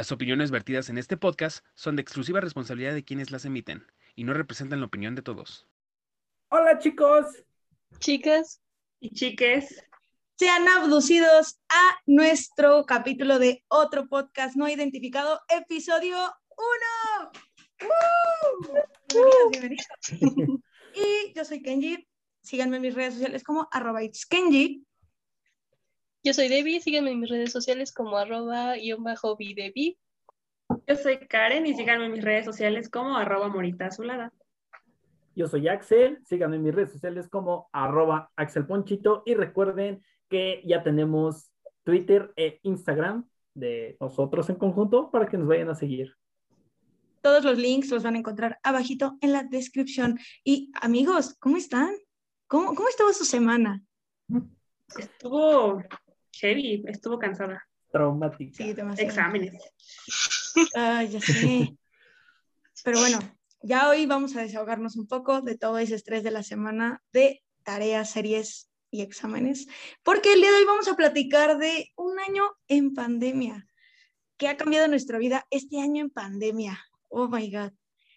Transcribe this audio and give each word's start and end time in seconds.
Las 0.00 0.12
opiniones 0.12 0.50
vertidas 0.50 0.88
en 0.88 0.96
este 0.96 1.18
podcast 1.18 1.62
son 1.74 1.94
de 1.94 2.00
exclusiva 2.00 2.40
responsabilidad 2.40 2.94
de 2.94 3.04
quienes 3.04 3.30
las 3.30 3.44
emiten 3.44 3.86
y 4.16 4.24
no 4.24 4.32
representan 4.32 4.80
la 4.80 4.86
opinión 4.86 5.14
de 5.14 5.20
todos. 5.20 5.68
Hola 6.48 6.78
chicos. 6.78 7.26
Chicas 7.98 8.62
y 8.98 9.10
chiques. 9.10 9.84
Sean 10.38 10.66
abducidos 10.68 11.60
a 11.68 11.98
nuestro 12.06 12.86
capítulo 12.86 13.38
de 13.38 13.62
otro 13.68 14.08
podcast 14.08 14.56
no 14.56 14.70
identificado, 14.70 15.38
episodio 15.50 16.16
1. 17.78 17.90
Bienvenidos, 19.06 19.50
bienvenidos. 19.50 19.86
y 20.94 21.34
yo 21.34 21.44
soy 21.44 21.60
Kenji. 21.60 22.08
Síganme 22.42 22.76
en 22.76 22.82
mis 22.84 22.94
redes 22.94 23.12
sociales 23.12 23.44
como 23.44 23.68
arroba 23.70 24.00
Kenji. 24.30 24.82
Yo 26.22 26.34
soy 26.34 26.48
Debbie, 26.48 26.80
síganme 26.80 27.12
en 27.12 27.20
mis 27.20 27.30
redes 27.30 27.50
sociales 27.50 27.94
como 27.94 28.18
arroba 28.18 28.74
guion 28.76 29.02
bajo 29.02 29.36
Debbie. 29.38 29.96
Yo 30.86 30.94
soy 30.94 31.16
Karen 31.26 31.64
y 31.66 31.72
síganme 31.72 32.06
en 32.06 32.12
mis 32.12 32.22
redes 32.22 32.44
sociales 32.44 32.90
como 32.90 33.16
arroba 33.16 33.48
morita 33.48 33.86
azulada. 33.86 34.30
Yo 35.34 35.48
soy 35.48 35.68
Axel, 35.68 36.18
síganme 36.26 36.56
en 36.56 36.62
mis 36.64 36.74
redes 36.74 36.92
sociales 36.92 37.26
como 37.30 37.70
arroba 37.72 38.30
Axel 38.36 38.66
Ponchito 38.66 39.22
y 39.24 39.32
recuerden 39.32 40.02
que 40.28 40.60
ya 40.66 40.82
tenemos 40.82 41.52
Twitter 41.84 42.34
e 42.36 42.60
Instagram 42.64 43.26
de 43.54 43.96
nosotros 43.98 44.50
en 44.50 44.56
conjunto 44.56 45.10
para 45.10 45.26
que 45.26 45.38
nos 45.38 45.48
vayan 45.48 45.70
a 45.70 45.74
seguir. 45.74 46.14
Todos 47.22 47.44
los 47.44 47.56
links 47.56 47.90
los 47.90 48.02
van 48.02 48.16
a 48.16 48.18
encontrar 48.18 48.58
abajito 48.62 49.16
en 49.22 49.32
la 49.32 49.44
descripción. 49.44 50.18
Y 50.44 50.70
amigos, 50.82 51.34
¿cómo 51.38 51.56
están? 51.56 51.94
¿Cómo, 52.46 52.74
cómo 52.74 52.88
estuvo 52.90 53.10
su 53.14 53.24
semana? 53.24 53.82
Estuvo 54.98 55.82
heavy, 56.32 56.84
estuvo 56.86 57.18
cansada. 57.18 57.66
Traumática. 57.90 58.56
Sí, 58.56 58.72
demasiado. 58.72 59.08
Exámenes. 59.08 59.52
Ay, 60.74 61.08
ya 61.08 61.20
sé. 61.20 61.76
Pero 62.84 63.00
bueno, 63.00 63.18
ya 63.62 63.88
hoy 63.88 64.06
vamos 64.06 64.36
a 64.36 64.42
desahogarnos 64.42 64.96
un 64.96 65.06
poco 65.06 65.42
de 65.42 65.58
todo 65.58 65.78
ese 65.78 65.94
estrés 65.94 66.22
de 66.22 66.30
la 66.30 66.42
semana 66.42 67.02
de 67.12 67.42
tareas, 67.62 68.10
series 68.10 68.70
y 68.90 69.02
exámenes, 69.02 69.68
porque 70.02 70.32
el 70.32 70.40
día 70.40 70.50
de 70.50 70.58
hoy 70.58 70.64
vamos 70.64 70.88
a 70.88 70.96
platicar 70.96 71.58
de 71.58 71.90
un 71.96 72.18
año 72.18 72.44
en 72.68 72.94
pandemia. 72.94 73.66
¿Qué 74.36 74.48
ha 74.48 74.56
cambiado 74.56 74.88
nuestra 74.88 75.18
vida 75.18 75.46
este 75.50 75.80
año 75.80 76.02
en 76.02 76.10
pandemia? 76.10 76.80
Oh 77.08 77.28
my 77.28 77.50
God. 77.50 77.72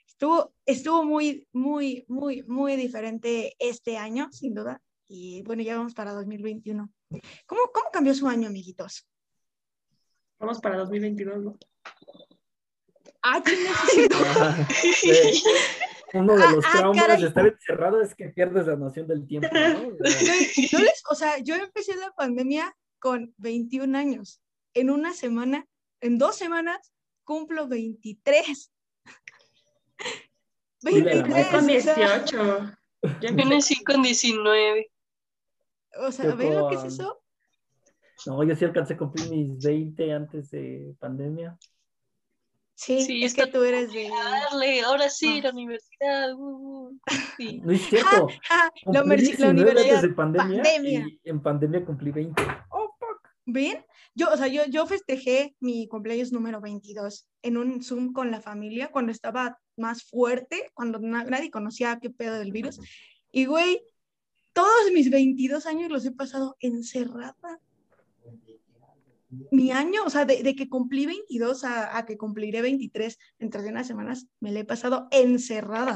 Estuvo, 0.08 0.53
estuvo 0.66 1.03
muy, 1.03 1.47
muy, 1.52 2.06
muy, 2.08 2.44
muy 2.44 2.75
diferente 2.78 3.56
este 3.59 3.97
año, 3.97 4.30
sin 4.31 4.53
duda. 4.53 4.81
Y 5.08 5.41
bueno, 5.44 5.64
ya 5.64 5.78
vamos 5.78 5.94
para 5.94 6.14
2021. 6.14 6.89
¿Cómo, 7.45 7.61
cómo 7.73 7.89
cambió 7.92 8.14
su 8.14 8.28
año, 8.28 8.47
amiguitos? 8.47 9.08
Vamos 10.39 10.59
para 10.59 10.78
2022, 10.78 11.44
¿no? 11.44 11.58
Ah, 13.22 13.42
sí. 13.45 14.08
Uno 16.14 16.36
de 16.36 16.44
Ah, 16.44 16.52
los 16.52 16.66
ah, 16.66 16.72
traumas 16.78 17.03
caray. 17.06 17.22
de 17.22 17.28
estar 17.28 17.47
encerrado 17.47 18.02
es 18.02 18.14
que 18.14 18.30
pierdes 18.30 18.67
la 18.67 18.75
noción 18.75 19.08
del 19.08 19.25
tiempo, 19.25 19.50
¿no? 19.52 19.84
Yo, 19.97 20.67
yo 20.69 20.80
les- 20.80 21.03
o 21.09 21.16
sea, 21.16 21.39
yo 21.39 21.56
empecé 21.56 21.95
la 21.95 22.11
pandemia 22.11 22.75
con 23.00 23.34
21 23.38 23.97
años. 23.97 24.39
En 24.75 24.89
una 24.91 25.14
semana, 25.14 25.66
en 26.02 26.17
dos 26.19 26.36
semanas, 26.36 26.94
cumplo 27.23 27.67
23. 27.67 28.72
Dile 30.81 31.16
la 31.16 31.23
23, 31.23 31.47
Con 31.47 31.64
o 31.64 31.67
sea, 31.81 31.95
18. 31.95 32.38
Yo 32.38 33.09
Yo 33.22 33.28
empecé- 33.30 33.50
nací 33.50 33.84
con 33.84 34.02
19. 34.03 34.91
O 35.99 36.11
sea, 36.11 36.33
¿ven 36.36 36.55
lo 36.55 36.69
que 36.69 36.75
es 36.75 36.83
eso? 36.86 37.22
No, 38.25 38.44
yo 38.44 38.55
sí 38.55 38.66
alcancé 38.66 38.94
a 38.94 38.97
cumplir 38.97 39.30
mis 39.30 39.63
20 39.63 40.13
antes 40.13 40.50
de 40.52 40.95
pandemia. 41.00 41.58
Sí, 42.75 43.02
Sí, 43.03 43.23
es 43.23 43.33
que 43.33 43.45
tú 43.47 43.63
eres 43.63 43.91
de... 43.94 44.09
Darle, 44.09 44.81
ahora 44.81 45.09
sí, 45.09 45.39
Ah. 45.39 45.44
la 45.44 45.50
universidad. 45.52 46.33
uh, 46.33 46.88
uh, 46.89 47.00
sí. 47.38 47.59
No 47.63 47.72
es 47.72 47.81
cierto. 47.83 48.27
Ah, 48.50 48.69
la, 48.85 49.03
universi- 49.03 49.38
la 49.39 49.52
19 49.52 49.52
universidad. 49.61 49.95
antes 49.95 50.01
de 50.01 50.16
pandemia, 50.16 50.63
pandemia. 50.63 51.07
y 51.07 51.29
en 51.29 51.41
pandemia 51.41 51.85
cumplí 51.85 52.12
20. 52.12 52.41
Oh, 52.72 52.95
fuck. 53.00 53.29
¿Ven? 53.45 53.85
Yo, 54.16 54.29
o 54.31 54.38
sea, 54.38 54.47
yo, 54.47 54.63
yo 54.69 54.85
festejé 54.88 55.56
mi 55.59 55.88
cumpleaños 55.88 56.31
número 56.31 56.62
22 56.62 57.28
en 57.44 57.57
un 57.57 57.84
Zoom 57.84 58.12
con 58.13 58.31
la 58.31 58.41
familia 58.41 58.89
cuando 58.91 59.12
estaba 59.12 59.59
más 59.78 60.03
fuerte, 60.03 60.72
cuando 60.73 61.00
na- 61.00 61.25
nadie 61.25 61.51
conocía 61.51 62.00
qué 62.01 62.09
pedo 62.09 62.35
del 62.39 62.51
virus. 62.51 62.79
Y, 63.31 63.45
güey, 63.45 63.84
todos 64.53 64.91
mis 64.94 65.09
22 65.09 65.66
años 65.66 65.90
los 65.91 66.06
he 66.06 66.12
pasado 66.12 66.56
encerrada. 66.59 67.59
Mi 69.52 69.72
año, 69.72 70.03
o 70.06 70.09
sea, 70.12 70.25
de, 70.25 70.44
de 70.44 70.56
que 70.56 70.69
cumplí 70.69 71.08
22 71.08 71.64
a, 71.64 71.97
a 71.97 72.06
que 72.06 72.18
cumpliré 72.18 72.62
23 72.62 73.18
dentro 73.40 73.62
de 73.63 73.69
unas 73.69 73.88
semanas, 73.88 74.28
me 74.40 74.52
la 74.52 74.59
he 74.59 74.66
pasado 74.66 75.08
encerrada. 75.12 75.96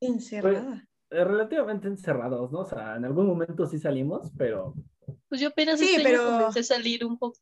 Encerrada. 0.00 0.86
Eh, 1.10 1.24
Relativamente 1.24 1.88
encerrados, 1.88 2.50
¿no? 2.52 2.60
O 2.60 2.64
sea, 2.68 2.96
en 2.96 3.04
algún 3.04 3.26
momento 3.26 3.66
sí 3.66 3.78
salimos, 3.78 4.30
pero. 4.36 4.74
Pues 5.28 5.40
yo 5.40 5.48
apenas 5.48 5.78
Sí, 5.78 5.90
este 5.90 6.02
pero- 6.02 6.24
comencé 6.38 6.60
a 6.60 6.62
salir 6.64 7.04
un 7.04 7.18
poco. 7.18 7.38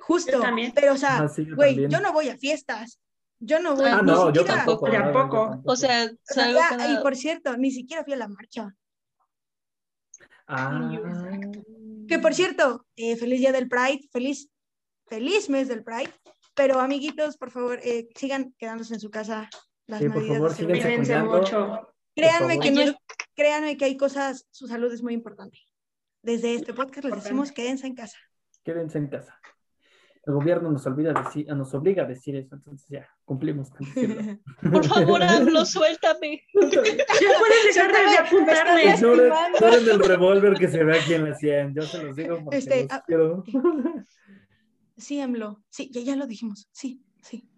Justo. 0.00 0.32
Yo 0.32 0.40
también. 0.40 0.72
Pero, 0.74 0.94
o 0.94 0.96
sea, 0.96 1.18
Ah, 1.18 1.28
sí, 1.28 1.44
yo 1.46 1.54
güey, 1.56 1.88
yo 1.88 2.00
no 2.00 2.12
voy 2.12 2.28
a 2.28 2.38
fiestas. 2.38 2.98
Yo 3.42 3.58
no 3.60 3.74
voy 3.74 3.86
Ah, 3.88 4.00
ni 4.02 4.06
no, 4.12 4.26
siquiera- 4.26 4.54
tampoco. 4.56 4.86
Yo 4.86 4.92
no, 4.92 4.98
yo 4.98 5.12
tampoco. 5.12 5.44
tampoco. 5.46 5.72
O 5.72 5.76
sea, 5.76 6.04
O 6.04 6.08
sea, 6.22 6.44
salgo 6.44 6.60
cada... 6.68 6.92
y 6.92 7.02
por 7.02 7.16
cierto, 7.16 7.56
ni 7.56 7.70
siquiera 7.70 8.04
fui 8.04 8.12
a 8.12 8.16
la 8.16 8.28
marcha. 8.28 8.74
Ah, 10.46 10.90
Que 12.08 12.18
por 12.18 12.34
cierto, 12.34 12.86
eh, 12.96 13.16
feliz 13.16 13.38
día 13.40 13.52
del 13.52 13.68
Pride, 13.68 14.08
feliz, 14.12 14.48
feliz 15.06 15.48
mes 15.48 15.68
del 15.68 15.84
Pride. 15.84 16.12
Pero 16.54 16.80
amiguitos, 16.80 17.36
por 17.36 17.50
favor, 17.50 17.78
eh, 17.82 18.08
sigan 18.16 18.52
quedándose 18.58 18.94
en 18.94 19.00
su 19.00 19.10
casa. 19.10 19.48
Las 19.86 20.00
Sí, 20.00 20.08
por 20.08 20.16
medidas 20.18 20.56
favor, 20.56 20.96
cuidando. 20.98 21.30
mucho. 21.38 21.94
Créanme 22.14 22.58
que 22.58 22.70
no 22.72 22.80
es- 22.82 22.94
créanme 23.34 23.76
que 23.76 23.84
hay 23.86 23.96
cosas, 23.96 24.46
su 24.50 24.66
salud 24.66 24.92
es 24.92 25.02
muy 25.02 25.14
importante. 25.14 25.58
Desde 26.22 26.54
este 26.54 26.74
podcast 26.74 27.04
les 27.06 27.14
decimos 27.22 27.52
quédense 27.52 27.86
en 27.86 27.94
casa. 27.94 28.18
quédense 28.64 28.98
en 28.98 29.06
casa. 29.08 29.40
El 30.30 30.36
gobierno 30.36 30.70
nos, 30.70 30.86
olvida 30.86 31.12
decir, 31.12 31.48
nos 31.48 31.74
obliga 31.74 32.04
a 32.04 32.06
decir 32.06 32.36
eso, 32.36 32.54
entonces 32.54 32.86
ya, 32.88 33.08
cumplimos 33.24 33.68
con 33.70 33.84
decirlo. 33.84 34.38
Por 34.72 34.84
favor, 34.84 35.20
hablo, 35.22 35.64
suéltame. 35.66 36.42
Ya 36.54 36.60
puedes 37.38 37.74
dejar 37.74 37.90
de 37.90 37.98
Suéltame, 37.98 38.18
apuntarme. 38.18 38.84
ignoren 38.94 39.88
el 39.90 39.98
revólver 39.98 40.54
que 40.56 40.68
se 40.68 40.84
ve 40.84 40.98
aquí 40.98 41.14
en 41.14 41.28
la 41.28 41.34
100, 41.34 41.74
yo 41.74 41.82
se 41.82 42.02
los 42.04 42.14
digo 42.14 42.38
porque 42.44 42.58
Este, 42.58 42.82
los 42.82 42.92
ah, 42.92 43.02
quiero. 43.04 43.44
Sí, 44.96 45.20
AMLO. 45.20 45.64
Sí, 45.70 45.90
ya, 45.92 46.02
ya 46.02 46.14
lo 46.14 46.26
dijimos. 46.26 46.68
Sí, 46.72 47.02
sí. 47.22 47.48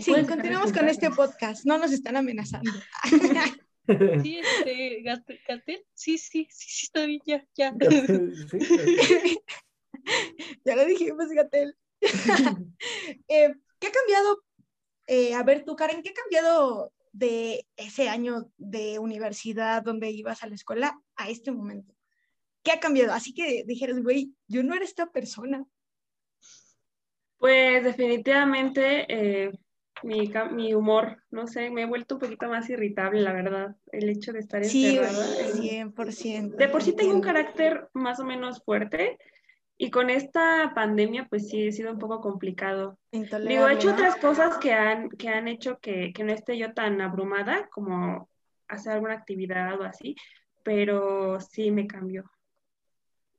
Sí, 0.00 0.12
continuemos 0.26 0.72
con 0.72 0.88
este 0.88 1.10
podcast. 1.10 1.64
No 1.66 1.78
nos 1.78 1.92
están 1.92 2.16
amenazando. 2.16 2.70
Sí, 4.22 4.38
este, 4.38 5.02
Gat- 5.02 5.38
Gatel. 5.46 5.84
Sí, 5.94 6.18
sí, 6.18 6.46
sí, 6.50 6.68
sí, 6.68 6.84
está 6.86 7.06
bien, 7.06 7.20
ya, 7.26 7.44
ya. 7.54 7.74
Sí, 8.50 9.38
ya 10.64 10.76
lo 10.76 10.84
dijimos, 10.84 11.28
Gatel. 11.28 11.74
Eh, 13.28 13.54
¿Qué 13.78 13.86
ha 13.86 13.92
cambiado? 13.92 14.42
Eh, 15.06 15.34
a 15.34 15.42
ver, 15.42 15.64
tú, 15.64 15.76
Karen, 15.76 16.02
¿qué 16.02 16.10
ha 16.10 16.14
cambiado 16.14 16.92
de 17.12 17.66
ese 17.76 18.08
año 18.08 18.50
de 18.56 18.98
universidad 18.98 19.82
donde 19.82 20.10
ibas 20.10 20.42
a 20.42 20.46
la 20.48 20.54
escuela 20.54 21.00
a 21.16 21.30
este 21.30 21.50
momento? 21.50 21.94
¿Qué 22.62 22.72
ha 22.72 22.80
cambiado? 22.80 23.12
Así 23.12 23.32
que 23.34 23.64
dijeras, 23.66 24.02
güey, 24.02 24.34
yo 24.46 24.62
no 24.62 24.74
era 24.74 24.84
esta 24.84 25.10
persona. 25.10 25.64
Pues 27.38 27.84
definitivamente 27.84 29.06
eh, 29.08 29.52
mi, 30.02 30.30
mi 30.52 30.74
humor, 30.74 31.22
no 31.30 31.46
sé, 31.46 31.70
me 31.70 31.82
he 31.82 31.86
vuelto 31.86 32.16
un 32.16 32.20
poquito 32.20 32.48
más 32.48 32.68
irritable, 32.68 33.20
la 33.20 33.32
verdad. 33.32 33.76
El 33.92 34.08
hecho 34.08 34.32
de 34.32 34.40
estar 34.40 34.64
Sí, 34.64 34.96
encerrada. 34.96 35.40
en- 35.40 35.92
100%. 35.94 36.56
De 36.56 36.68
por 36.68 36.82
sí 36.82 36.92
tengo 36.94 37.14
un 37.14 37.20
carácter 37.20 37.88
más 37.94 38.18
o 38.20 38.24
menos 38.24 38.62
fuerte 38.64 39.18
y 39.80 39.90
con 39.90 40.10
esta 40.10 40.72
pandemia 40.74 41.28
pues 41.30 41.48
sí 41.48 41.68
ha 41.68 41.72
sido 41.72 41.92
un 41.92 41.98
poco 41.98 42.20
complicado. 42.20 42.98
Digo, 43.12 43.24
Intolerable, 43.24 43.72
he 43.72 43.76
hecho 43.76 43.88
¿no? 43.88 43.94
otras 43.94 44.16
cosas 44.16 44.58
que 44.58 44.72
han, 44.72 45.08
que 45.10 45.28
han 45.28 45.46
hecho 45.46 45.78
que, 45.78 46.12
que 46.12 46.24
no 46.24 46.32
esté 46.32 46.58
yo 46.58 46.74
tan 46.74 47.00
abrumada 47.00 47.68
como 47.70 48.28
hacer 48.66 48.92
alguna 48.92 49.14
actividad 49.14 49.80
o 49.80 49.84
así, 49.84 50.16
pero 50.64 51.40
sí 51.40 51.70
me 51.70 51.86
cambió. 51.86 52.24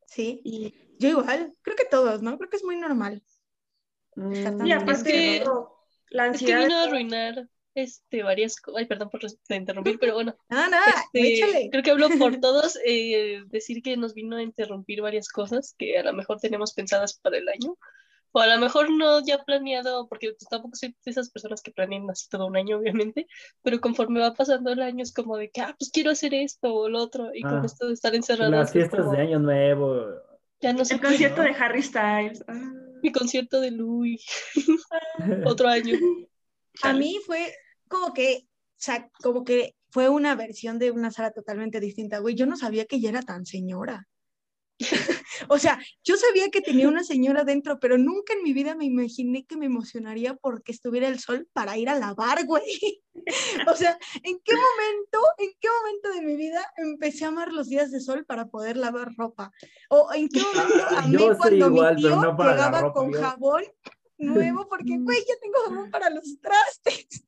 Sí, 0.07 0.41
Y, 0.43 0.73
yo 0.97 1.09
igual. 1.09 1.53
Creo 1.61 1.75
que 1.75 1.85
todos, 1.85 2.21
¿no? 2.23 2.37
Creo 2.37 2.49
que 2.49 2.57
es 2.57 2.63
muy 2.63 2.77
normal. 2.77 3.21
Tan 4.15 4.65
y 4.65 4.71
aparte 4.71 5.11
que- 5.11 5.39
digo, 5.39 5.85
la 6.09 6.27
Es 6.27 6.39
que 6.39 6.53
ansiedad... 6.53 6.63
vino 6.63 6.75
a 6.75 6.83
arruinar 6.83 7.49
este, 7.81 8.23
varias 8.23 8.55
cosas. 8.57 8.79
Ay, 8.79 8.85
perdón 8.85 9.09
por 9.09 9.21
interrumpir, 9.49 9.99
pero 9.99 10.13
bueno. 10.13 10.35
Nada, 10.49 10.69
nada, 10.69 11.03
Este, 11.13 11.69
creo 11.71 11.83
que 11.83 11.91
hablo 11.91 12.09
por 12.19 12.37
todos, 12.41 12.77
eh, 12.85 13.43
decir 13.47 13.81
que 13.81 13.97
nos 13.97 14.13
vino 14.13 14.37
a 14.37 14.43
interrumpir 14.43 15.01
varias 15.01 15.29
cosas 15.29 15.75
que 15.77 15.97
a 15.97 16.03
lo 16.03 16.13
mejor 16.13 16.39
tenemos 16.39 16.73
pensadas 16.73 17.19
para 17.19 17.37
el 17.37 17.47
año, 17.49 17.77
o 18.31 18.39
a 18.39 18.47
lo 18.47 18.59
mejor 18.59 18.91
no 18.91 19.25
ya 19.25 19.43
planeado, 19.43 20.07
porque 20.07 20.27
pues, 20.33 20.47
tampoco 20.49 20.75
soy 20.75 20.89
de 20.89 21.11
esas 21.11 21.31
personas 21.31 21.61
que 21.63 21.71
planean 21.71 22.07
así 22.11 22.27
todo 22.29 22.45
un 22.45 22.57
año, 22.57 22.77
obviamente, 22.77 23.25
pero 23.63 23.79
conforme 23.81 24.19
va 24.19 24.35
pasando 24.35 24.71
el 24.71 24.81
año 24.83 25.01
es 25.01 25.11
como 25.11 25.35
de 25.37 25.49
que, 25.49 25.61
ah, 25.61 25.75
pues 25.79 25.89
quiero 25.91 26.11
hacer 26.11 26.35
esto 26.35 26.73
o 26.75 26.89
lo 26.89 26.99
otro, 26.99 27.31
y 27.33 27.41
con 27.41 27.57
Ah, 27.57 27.63
esto 27.65 27.87
de 27.87 27.93
estar 27.93 28.13
encerrados, 28.13 28.51
Las 28.51 28.67
es 28.67 28.73
fiestas 28.73 28.99
como, 28.99 29.13
de 29.13 29.21
Año 29.23 29.39
Nuevo. 29.39 30.05
ya 30.61 30.73
no 30.73 30.85
sé 30.85 30.93
El 30.95 30.99
qué, 31.01 31.07
concierto 31.07 31.37
¿no? 31.41 31.49
de 31.49 31.55
Harry 31.55 31.81
Styles. 31.81 32.43
ah. 32.47 32.71
Mi 33.01 33.11
concierto 33.13 33.61
de 33.61 33.71
Louis. 33.71 34.23
Otro 35.45 35.69
año. 35.69 35.97
A 36.83 36.93
mí 36.93 37.17
fue 37.25 37.53
como 37.89 38.13
que, 38.13 38.45
o 38.45 38.81
sea, 38.81 39.09
como 39.21 39.43
que 39.43 39.75
fue 39.89 40.07
una 40.09 40.35
versión 40.35 40.79
de 40.79 40.91
una 40.91 41.11
Sara 41.11 41.31
totalmente 41.31 41.79
distinta, 41.79 42.19
güey. 42.19 42.35
Yo 42.35 42.45
no 42.45 42.55
sabía 42.55 42.85
que 42.85 42.97
ella 42.97 43.09
era 43.09 43.21
tan 43.21 43.45
señora. 43.45 44.07
o 45.49 45.57
sea, 45.57 45.77
yo 46.03 46.15
sabía 46.15 46.49
que 46.49 46.61
tenía 46.61 46.87
una 46.87 47.03
señora 47.03 47.43
dentro, 47.43 47.79
pero 47.79 47.97
nunca 47.97 48.33
en 48.33 48.43
mi 48.43 48.53
vida 48.53 48.75
me 48.75 48.85
imaginé 48.85 49.45
que 49.45 49.57
me 49.57 49.65
emocionaría 49.65 50.35
porque 50.35 50.71
estuviera 50.71 51.09
el 51.09 51.19
sol 51.19 51.49
para 51.51 51.77
ir 51.77 51.89
a 51.89 51.99
lavar, 51.99 52.45
güey. 52.45 53.03
o 53.67 53.75
sea, 53.75 53.97
¿en 54.23 54.39
qué 54.39 54.53
momento, 54.53 55.19
en 55.39 55.49
qué 55.59 55.67
momento 55.81 56.09
de 56.11 56.21
mi 56.21 56.37
vida 56.37 56.61
empecé 56.77 57.25
a 57.25 57.29
amar 57.29 57.51
los 57.51 57.67
días 57.67 57.91
de 57.91 57.99
sol 57.99 58.25
para 58.25 58.45
poder 58.45 58.77
lavar 58.77 59.13
ropa? 59.17 59.51
O 59.89 60.13
en 60.13 60.29
qué 60.29 60.41
momento 60.41 60.85
Yo 61.11 61.19
soy 61.19 61.37
cuando 61.37 61.67
igual, 61.67 61.95
mi 61.95 62.01
tío 62.01 62.15
no 62.15 62.37
llegaba 62.37 62.81
ropa, 62.81 62.93
con 62.93 63.11
yo- 63.11 63.21
jabón 63.21 63.63
nuevo 64.17 64.67
porque, 64.69 64.97
güey, 64.99 65.19
ya 65.27 65.35
tengo 65.41 65.59
jabón 65.65 65.91
para 65.91 66.09
los 66.09 66.39
trastes. 66.39 67.25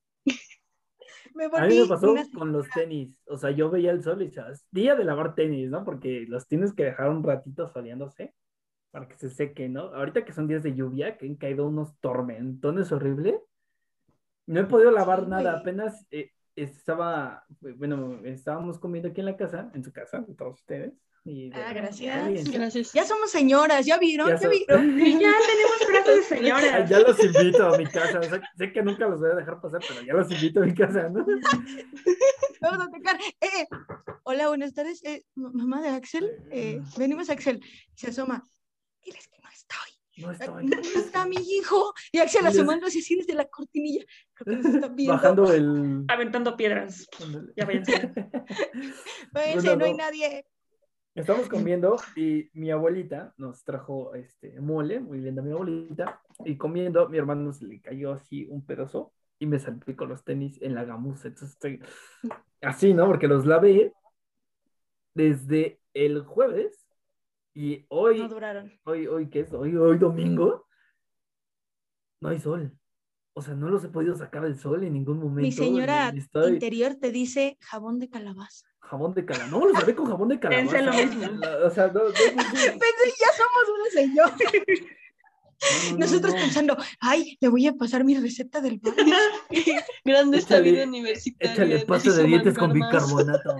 Me 1.33 1.45
A 1.45 1.66
mí 1.68 1.80
me 1.80 1.88
pasó 1.88 2.12
una 2.12 2.24
con 2.33 2.51
los 2.51 2.69
tenis. 2.69 3.18
O 3.28 3.38
sea, 3.38 3.51
yo 3.51 3.69
veía 3.69 3.92
el 3.92 4.04
sol 4.04 4.22
y 4.22 4.25
decía, 4.25 4.48
es 4.51 4.66
día 4.72 4.95
de 4.95 5.04
lavar 5.04 5.36
tenis, 5.36 5.69
¿no? 5.69 5.83
Porque 5.83 6.25
los 6.28 6.48
tienes 6.48 6.74
que 6.74 6.86
dejar 6.86 7.10
un 7.10 7.24
ratito 7.24 7.68
soleándose 7.69 8.33
para 8.92 9.07
que 9.07 9.16
se 9.18 9.30
seque, 9.30 9.69
¿no? 9.69 9.94
Ahorita 9.94 10.25
que 10.25 10.33
son 10.33 10.48
días 10.48 10.63
de 10.63 10.75
lluvia, 10.75 11.18
que 11.18 11.25
han 11.28 11.36
caído 11.36 11.68
unos 11.68 11.98
tormentones 12.00 12.92
horribles, 12.92 13.36
no 14.48 14.60
he 14.60 14.66
podido 14.66 14.92
lavar 14.92 15.22
Sí, 15.22 15.28
nada. 15.28 15.51
güey. 15.51 15.62
Apenas 15.62 16.06
eh, 16.12 16.31
estaba, 16.56 17.45
bueno, 17.78 18.19
estábamos 18.24 18.80
comiendo 18.80 19.10
aquí 19.10 19.22
en 19.22 19.25
la 19.28 19.38
casa, 19.38 19.72
en 19.74 19.83
su 19.83 19.92
casa, 19.94 20.25
todos 20.38 20.60
ustedes. 20.60 20.94
Y 21.23 21.51
Ah, 21.53 21.71
gracias. 21.73 22.50
Gracias. 22.50 22.94
Ya 22.94 23.06
somos 23.06 23.29
señoras, 23.29 23.85
¿ya 23.85 24.00
vieron? 24.00 24.27
Ya 24.29 24.39
¿Ya, 24.39 24.50
vieron? 24.50 25.00
Y 25.00 25.12
ya 25.21 25.33
tenemos 25.47 25.77
frases 25.88 26.15
de 26.29 26.35
señora. 26.35 26.85
Ya 26.89 27.00
los 27.00 27.23
invito 27.23 27.65
a 27.73 27.77
mi 27.77 27.85
casa. 27.85 28.19
O 28.19 28.23
sea, 28.23 28.41
sé 28.57 28.71
que 28.73 28.81
nunca 28.81 29.07
los 29.07 29.19
voy 29.19 29.29
a 29.29 29.35
dejar 29.35 29.62
pasar, 29.62 29.81
pero 29.88 30.01
ya 30.01 30.13
los 30.13 30.31
invito 30.31 30.62
a 30.62 30.65
mi 30.65 30.73
casa, 30.73 31.09
¿no? 31.09 31.23
Vamos 32.62 32.88
a 32.88 32.91
tocar. 32.91 33.19
Eh, 33.39 33.47
eh. 33.62 33.68
Hola, 34.23 34.47
buenas 34.47 34.73
tardes. 34.73 35.03
Eh, 35.03 35.23
ma- 35.35 35.51
mamá 35.53 35.81
de 35.81 35.89
Axel. 35.89 36.27
eh, 36.51 36.81
venimos 36.97 37.29
a 37.29 37.33
Axel. 37.33 37.62
Se 37.95 38.07
asoma. 38.07 38.44
Diles 39.03 39.27
que 39.27 39.38
no 39.44 39.50
estoy. 39.50 39.91
No 40.18 40.31
estoy. 40.31 40.65
No 40.65 41.00
está 41.00 41.25
mi 41.27 41.38
hijo. 41.38 41.94
Y 42.12 42.18
Axel 42.18 42.47
asomándose 42.47 42.97
así 43.00 43.15
desde 43.15 43.35
la 43.35 43.45
cortinilla. 43.45 44.03
Creo 44.33 44.57
que 44.57 44.63
nos 44.63 44.75
está 44.75 44.88
viendo. 44.88 45.13
Bajando 45.13 45.53
el. 45.53 46.03
Aventando 46.07 46.57
piedras. 46.57 47.07
Ya 47.56 47.65
váyanse. 47.65 48.12
Váyanse, 49.31 49.68
Bueno, 49.68 49.75
no 49.77 49.85
hay 49.85 49.91
no. 49.91 49.97
nadie. 49.97 50.45
Estamos 51.13 51.49
comiendo 51.49 51.97
y 52.15 52.49
mi 52.53 52.71
abuelita 52.71 53.33
nos 53.37 53.63
trajo 53.63 54.13
este 54.15 54.59
mole, 54.61 54.99
muy 54.99 55.19
linda 55.19 55.41
mi 55.41 55.51
abuelita, 55.51 56.21
y 56.45 56.57
comiendo, 56.57 57.09
mi 57.09 57.17
hermano 57.17 57.51
se 57.53 57.65
le 57.65 57.81
cayó 57.81 58.13
así 58.13 58.47
un 58.49 58.65
pedazo 58.65 59.13
y 59.39 59.45
me 59.45 59.59
salpicó 59.59 60.05
los 60.05 60.23
tenis 60.23 60.61
en 60.61 60.75
la 60.75 60.85
gamuza. 60.85 61.27
Entonces 61.27 61.51
estoy 61.51 61.81
así, 62.61 62.93
¿no? 62.93 63.07
Porque 63.07 63.27
los 63.27 63.45
lavé 63.45 63.93
desde 65.13 65.79
el 65.93 66.21
jueves 66.21 66.87
y 67.53 67.85
hoy, 67.89 68.19
No 68.19 68.29
duraron. 68.29 68.71
hoy, 68.85 69.07
hoy, 69.07 69.29
¿qué 69.29 69.41
es? 69.41 69.53
Hoy, 69.53 69.75
hoy 69.75 69.97
domingo, 69.97 70.67
no 72.21 72.29
hay 72.29 72.39
sol. 72.39 72.71
O 73.33 73.42
sea, 73.42 73.54
no 73.54 73.69
los 73.69 73.83
he 73.83 73.88
podido 73.88 74.16
sacar 74.16 74.44
del 74.44 74.60
sol 74.60 74.83
en 74.83 74.94
ningún 74.94 75.18
momento. 75.19 75.42
Mi 75.42 75.51
señora 75.51 76.10
estoy- 76.16 76.54
interior 76.54 76.95
te 76.95 77.12
dice 77.12 77.57
jabón 77.62 77.98
de 78.00 78.10
calabaza. 78.10 78.68
Jabón 78.80 79.13
de 79.13 79.24
calabaza. 79.24 79.51
No, 79.51 79.66
los 79.66 79.74
lavé 79.80 79.95
con 79.95 80.07
jabón 80.07 80.28
de 80.30 80.39
calabaza. 80.39 80.69
Pensé 80.72 80.86
lo 80.86 80.92
mismo. 80.94 81.39
O 81.66 81.69
sea, 81.69 81.88
no, 81.88 81.94
no, 81.94 82.00
no, 82.04 82.10
no. 82.10 82.12
Pensé, 82.54 83.13
ya 83.19 83.31
somos 83.38 83.69
una 83.74 83.89
señora. 83.94 84.36
No, 84.42 85.92
no, 85.94 85.98
Nosotros 86.00 86.33
no. 86.33 86.39
pensando, 86.42 86.78
ay, 87.00 87.38
le 87.39 87.48
voy 87.48 87.68
a 87.68 87.74
pasar 87.74 88.04
mi 88.04 88.18
receta 88.18 88.60
del 88.60 88.80
baño. 88.80 89.16
Grande 90.04 90.38
esta 90.39 90.60
vida 90.60 90.83
universitaria. 90.86 91.54
Échale 91.54 91.86
pasta 91.86 92.12
de 92.12 92.24
dientes 92.24 92.57
con 92.57 92.74
bicarbonato. 92.74 93.56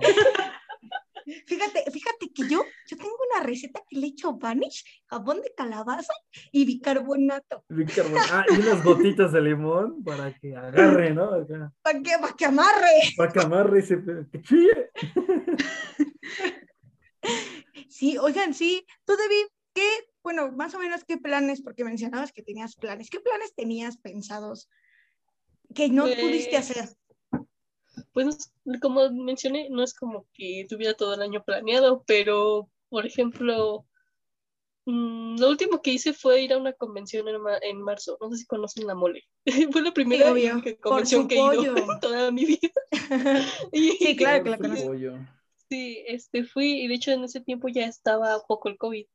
Fíjate, 1.46 1.84
fíjate 1.90 2.32
que 2.34 2.48
yo, 2.48 2.64
yo 2.86 2.96
tengo 2.96 3.16
una 3.32 3.44
receta 3.44 3.82
que 3.88 3.98
le 3.98 4.08
echo 4.08 4.34
vanish, 4.36 4.84
jabón 5.06 5.40
de 5.42 5.52
calabaza 5.56 6.12
y 6.50 6.64
bicarbonato. 6.64 7.64
Bicarbonato. 7.68 8.28
Ah, 8.32 8.44
y 8.48 8.58
unas 8.58 8.82
gotitas 8.84 9.32
de 9.32 9.40
limón 9.40 10.02
para 10.04 10.32
que 10.38 10.56
agarre, 10.56 11.12
¿no? 11.14 11.34
Acá, 11.34 11.72
¿Para 11.82 12.02
qué? 12.02 12.10
Para 12.20 12.34
que 12.34 12.44
amarre. 12.44 12.94
para 13.16 13.32
que 13.32 13.40
amarre 13.40 13.78
ese 13.80 13.96
pe- 13.98 14.26
que 14.30 14.42
chille. 14.42 14.90
Sí, 17.88 18.18
oigan, 18.18 18.54
sí, 18.54 18.84
tú 19.04 19.14
Debbie, 19.16 19.46
¿qué, 19.74 19.88
bueno, 20.22 20.50
más 20.52 20.74
o 20.74 20.78
menos 20.78 21.04
qué 21.04 21.18
planes, 21.18 21.62
porque 21.62 21.84
mencionabas 21.84 22.32
que 22.32 22.42
tenías 22.42 22.74
planes, 22.76 23.10
¿qué 23.10 23.20
planes 23.20 23.54
tenías 23.54 23.96
pensados 23.98 24.68
que 25.74 25.88
no 25.88 26.04
Pues, 26.04 26.18
pudiste 26.20 26.56
hacer? 26.56 26.88
Pues 28.12 28.52
como 28.80 29.10
mencioné, 29.10 29.68
no 29.70 29.82
es 29.82 29.94
como 29.94 30.26
que 30.34 30.66
tuviera 30.68 30.94
todo 30.94 31.14
el 31.14 31.22
año 31.22 31.42
planeado, 31.44 32.02
pero 32.06 32.68
por 32.90 33.06
ejemplo, 33.06 33.86
mm, 34.86 35.38
lo 35.38 35.48
último 35.48 35.80
que 35.82 35.92
hice 35.92 36.12
fue 36.12 36.42
ir 36.42 36.52
a 36.52 36.58
una 36.58 36.72
convención 36.72 37.28
en, 37.28 37.40
ma- 37.40 37.58
en 37.62 37.80
marzo. 37.82 38.16
No 38.20 38.30
sé 38.30 38.38
si 38.38 38.46
conocen 38.46 38.86
la 38.86 38.94
mole. 38.94 39.22
Fue 39.72 39.82
la 39.82 39.92
primera 39.92 40.30
obvio, 40.32 40.62
convención 40.80 41.28
que 41.28 41.36
he 41.36 41.56
ido 41.56 41.74
toda 42.00 42.30
mi 42.30 42.44
vida. 42.44 42.70
Y- 43.72 43.92
Sí, 43.92 44.16
claro 44.16 44.44
que 44.44 44.50
la 44.50 44.58
conozco. 44.58 44.94
Sí, 45.68 46.04
este 46.06 46.44
fui, 46.44 46.82
y 46.82 46.88
de 46.88 46.94
hecho 46.94 47.12
en 47.12 47.24
ese 47.24 47.40
tiempo 47.40 47.68
ya 47.68 47.86
estaba 47.86 48.36
un 48.36 48.42
poco 48.46 48.68
el 48.68 48.76
COVID. 48.76 49.06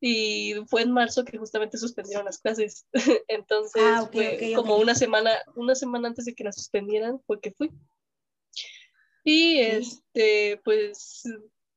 Y 0.00 0.54
fue 0.66 0.82
en 0.82 0.90
marzo 0.92 1.24
que 1.24 1.38
justamente 1.38 1.78
suspendieron 1.78 2.24
las 2.24 2.38
clases. 2.38 2.86
Entonces, 3.28 3.82
Ah, 3.84 4.08
fue 4.12 4.52
como 4.56 4.76
una 4.76 4.94
semana, 4.96 5.30
una 5.54 5.74
semana 5.76 6.08
antes 6.08 6.24
de 6.24 6.34
que 6.34 6.44
las 6.44 6.56
suspendieran, 6.56 7.20
fue 7.26 7.40
que 7.40 7.52
fui. 7.52 7.70
Y 9.24 9.58
este, 9.58 10.60
pues 10.64 11.24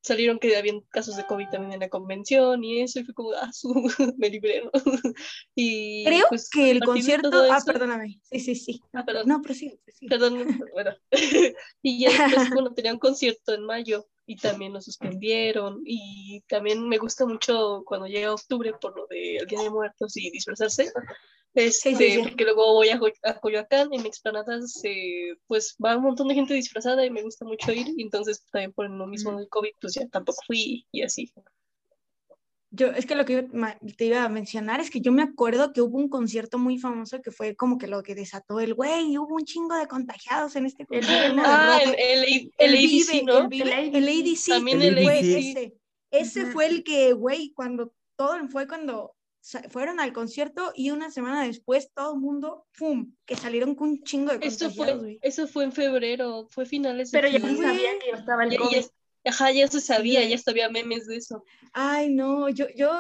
salieron 0.06 0.38
que 0.38 0.56
habían 0.56 0.81
casos 0.81 1.18
de 1.18 1.25
COVID 1.25 1.50
también 1.50 1.74
en 1.74 1.80
la 1.80 1.89
convención 1.89 2.63
y 2.63 2.81
eso, 2.81 3.00
y 3.00 3.03
fue 3.03 3.13
como, 3.13 3.31
ah, 3.33 3.51
su, 3.51 3.74
me 4.18 4.30
libré, 4.30 4.63
¿no? 4.63 4.71
Y 5.56 6.06
Creo 6.06 6.25
pues, 6.30 6.50
que 6.50 6.71
el 6.71 6.80
de 6.80 6.86
concierto, 6.86 7.30
ah, 7.51 7.57
eso- 7.57 7.65
perdóname, 7.65 8.19
sí, 8.21 8.39
sí, 8.39 8.56
sí. 8.56 8.81
Ah, 8.94 9.03
perdón. 9.03 9.27
No, 9.27 9.42
prosigue, 9.42 9.80
prosigue. 9.83 10.09
Perdón, 10.09 10.59
bueno. 10.74 10.92
y 11.81 12.00
ya 12.00 12.27
después, 12.27 12.50
bueno, 12.51 12.74
tenía 12.74 12.94
un 12.94 13.00
concierto 13.00 13.53
en 13.53 13.65
mayo 13.65 14.06
y 14.27 14.36
también 14.38 14.74
lo 14.74 14.81
suspendieron. 14.81 15.81
Y 15.86 16.42
también 16.47 16.88
me 16.88 16.97
gusta 16.97 17.25
mucho 17.25 17.83
cuando 17.86 18.07
llega 18.07 18.33
octubre 18.33 18.74
por 18.80 18.95
lo 18.95 19.07
del 19.07 19.45
Día 19.47 19.62
de 19.62 19.69
Muertos 19.69 20.18
y 20.18 20.30
disfrazarse. 20.31 20.92
Este, 21.56 21.96
sí, 21.96 22.12
sí. 22.12 22.19
porque 22.22 22.44
luego 22.44 22.74
voy 22.74 22.90
a, 22.90 23.00
a 23.24 23.40
Coyoacán, 23.40 23.88
en 23.94 24.02
mi 24.02 24.07
explanada 24.09 24.62
se- 24.68 25.35
pues 25.47 25.76
va 25.83 25.95
un 25.97 26.04
montón 26.04 26.28
de 26.28 26.35
gente 26.35 26.54
disfrazada 26.54 27.06
y 27.06 27.09
me 27.09 27.24
gusta 27.24 27.45
mucho 27.45 27.71
ir. 27.71 27.88
Y 27.95 28.04
entonces 28.04 28.44
también 28.52 28.74
por 28.74 28.90
lo 28.90 29.07
mismo 29.07 29.35
del 29.38 29.47
COVID, 29.50 29.71
pues 29.80 29.94
ya 29.94 30.06
tampoco 30.09 30.42
fui 30.45 30.85
y 30.92 31.02
así. 31.02 31.31
Yo, 32.71 32.88
es 32.88 33.06
que 33.06 33.16
lo 33.16 33.24
que 33.24 33.47
te 33.97 34.06
iba 34.06 34.24
a 34.26 34.28
mencionar 34.30 34.81
es 34.81 34.90
que 34.90 35.00
yo 35.00 35.14
me 35.14 35.21
acuerdo 35.24 35.71
que 35.71 35.80
hubo 35.81 35.97
un 35.97 36.09
concierto 36.09 36.57
muy 36.57 36.78
famoso 36.78 37.21
que 37.21 37.31
fue 37.31 37.56
como 37.56 37.78
que 37.78 37.88
lo 37.88 38.04
que 38.04 38.16
desató 38.16 38.59
el 38.59 38.74
güey, 38.74 39.18
hubo 39.18 39.35
un 39.35 39.45
chingo 39.45 39.76
de 39.76 39.88
contagiados 39.88 40.57
en 40.57 40.66
este 40.66 40.85
concierto. 40.85 41.42
Ah, 41.45 41.80
rock. 41.85 41.95
el, 41.97 42.24
el, 42.26 42.52
el, 42.57 42.74
ADC, 42.74 42.90
Vive, 42.90 43.24
¿no? 43.24 43.47
el 43.50 43.95
El 43.95 43.95
el 43.95 44.07
ADC. 44.09 44.47
También 44.50 44.81
el 44.81 44.97
ADC. 44.97 45.24
ese. 45.24 45.74
Ese 46.12 46.44
Ujú. 46.44 46.52
fue 46.52 46.66
el 46.68 46.83
que, 46.83 47.14
güey, 47.14 47.54
cuando 47.54 47.94
todo 48.18 48.35
fue 48.50 48.68
cuando 48.68 49.15
fueron 49.69 49.99
al 49.99 50.11
concierto 50.14 50.71
y 50.75 50.92
una 50.92 51.11
semana 51.11 51.44
después 51.45 51.92
todo 51.94 52.14
el 52.16 52.19
mundo, 52.19 52.66
¡pum! 52.78 53.14
Que 53.25 53.35
salieron 53.35 53.75
con 53.75 53.90
un 53.90 54.04
chingo 54.04 54.31
de 54.35 54.45
Eso 54.45 54.71
fue, 54.71 55.19
eso 55.21 55.47
fue 55.47 55.66
en 55.66 55.71
febrero, 55.71 56.47
fue 56.49 56.66
finales 56.66 57.11
de 57.11 57.19
Pero 57.19 57.28
ya 57.31 57.40
se 57.40 57.56
sabía 57.57 57.99
que 57.99 58.09
estaba 58.11 58.44
el 58.44 58.52
Ya- 58.52 58.57
COVID. 58.59 58.81
ya- 59.23 59.31
ajá, 59.31 59.52
ya 59.52 59.68
se 59.68 59.81
sabía, 59.81 60.21
Sí. 60.23 60.30
ya 60.30 60.37
sabía 60.40 60.69
memes 60.69 61.06
de 61.07 61.18
eso. 61.18 61.44
Ay, 61.73 62.09
no, 62.14 62.49
yo, 62.49 62.66
yo, 62.75 62.92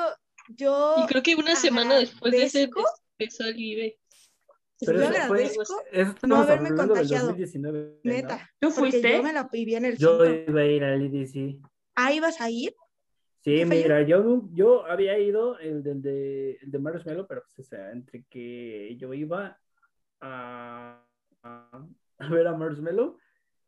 yo. 0.49 0.95
Y 1.03 1.07
creo 1.07 1.23
que 1.23 1.35
una 1.35 1.55
semana 1.55 1.95
después 1.97 2.31
de 2.31 2.43
ese 2.43 2.63
agradezco- 2.69 2.85
empezó 3.17 3.45
el 3.45 3.59
IBE. 3.59 3.99
Pero 4.81 4.93
yo 4.99 5.03
eso 5.05 5.11
fue- 5.13 5.21
agradezco 5.21 5.61
Eso 5.91 6.15
no 6.27 6.35
haberme 6.35 6.75
contagiado. 6.75 7.27
2019, 7.27 7.99
¿no? 8.03 8.11
Neta. 8.11 8.49
¿Tú 8.59 8.71
fuiste? 8.71 9.13
yo 9.13 9.23
me 9.23 9.33
la 9.33 9.43
viví 9.51 9.73
en 9.75 9.85
el 9.85 9.97
Yo 9.97 10.19
cinco. 10.23 10.51
iba 10.51 10.61
a 10.61 10.65
ir 10.65 10.83
al 10.83 11.01
IDC. 11.01 11.59
Ah, 11.95 12.11
¿ibas 12.13 12.41
a 12.41 12.49
ir? 12.49 12.75
Sí, 13.45 13.57
¿Qué 13.57 13.65
fue 13.67 13.75
mira, 13.75 14.01
yo, 14.01 14.41
yo 14.53 14.87
había 14.87 15.19
ido 15.19 15.59
el, 15.59 15.83
del 15.83 16.01
de, 16.01 16.57
el 16.63 16.71
de 16.71 16.79
Marshmallow, 16.79 17.27
pero 17.27 17.43
pues, 17.43 17.59
o 17.59 17.63
sea, 17.63 17.91
entre 17.91 18.23
que 18.23 18.97
yo 18.97 19.13
iba 19.13 19.59
a, 20.19 21.05
a, 21.43 21.85
a 22.17 22.29
ver 22.29 22.47
a 22.47 22.57
Marshmallow 22.57 23.19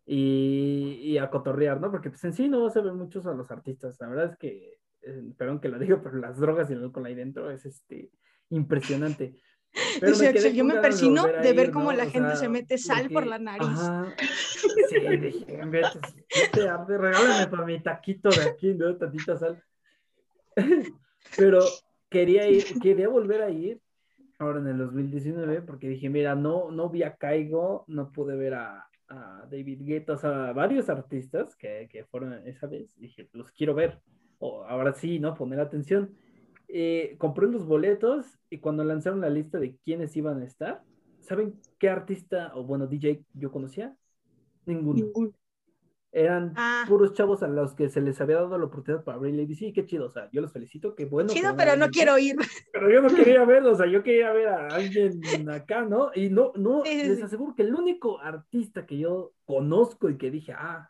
y, 0.04 1.00
y 1.04 1.20
a 1.20 1.30
cotorrear, 1.30 1.80
¿no? 1.80 1.92
Porque 1.92 2.10
pues 2.10 2.24
en 2.24 2.34
sí 2.34 2.50
no 2.50 2.66
a 2.68 2.74
ver 2.74 2.94
muchos 2.94 3.28
a 3.28 3.36
los 3.36 3.52
artistas. 3.52 3.96
La 4.00 4.08
verdad 4.08 4.32
es 4.32 4.38
que, 4.40 4.80
eh, 5.04 5.24
perdón 5.38 5.60
que 5.60 5.70
lo 5.70 5.78
diga, 5.80 6.02
pero 6.02 6.16
las 6.16 6.40
drogas 6.40 6.72
y 6.72 6.74
el 6.74 6.82
alcohol 6.84 7.06
ahí 7.06 7.14
dentro 7.14 7.52
es 7.52 7.64
este 7.68 8.10
impresionante. 8.50 9.36
Pero 10.00 10.14
Dice 10.14 10.26
me 10.26 10.34
quedé 10.34 10.40
Axel, 10.40 10.56
yo 10.56 10.66
me 10.66 10.78
persino 10.78 11.28
de 11.28 11.54
ver 11.54 11.68
ir, 11.68 11.72
cómo 11.72 11.92
¿no? 11.92 11.98
la 11.98 12.06
O 12.06 12.10
gente 12.10 12.30
sea, 12.30 12.38
se 12.38 12.50
mete 12.50 12.80
sal 12.80 13.12
por 13.12 13.28
la 13.28 13.38
nariz. 13.38 13.68
Ajá. 13.68 14.08
Sí, 14.90 15.00
dije, 15.18 15.62
vete, 15.66 16.00
vete, 16.34 16.98
regálame 16.98 17.48
para 17.48 17.66
mi 17.66 17.84
taquito 17.84 18.30
de 18.30 18.42
aquí, 18.44 18.74
¿no? 18.74 18.96
Tantita 18.96 19.36
sal. 19.36 19.62
Pero 21.38 21.62
quería 22.10 22.50
ir, 22.50 22.64
quería 22.82 23.10
volver 23.10 23.42
a 23.42 23.50
ir 23.50 23.82
ahora 24.40 24.60
en 24.60 24.68
el 24.68 24.78
2019 24.78 25.62
porque 25.62 25.90
dije, 25.90 26.10
mira, 26.10 26.36
no, 26.36 26.72
no 26.72 26.90
vi 26.90 27.04
a 27.04 27.16
Caigo, 27.16 27.86
no 27.88 28.12
pude 28.12 28.36
ver 28.36 28.54
a, 28.56 28.88
a 29.08 29.48
David 29.50 29.82
Guetta, 29.84 30.14
o 30.14 30.18
sea, 30.18 30.54
varios 30.54 30.90
artistas 30.90 31.56
que, 31.56 31.88
que 31.92 32.06
fueron 32.06 32.34
esa 32.48 32.68
vez, 32.68 32.96
dije, 32.98 33.30
los 33.34 33.52
quiero 33.52 33.74
ver, 33.74 34.00
o 34.40 34.64
ahora 34.64 34.94
sí, 34.94 35.20
¿no? 35.20 35.34
Poner 35.34 35.60
atención. 35.60 36.16
Eh, 36.68 37.16
compré 37.18 37.48
los 37.48 37.66
boletos 37.66 38.40
y 38.50 38.60
cuando 38.60 38.84
lanzaron 38.84 39.22
la 39.22 39.30
lista 39.30 39.58
de 39.58 39.78
quiénes 39.78 40.16
iban 40.18 40.42
a 40.42 40.46
estar, 40.46 40.84
¿saben 41.22 41.60
qué 41.80 41.90
artista 41.90 42.52
o 42.56 42.64
bueno, 42.64 42.88
DJ 42.88 43.24
yo 43.34 43.52
conocía? 43.52 43.96
Ninguno. 44.66 45.06
Ninguno. 45.06 45.34
Eran 46.12 46.54
Ah. 46.56 46.86
puros 46.88 47.14
chavos 47.14 47.44
a 47.44 47.48
los 47.48 47.76
que 47.76 47.90
se 47.90 48.02
les 48.02 48.20
había 48.22 48.38
dado 48.38 48.58
la 48.58 48.66
oportunidad 48.66 49.04
para 49.04 49.18
abrir 49.18 49.38
y 49.40 49.56
sí, 49.56 49.74
qué 49.74 49.86
chido, 49.86 50.06
o 50.06 50.10
sea, 50.10 50.30
yo 50.32 50.42
los 50.42 50.54
felicito, 50.54 50.96
qué 50.96 51.06
bueno. 51.06 51.30
Chido, 51.30 51.56
pero 51.58 51.76
no 51.76 51.90
quiero 51.90 52.18
ir. 52.18 52.36
Pero 52.72 52.90
yo 52.90 53.02
no 53.02 53.10
quería 53.14 53.44
verlo, 53.46 53.72
o 53.74 53.76
sea, 53.76 53.88
yo 53.88 54.02
quería 54.04 54.32
ver 54.32 54.48
a 54.48 54.68
alguien 54.76 55.50
acá, 55.50 55.84
¿no? 55.84 56.12
Y 56.16 56.30
no, 56.30 56.54
no, 56.56 56.84
Sí, 56.86 57.02
sí, 57.02 57.08
les 57.08 57.18
sí. 57.18 57.24
aseguro 57.24 57.54
que 57.56 57.64
el 57.64 57.76
único 57.76 58.20
artista 58.20 58.86
que 58.86 58.98
yo 58.98 59.34
conozco 59.46 60.10
y 60.10 60.18
que 60.18 60.32
dije, 60.32 60.54
ah, 60.54 60.90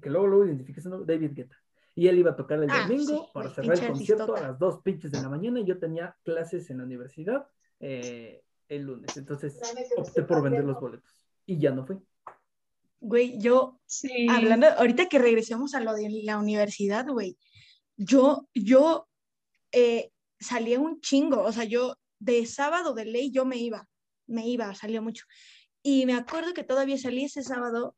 que 0.00 0.08
luego 0.10 0.26
lo 0.28 0.44
identifiqué, 0.46 0.80
es 0.80 0.88
David 1.06 1.32
Guetta. 1.34 1.56
Y 1.96 2.08
él 2.08 2.18
iba 2.18 2.32
a 2.32 2.36
tocar 2.36 2.60
el 2.62 2.70
Ah, 2.70 2.82
domingo 2.88 3.24
sí, 3.24 3.30
para 3.32 3.50
cerrar 3.50 3.78
el 3.78 3.86
concierto 3.88 4.34
a 4.36 4.40
las 4.40 4.58
dos 4.58 4.80
pinches 4.82 5.12
de 5.12 5.20
la 5.22 5.28
mañana 5.28 5.60
y 5.60 5.64
yo 5.64 5.78
tenía 5.78 6.16
clases 6.24 6.68
en 6.70 6.78
la 6.78 6.84
universidad 6.84 7.46
eh, 7.80 8.42
el 8.68 8.82
lunes. 8.82 9.16
Entonces 9.16 9.60
opté 9.96 10.22
por 10.22 10.42
vender 10.42 10.64
los 10.64 10.80
boletos 10.80 11.14
y 11.46 11.58
ya 11.58 11.70
no 11.70 11.84
fue. 11.86 11.98
Güey, 13.06 13.38
yo, 13.38 13.78
Sí. 13.84 14.26
hablando, 14.30 14.66
ahorita 14.66 15.10
que 15.10 15.18
regresemos 15.18 15.74
a 15.74 15.80
lo 15.80 15.92
de 15.92 16.08
la 16.24 16.38
universidad, 16.38 17.06
güey, 17.06 17.36
yo, 17.98 18.48
yo 18.54 19.06
eh, 19.72 20.10
salía 20.40 20.80
un 20.80 21.00
chingo, 21.02 21.42
o 21.42 21.52
sea, 21.52 21.64
yo 21.64 21.96
de 22.18 22.46
sábado 22.46 22.94
de 22.94 23.04
ley 23.04 23.30
yo 23.30 23.44
me 23.44 23.58
iba, 23.58 23.86
me 24.26 24.48
iba, 24.48 24.74
salía 24.74 25.02
mucho. 25.02 25.26
Y 25.82 26.06
me 26.06 26.14
acuerdo 26.14 26.54
que 26.54 26.64
todavía 26.64 26.96
salí 26.96 27.24
ese 27.24 27.42
sábado 27.42 27.94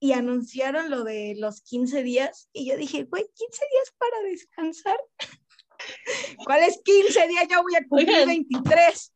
y 0.00 0.12
anunciaron 0.12 0.90
lo 0.90 1.04
de 1.04 1.36
los 1.38 1.62
15 1.62 2.02
días 2.02 2.48
y 2.52 2.68
yo 2.68 2.76
dije, 2.76 3.04
güey, 3.04 3.24
15 3.34 3.64
días 3.72 3.94
para 3.96 4.20
descansar. 4.28 4.98
¿Cuáles 6.46 6.80
15 6.84 7.28
días? 7.28 7.46
Yo 7.48 7.62
voy 7.62 7.76
a 7.76 7.86
cumplir 7.86 8.10
Oigan. 8.10 8.28
23. 8.28 9.12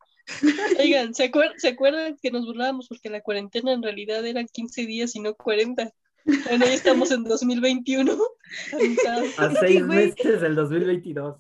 Oigan, 0.79 1.15
¿se, 1.15 1.31
acuer- 1.31 1.55
¿se 1.57 1.69
acuerdan 1.69 2.17
que 2.23 2.31
nos 2.31 2.47
burlábamos 2.47 2.89
porque 2.89 3.11
la 3.11 3.21
cuarentena 3.21 3.73
en 3.73 3.83
realidad 3.83 4.25
eran 4.27 4.47
15 4.47 4.87
días 4.87 5.15
y 5.17 5.21
no 5.21 5.35
40? 5.35 5.91
Bueno, 6.25 6.65
ya 6.65 6.73
estamos 6.75 7.11
en 7.11 7.25
2021. 7.25 8.17
a. 9.39 9.45
A 9.45 9.55
seis 9.57 9.83
meses 9.85 10.41
del 10.41 10.55
2022. 10.55 11.37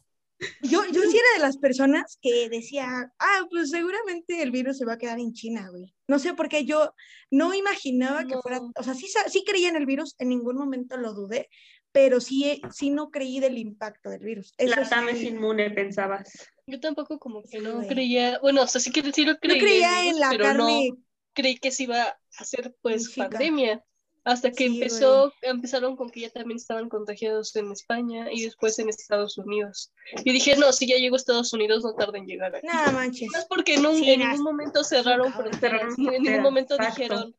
Yo, 0.63 0.85
yo 0.87 1.03
sí 1.03 1.17
era 1.17 1.33
de 1.37 1.39
las 1.39 1.57
personas 1.57 2.19
que 2.21 2.49
decía, 2.49 3.13
ah, 3.21 3.47
pues 3.49 3.71
seguramente 3.71 4.43
el 4.43 4.51
virus 4.51 4.79
se 4.79 4.85
va 4.85 4.95
a 4.95 4.99
quedar 4.99 5.21
en 5.21 5.33
China, 5.33 5.69
güey. 5.71 5.95
No 6.09 6.19
sé 6.19 6.35
por 6.35 6.49
qué 6.49 6.65
yo 6.65 6.93
no 7.31 7.55
imaginaba 7.55 8.25
que 8.25 8.37
fuera, 8.39 8.61
o 8.61 8.83
sea, 8.83 8.95
sí, 8.95 9.07
sí 9.29 9.45
creía 9.47 9.69
en 9.69 9.77
el 9.77 9.87
virus, 9.87 10.17
en 10.19 10.31
ningún 10.31 10.57
momento 10.57 10.97
lo 10.97 11.15
dudé, 11.15 11.49
pero 11.93 12.21
sí, 12.21 12.61
sí 12.73 12.91
no 12.91 13.11
creí 13.11 13.39
del 13.39 13.57
impacto 13.57 14.11
del 14.11 14.25
virus. 14.25 14.53
Eso 14.59 14.75
La 14.75 14.89
TAM 14.89 15.11
es 15.11 15.23
inmune, 15.23 15.71
pensabas. 15.71 16.33
Yo 16.67 16.81
tampoco 16.81 17.19
como 17.19 17.43
que 17.43 17.61
no 17.61 17.87
creía, 17.87 18.39
bueno, 18.41 18.63
o 18.63 18.67
sea, 18.67 18.81
sí 18.81 18.91
que 18.93 19.03
sí 19.13 19.25
lo 19.25 19.33
Yo 19.33 19.39
creía, 19.41 19.61
creía 19.61 20.09
en 20.09 20.19
la 20.21 20.31
pero 20.31 20.45
carne. 20.45 20.89
no 20.91 20.97
creí 21.35 21.57
que 21.59 21.71
se 21.71 21.85
iba 21.85 22.03
a 22.03 22.19
hacer 22.39 22.75
pues 22.83 23.11
Chica. 23.11 23.29
pandemia. 23.29 23.85
Hasta 24.25 24.53
que 24.53 24.69
Sí, 24.69 24.75
empezó, 24.75 25.33
empezaron 25.43 25.97
con 25.97 26.09
que 26.09 26.21
ya 26.21 26.31
también 26.31 26.57
estaban 26.57 26.89
contagiados 26.89 27.57
en 27.57 27.73
España 27.73 28.29
y 28.33 28.45
después 28.45 28.79
en 28.79 28.89
Estados 28.89 29.37
Unidos. 29.37 29.93
Y 30.25 30.33
dije, 30.33 30.55
no, 30.57 30.73
si 30.73 30.87
ya 30.87 30.97
llegó 30.97 31.17
a 31.17 31.19
Estados 31.19 31.53
Unidos, 31.53 31.83
no 31.83 31.95
tarden 31.95 32.23
en 32.23 32.29
llegar 32.29 32.55
aquí. 32.55 32.65
Nada 32.65 32.93
manches. 32.93 33.29
Más 33.33 33.47
porque 33.47 33.79
no, 33.79 33.93
Sí, 33.95 34.09
en 34.11 34.21
ningún 34.21 34.43
momento 34.45 34.85
cerraron 34.85 35.33
fronteras, 35.33 35.97
Cerraron 35.97 36.15
en 36.15 36.23
ningún 36.23 36.43
momento 36.43 36.75
exacto. 36.77 37.01
dijeron, 37.01 37.37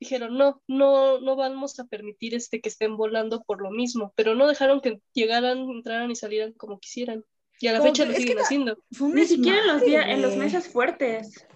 dijeron, 0.00 0.36
no, 0.36 0.60
no, 0.66 1.20
no 1.20 1.36
vamos 1.36 1.78
a 1.78 1.84
permitir 1.84 2.34
este 2.34 2.60
que 2.60 2.68
estén 2.68 2.96
volando 2.96 3.44
por 3.44 3.62
lo 3.62 3.70
mismo, 3.70 4.12
pero 4.16 4.34
no 4.34 4.48
dejaron 4.48 4.80
que 4.80 5.00
llegaran, 5.12 5.70
entraran 5.70 6.10
y 6.10 6.16
salieran 6.16 6.52
como 6.54 6.80
quisieran. 6.80 7.24
Y 7.60 7.68
a 7.68 7.72
la 7.72 7.78
Como 7.78 7.90
fecha 7.92 8.04
que- 8.04 8.12
lo 8.12 8.16
siguen 8.18 8.38
haciendo. 8.38 8.78
Ni 9.00 9.26
siquiera 9.26 9.60
en 9.60 9.66
los, 9.68 9.82
días, 9.82 10.06
en 10.08 10.22
los 10.22 10.36
meses 10.36 10.68
fuertes. 10.68 11.46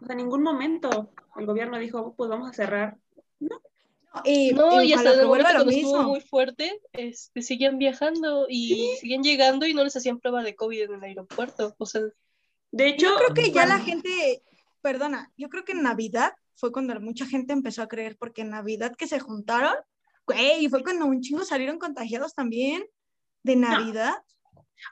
O 0.00 0.06
sea, 0.06 0.12
en 0.12 0.18
ningún 0.18 0.42
momento 0.42 1.10
el 1.36 1.46
gobierno 1.46 1.78
dijo, 1.78 2.14
pues 2.16 2.30
vamos 2.30 2.50
a 2.50 2.52
cerrar. 2.52 2.96
Y, 4.24 4.52
No, 4.52 4.82
y 4.82 4.92
hasta 4.92 5.10
ojalá 5.10 5.14
el 5.14 5.20
que 5.20 5.26
vuelva 5.26 5.48
momento 5.52 5.58
lo 5.58 5.64
cuando 5.64 5.70
estuvo 5.70 5.96
mismo. 5.98 6.08
muy 6.08 6.20
fuerte, 6.20 6.80
este, 6.92 7.42
seguían 7.42 7.78
viajando 7.78 8.46
y 8.48 8.94
seguían 9.00 9.22
llegando 9.22 9.66
y 9.66 9.74
no 9.74 9.84
les 9.84 9.94
hacían 9.96 10.18
prueba 10.18 10.42
de 10.42 10.54
COVID 10.56 10.82
en 10.82 10.94
el 10.94 11.02
aeropuerto. 11.04 11.74
O 11.78 11.86
sea, 11.86 12.02
De 12.70 12.88
hecho, 12.88 13.06
Yo 13.06 13.16
creo 13.16 13.34
que 13.34 13.50
ya 13.52 13.64
la 13.66 13.78
gente, 13.78 14.42
perdona, 14.82 15.30
yo 15.36 15.48
creo 15.48 15.64
que 15.64 15.72
en 15.72 15.82
Navidad 15.82 16.32
fue 16.54 16.72
cuando 16.72 16.98
mucha 17.00 17.26
gente 17.26 17.52
empezó 17.52 17.82
a 17.82 17.88
creer, 17.88 18.16
porque 18.18 18.42
en 18.42 18.50
Navidad 18.50 18.94
que 18.96 19.06
se 19.06 19.20
juntaron, 19.20 19.74
güey, 20.26 20.68
fue 20.68 20.82
cuando 20.82 21.06
un 21.06 21.20
chingo 21.20 21.44
salieron 21.44 21.78
contagiados 21.78 22.34
también 22.34 22.84
de 23.42 23.56
Navidad. 23.56 24.14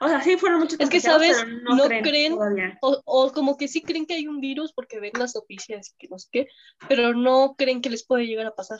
O 0.01 0.07
sea, 0.07 0.21
sí 0.21 0.37
fueron 0.37 0.59
muchos 0.59 0.79
Es 0.79 0.89
que, 0.89 0.99
¿sabes? 0.99 1.37
pero 1.37 1.49
no, 1.61 1.75
No 1.75 1.83
creen, 1.87 2.03
creen- 2.03 2.77
o, 2.81 3.01
o 3.05 3.31
como 3.33 3.57
que 3.57 3.67
sí 3.67 3.81
creen 3.81 4.05
que 4.05 4.15
hay 4.15 4.27
un 4.27 4.39
virus 4.39 4.73
porque 4.73 4.99
ven 4.99 5.13
las 5.17 5.35
noticias 5.35 5.91
y 5.91 5.97
que 5.97 6.07
no 6.09 6.19
sé 6.19 6.27
qué, 6.31 6.47
pero 6.87 7.13
no 7.13 7.55
creen 7.57 7.81
que 7.81 7.89
les 7.89 8.05
puede 8.05 8.27
llegar 8.27 8.45
a 8.45 8.55
pasar. 8.55 8.79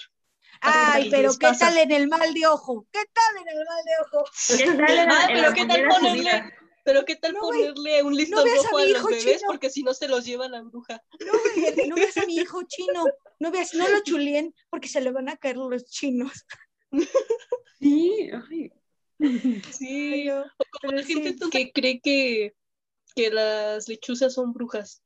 Ay, 0.61 1.09
pero 1.09 1.31
¿qué 1.39 1.47
pasa. 1.47 1.67
tal 1.67 1.77
en 1.77 1.91
el 1.91 2.07
mal 2.07 2.33
de 2.33 2.47
ojo? 2.47 2.87
¿Qué 2.91 3.03
tal 3.13 3.41
en 3.41 3.57
el 3.57 3.65
mal 3.65 3.83
de 3.85 3.91
ojo? 4.05 4.25
¿Qué 4.47 4.65
tal 4.65 4.97
en 4.97 5.05
la- 5.07 5.19
Ah, 5.19 5.27
en 5.29 5.35
pero 5.35 5.53
¿qué 5.53 5.65
tal 5.65 5.87
ponerle, 5.87 6.43
pero 6.83 7.05
qué 7.05 7.15
tal 7.15 7.33
No, 7.33 7.39
ponerle 7.41 8.03
un 8.03 8.15
listón 8.15 8.39
a 8.47 8.55
rojo 8.55 8.77
a, 8.77 8.85
los 8.85 9.05
bebés 9.05 9.37
chino. 9.37 9.47
porque 9.47 9.69
si 9.69 9.83
no 9.83 9.93
se 9.93 10.07
los 10.07 10.25
lleva 10.25 10.47
la 10.47 10.61
bruja? 10.61 11.03
No, 11.25 11.33
no 11.87 11.95
veas 11.95 12.17
a 12.17 12.25
mi 12.25 12.35
hijo 12.35 12.63
chino, 12.63 13.05
no 13.39 13.51
veas, 13.51 13.73
no 13.73 13.87
lo 13.87 14.03
chulien 14.03 14.53
porque 14.69 14.87
se 14.87 15.01
le 15.01 15.11
van 15.11 15.29
a 15.29 15.37
caer 15.37 15.57
los 15.57 15.85
chinos. 15.85 16.45
Sí, 17.79 18.29
ay, 18.49 18.71
Sí, 19.71 20.29
o 20.29 20.45
como 20.81 20.93
la 20.93 21.03
gente 21.03 21.35
sí. 21.39 21.49
que 21.49 21.71
cree 21.71 21.99
que, 21.99 22.55
que 23.15 23.29
las 23.31 23.87
lechuzas 23.87 24.33
son 24.33 24.53
brujas. 24.53 25.01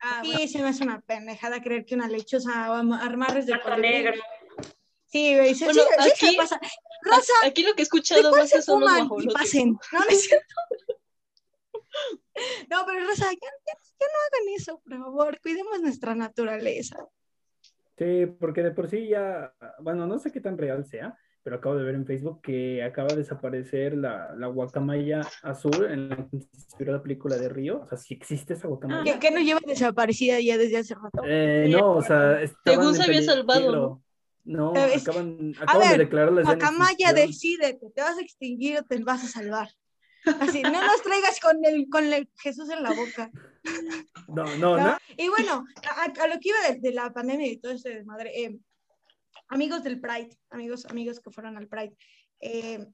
Ah, 0.00 0.22
sí, 0.22 0.48
se 0.48 0.60
me 0.62 0.68
hace 0.68 0.84
una 0.84 1.00
pendejada 1.00 1.62
creer 1.62 1.84
que 1.86 1.94
una 1.94 2.08
lechosa 2.08 2.70
o 2.70 2.74
armarres 2.94 3.46
de 3.46 3.58
colibrí. 3.60 3.88
negro. 3.90 4.22
Sí, 5.06 5.34
güey, 5.36 5.54
se, 5.54 5.64
Bueno, 5.64 5.82
sí, 6.02 6.10
sí 6.16 6.36
pasa. 6.36 6.60
Rosa, 7.02 7.32
Aquí 7.44 7.62
lo 7.62 7.68
que 7.74 7.76
he 7.76 7.76
¿De 7.76 7.82
escuchado 7.84 8.30
más 8.32 8.50
se 8.50 8.60
son 8.60 8.80
los? 8.82 9.24
Y 9.24 9.28
pasen. 9.28 9.78
No, 9.92 9.98
no 10.00 10.08
es 10.08 10.22
cierto. 10.24 10.54
No, 12.68 12.84
pero 12.86 13.06
Rosa, 13.06 13.30
ya, 13.32 13.38
ya- 13.40 13.78
ya 13.98 14.06
no 14.06 14.18
hagan 14.26 14.54
eso, 14.54 14.78
por 14.80 14.98
favor. 14.98 15.40
Cuidemos 15.40 15.80
nuestra 15.80 16.14
naturaleza. 16.14 16.96
Sí, 17.96 18.26
porque 18.38 18.62
de 18.62 18.72
por 18.72 18.90
sí 18.90 19.08
ya, 19.08 19.54
bueno, 19.80 20.06
no 20.06 20.18
sé 20.18 20.30
qué 20.30 20.40
tan 20.42 20.58
real 20.58 20.84
sea, 20.84 21.16
pero 21.46 21.58
acabo 21.58 21.76
de 21.76 21.84
ver 21.84 21.94
en 21.94 22.04
Facebook 22.04 22.40
que 22.42 22.82
acaba 22.82 23.06
de 23.10 23.18
desaparecer 23.18 23.96
la, 23.96 24.34
la 24.36 24.48
guacamaya 24.48 25.20
azul 25.44 25.86
en 25.88 26.08
la 26.08 26.16
que 26.16 26.38
inspiró 26.52 26.92
la 26.92 27.00
película 27.00 27.36
de 27.36 27.48
Río. 27.48 27.82
O 27.82 27.86
sea, 27.86 27.96
si 27.96 28.14
existe 28.14 28.54
esa 28.54 28.66
guacamaya. 28.66 29.04
Que, 29.04 29.20
que 29.20 29.30
no 29.30 29.38
lleva 29.38 29.60
desaparecida 29.64 30.40
ya 30.40 30.58
desde 30.58 30.78
hace 30.78 30.96
rato. 30.96 31.22
Eh, 31.24 31.68
no, 31.70 31.92
o 31.92 32.02
sea, 32.02 32.40
Según 32.64 32.96
se 32.96 33.04
había 33.04 33.22
salvado, 33.22 34.02
No, 34.42 34.72
¿Sabes? 34.74 35.06
acaban, 35.06 35.54
acaban 35.60 35.82
ver, 35.88 35.98
de 35.98 36.04
declararla 36.04 36.42
ya 36.42 36.50
en 36.52 36.58
Guacamaya, 36.58 37.10
extinción. 37.10 37.14
decídete, 37.28 37.90
¿te 37.94 38.02
vas 38.02 38.18
a 38.18 38.22
extinguir 38.22 38.78
o 38.78 38.82
te 38.82 38.98
vas 39.04 39.22
a 39.22 39.28
salvar? 39.28 39.68
Así, 40.40 40.62
no 40.62 40.72
nos 40.72 41.00
traigas 41.04 41.38
con 41.38 41.64
el, 41.64 41.86
con 41.88 42.12
el 42.12 42.28
Jesús 42.42 42.68
en 42.70 42.82
la 42.82 42.90
boca. 42.92 43.30
No, 44.26 44.44
no, 44.56 44.76
¿no? 44.76 44.78
no. 44.78 44.98
Y 45.16 45.28
bueno, 45.28 45.64
a, 45.84 46.02
a- 46.02 46.24
a 46.24 46.26
lo 46.26 46.40
que 46.40 46.48
iba 46.48 46.58
de, 46.74 46.80
de 46.80 46.92
la 46.92 47.12
pandemia 47.12 47.46
y 47.46 47.58
todo 47.58 47.70
ese 47.70 47.90
desmadre, 47.90 48.32
eh, 48.34 48.56
amigos 49.48 49.82
del 49.82 50.00
Pride, 50.00 50.36
amigos, 50.50 50.86
amigos 50.86 51.20
que 51.20 51.30
fueron 51.30 51.56
al 51.56 51.68
Pride, 51.68 51.96
eh, 52.40 52.86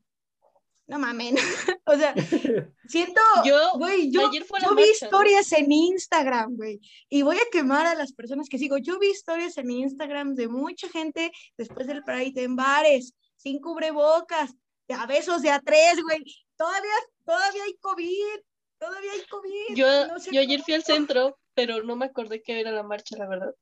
no 0.87 0.99
mamen, 0.99 1.37
o 1.87 1.97
sea, 1.97 2.15
siento, 2.89 3.21
Yo, 3.45 3.73
güey, 3.77 4.11
yo, 4.11 4.29
ayer 4.29 4.45
fue 4.45 4.61
la 4.61 4.69
yo 4.69 4.75
vi 4.75 4.83
historias 4.83 5.53
en 5.53 5.71
Instagram, 5.71 6.57
güey, 6.57 6.81
y 7.09 7.23
voy 7.23 7.37
a 7.37 7.51
quemar 7.51 7.87
a 7.87 7.95
las 7.95 8.13
personas 8.13 8.49
que 8.49 8.59
sigo, 8.59 8.79
yo 8.79 8.99
vi 8.99 9.09
historias 9.09 9.57
en 9.59 9.71
Instagram 9.71 10.35
de 10.35 10.49
mucha 10.49 10.89
gente 10.89 11.33
después 11.57 11.87
del 11.87 12.03
Pride 12.03 12.43
en 12.43 12.57
bares, 12.57 13.15
sin 13.37 13.61
cubrebocas, 13.61 14.55
de 14.89 14.95
a 14.95 15.07
besos 15.07 15.43
de 15.43 15.51
a 15.51 15.61
tres, 15.61 16.03
güey, 16.03 16.23
todavía, 16.57 16.95
todavía 17.25 17.65
hay 17.65 17.75
COVID, 17.81 18.41
todavía 18.79 19.13
hay 19.13 19.25
COVID. 19.27 19.75
yo, 19.75 20.07
no 20.09 20.19
sé 20.19 20.31
yo 20.33 20.41
ayer 20.41 20.63
fui 20.63 20.75
al 20.75 20.85
centro, 20.85 21.39
pero 21.55 21.83
no 21.83 21.97
me 21.97 22.07
acordé 22.07 22.43
que 22.43 22.61
era 22.61 22.71
la 22.73 22.83
marcha, 22.83 23.17
la 23.17 23.29
verdad. 23.29 23.55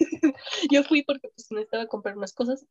yo 0.70 0.82
fui 0.84 1.02
porque 1.02 1.28
pues, 1.28 1.50
necesitaba 1.50 1.86
comprar 1.86 2.16
unas 2.16 2.32
cosas. 2.32 2.66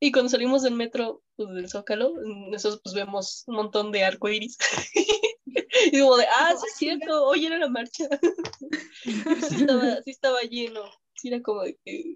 Y 0.00 0.12
cuando 0.12 0.28
salimos 0.28 0.62
del 0.62 0.74
metro, 0.74 1.22
pues, 1.36 1.48
del 1.50 1.68
Zócalo, 1.68 2.12
nosotros 2.50 2.80
pues 2.84 2.94
vemos 2.94 3.42
un 3.46 3.56
montón 3.56 3.90
de 3.90 4.04
arcoíris. 4.04 4.56
y 5.92 6.00
como 6.00 6.16
de, 6.16 6.26
ah, 6.26 6.54
sí 6.56 6.66
es 6.66 6.76
cierto, 6.76 7.24
hoy 7.26 7.46
era 7.46 7.58
la 7.58 7.68
marcha. 7.68 8.08
sí, 9.02 9.56
estaba, 9.60 10.02
sí 10.02 10.10
estaba 10.10 10.40
lleno. 10.42 10.82
Sí 11.14 11.28
era 11.28 11.42
como 11.42 11.62
de 11.62 11.76
que, 11.84 12.14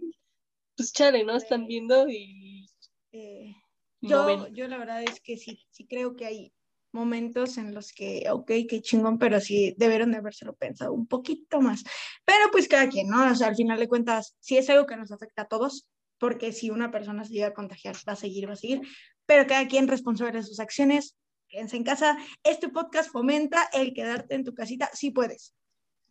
pues 0.76 0.92
chale, 0.92 1.24
¿no? 1.24 1.36
Están 1.36 1.66
viendo 1.66 2.08
y 2.08 2.68
Eh, 3.10 3.52
no 4.00 4.08
yo, 4.08 4.26
ven. 4.26 4.54
yo 4.54 4.68
la 4.68 4.78
verdad 4.78 5.02
es 5.02 5.20
que 5.20 5.36
sí, 5.36 5.60
sí 5.70 5.86
creo 5.86 6.14
que 6.14 6.26
hay 6.26 6.52
momentos 6.92 7.58
en 7.58 7.74
los 7.74 7.92
que, 7.92 8.24
ok, 8.30 8.50
qué 8.68 8.80
chingón, 8.80 9.18
pero 9.18 9.40
sí 9.40 9.74
debieron 9.78 10.12
de 10.12 10.18
habérselo 10.18 10.54
pensado 10.54 10.92
un 10.92 11.06
poquito 11.06 11.60
más. 11.60 11.84
Pero 12.24 12.50
pues 12.50 12.68
cada 12.68 12.88
quien, 12.88 13.08
¿no? 13.08 13.30
O 13.30 13.34
sea, 13.34 13.48
al 13.48 13.56
final 13.56 13.78
de 13.78 13.88
cuentas, 13.88 14.36
sí 14.40 14.56
es 14.56 14.68
algo 14.70 14.86
que 14.86 14.96
nos 14.96 15.12
afecta 15.12 15.42
a 15.42 15.48
todos, 15.48 15.88
porque 16.18 16.52
si 16.52 16.70
una 16.70 16.90
persona 16.90 17.24
se 17.24 17.32
llega 17.32 17.48
a 17.48 17.54
contagiar, 17.54 17.96
va 18.08 18.12
a 18.12 18.16
seguir, 18.16 18.48
va 18.48 18.52
a 18.52 18.56
seguir, 18.56 18.82
pero 19.26 19.46
cada 19.46 19.66
quien 19.66 19.88
responsable 19.88 20.32
de 20.32 20.44
sus 20.44 20.60
acciones, 20.60 21.16
quédense 21.48 21.76
en 21.76 21.84
casa. 21.84 22.16
Este 22.44 22.68
podcast 22.68 23.10
fomenta 23.10 23.68
el 23.72 23.92
quedarte 23.92 24.34
en 24.34 24.44
tu 24.44 24.54
casita, 24.54 24.90
si 24.92 25.10
puedes, 25.10 25.54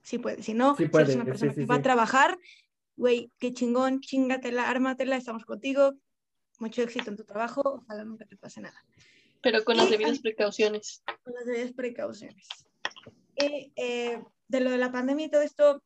sí 0.02 0.18
puedes, 0.18 0.46
si 0.46 0.54
no, 0.54 0.76
Sí 0.76 0.88
si 0.92 0.98
eres 0.98 1.16
una 1.16 1.24
sí, 1.24 1.30
persona 1.30 1.54
sí, 1.54 1.60
que 1.62 1.66
va 1.66 1.76
a 1.76 1.78
sí. 1.78 1.84
trabajar, 1.84 2.38
güey, 2.96 3.32
qué 3.40 3.54
chingón, 3.54 4.02
chingatela, 4.02 4.70
ármatela, 4.70 5.16
estamos 5.16 5.46
contigo, 5.46 5.94
mucho 6.60 6.82
éxito 6.82 7.10
en 7.10 7.18
tu 7.18 7.24
trabajo, 7.24 7.62
ojalá 7.66 8.04
nunca 8.04 8.26
te 8.26 8.36
pase 8.36 8.62
nada 8.62 8.84
Pero 9.42 9.64
con 9.64 9.78
las 9.78 9.90
debidas 9.90 10.20
precauciones. 10.20 11.04
con 11.24 11.34
las 11.34 11.46
debidas 11.46 11.74
precauciones. 11.74 12.48
Y 13.36 13.72
eh, 13.76 14.22
de 14.48 14.60
lo 14.60 14.70
de 14.70 14.78
la 14.78 14.92
pandemia 14.92 15.26
y 15.26 15.30
todo 15.30 15.42
esto, 15.42 15.84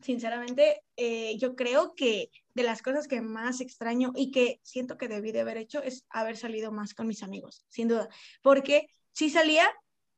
sinceramente, 0.00 0.82
eh, 0.96 1.36
yo 1.38 1.54
creo 1.56 1.94
que 1.94 2.30
de 2.54 2.62
las 2.62 2.82
cosas 2.82 3.06
que 3.06 3.20
más 3.20 3.60
extraño 3.60 4.12
y 4.14 4.30
que 4.30 4.60
siento 4.62 4.96
que 4.96 5.08
debí 5.08 5.32
de 5.32 5.40
haber 5.40 5.58
hecho 5.58 5.82
es 5.82 6.06
haber 6.08 6.36
salido 6.36 6.72
más 6.72 6.94
con 6.94 7.06
mis 7.06 7.22
amigos, 7.22 7.64
sin 7.68 7.88
duda. 7.88 8.08
Porque 8.42 8.88
sí 9.12 9.30
salía, 9.30 9.68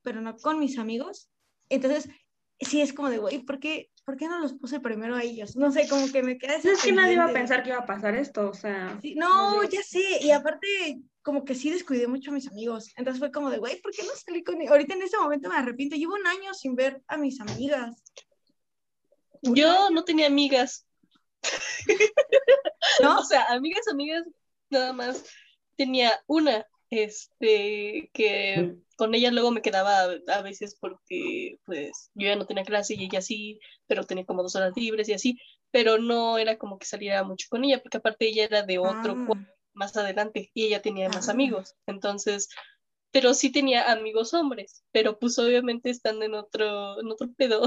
pero 0.02 0.21
no 0.21 0.37
con 0.37 0.59
mis 0.59 0.78
amigos. 0.78 1.28
Entonces, 1.69 2.09
sí 2.64 2.81
es 2.81 2.92
como 2.92 3.11
de, 3.11 3.19
güey, 3.19 3.40
¿por 3.40 3.59
qué, 3.59 3.90
¿por 4.04 4.16
qué 4.16 4.28
no 4.28 4.38
los 4.38 4.54
puse 4.54 4.81
primero 4.81 5.16
a 5.16 5.23
ellos? 5.23 5.57
No 5.57 5.71
sé, 5.73 5.88
como 5.88 6.11
que 6.11 6.23
me 6.23 6.38
queda 6.38 6.57
ese 6.57 6.69
No 6.69 6.75
es 6.75 6.83
que 6.83 6.92
nadie 6.92 7.14
iba 7.14 7.25
a 7.25 7.33
pensar 7.33 7.62
que 7.62 7.71
iba 7.71 7.78
a 7.78 7.87
pasar 7.87 8.14
esto, 8.14 8.49
o 8.49 8.54
sea. 8.54 8.99
Sí, 9.00 9.14
no, 9.14 9.62
ya 9.64 9.83
sé, 9.83 10.02
y 10.21 10.31
aparte 10.31 11.00
como 11.23 11.45
que 11.45 11.54
sí 11.54 11.71
descuidé 11.71 12.07
mucho 12.09 12.31
a 12.31 12.35
mis 12.35 12.49
amigos, 12.49 12.92
entonces 12.97 13.21
fue 13.21 13.31
como 13.31 13.50
de, 13.50 13.59
güey, 13.59 13.81
¿por 13.81 13.92
qué 13.92 14.02
no 14.02 14.11
salí 14.14 14.42
con 14.42 14.61
ellos? 14.61 14.73
Ahorita 14.73 14.95
en 14.95 15.02
este 15.02 15.19
momento 15.19 15.49
me 15.49 15.57
arrepiento, 15.57 15.97
llevo 15.97 16.14
un 16.14 16.26
año 16.26 16.52
sin 16.54 16.75
ver 16.75 17.02
a 17.07 17.16
mis 17.16 17.40
amigas. 17.40 18.02
Yo 19.42 19.90
no 19.90 20.04
tenía 20.04 20.26
amigas. 20.26 20.87
¿no? 23.00 23.19
O 23.19 23.25
sea, 23.25 23.45
amigas, 23.47 23.87
amigas, 23.88 24.25
nada 24.71 24.92
más. 24.92 25.25
Tenía 25.76 26.21
una, 26.26 26.66
este, 26.90 28.11
que 28.12 28.76
con 29.02 29.16
ella 29.16 29.32
luego 29.32 29.50
me 29.50 29.62
quedaba 29.62 30.02
a 30.28 30.42
veces 30.42 30.76
porque, 30.80 31.59
pues, 31.66 32.12
yo 32.14 32.28
ya 32.28 32.37
no 32.37 32.47
tenía 32.47 32.62
clase 32.62 32.94
y 32.94 33.06
ella 33.06 33.21
sí, 33.21 33.59
pero 33.88 34.04
tenía 34.04 34.25
como 34.25 34.44
dos 34.44 34.54
horas 34.54 34.75
libres 34.76 35.09
y 35.09 35.12
así, 35.12 35.40
pero 35.73 35.99
no 35.99 36.38
era 36.38 36.56
como 36.56 36.78
que 36.78 36.87
saliera 36.87 37.25
mucho 37.25 37.49
con 37.50 37.64
ella, 37.64 37.82
porque 37.82 37.97
aparte 37.97 38.28
ella 38.28 38.44
era 38.44 38.62
de 38.62 38.78
otro 38.78 39.16
Ah, 39.28 39.35
más 39.75 39.97
adelante 39.97 40.52
y 40.54 40.66
ella 40.66 40.80
tenía 40.82 41.09
más 41.09 41.28
Ah. 41.28 41.32
amigos, 41.32 41.75
entonces, 41.88 42.49
pero 43.11 43.35
sí 43.35 43.50
tenía 43.50 43.90
amigos 43.90 44.35
hombres, 44.35 44.85
pero 44.92 45.18
pues 45.18 45.37
obviamente 45.40 45.90
están 45.90 46.23
en 46.23 46.35
otro, 46.35 47.00
en 47.00 47.11
otro 47.11 47.26
pedo 47.37 47.62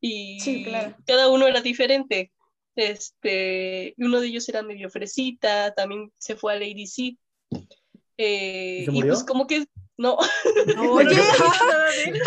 y 0.00 0.40
Sí, 0.40 0.62
claro. 0.64 0.96
cada 1.06 1.28
uno 1.28 1.46
era 1.46 1.60
diferente. 1.60 2.32
Este, 2.74 3.92
y 3.98 4.02
uno 4.02 4.18
de 4.18 4.28
ellos 4.28 4.48
era 4.48 4.62
medio 4.62 4.88
fresita, 4.88 5.74
también 5.74 6.10
se 6.16 6.36
fue 6.36 6.54
a 6.54 6.58
Lady 6.58 6.86
C. 6.86 7.18
Eh, 8.16 8.78
¿Y 8.80 8.84
se 8.86 8.90
y 8.90 8.94
murió? 8.94 9.12
pues 9.12 9.24
como 9.24 9.46
que 9.46 9.66
no, 10.02 10.16
Oye, 10.92 11.14
de 11.14 12.04
él, 12.04 12.20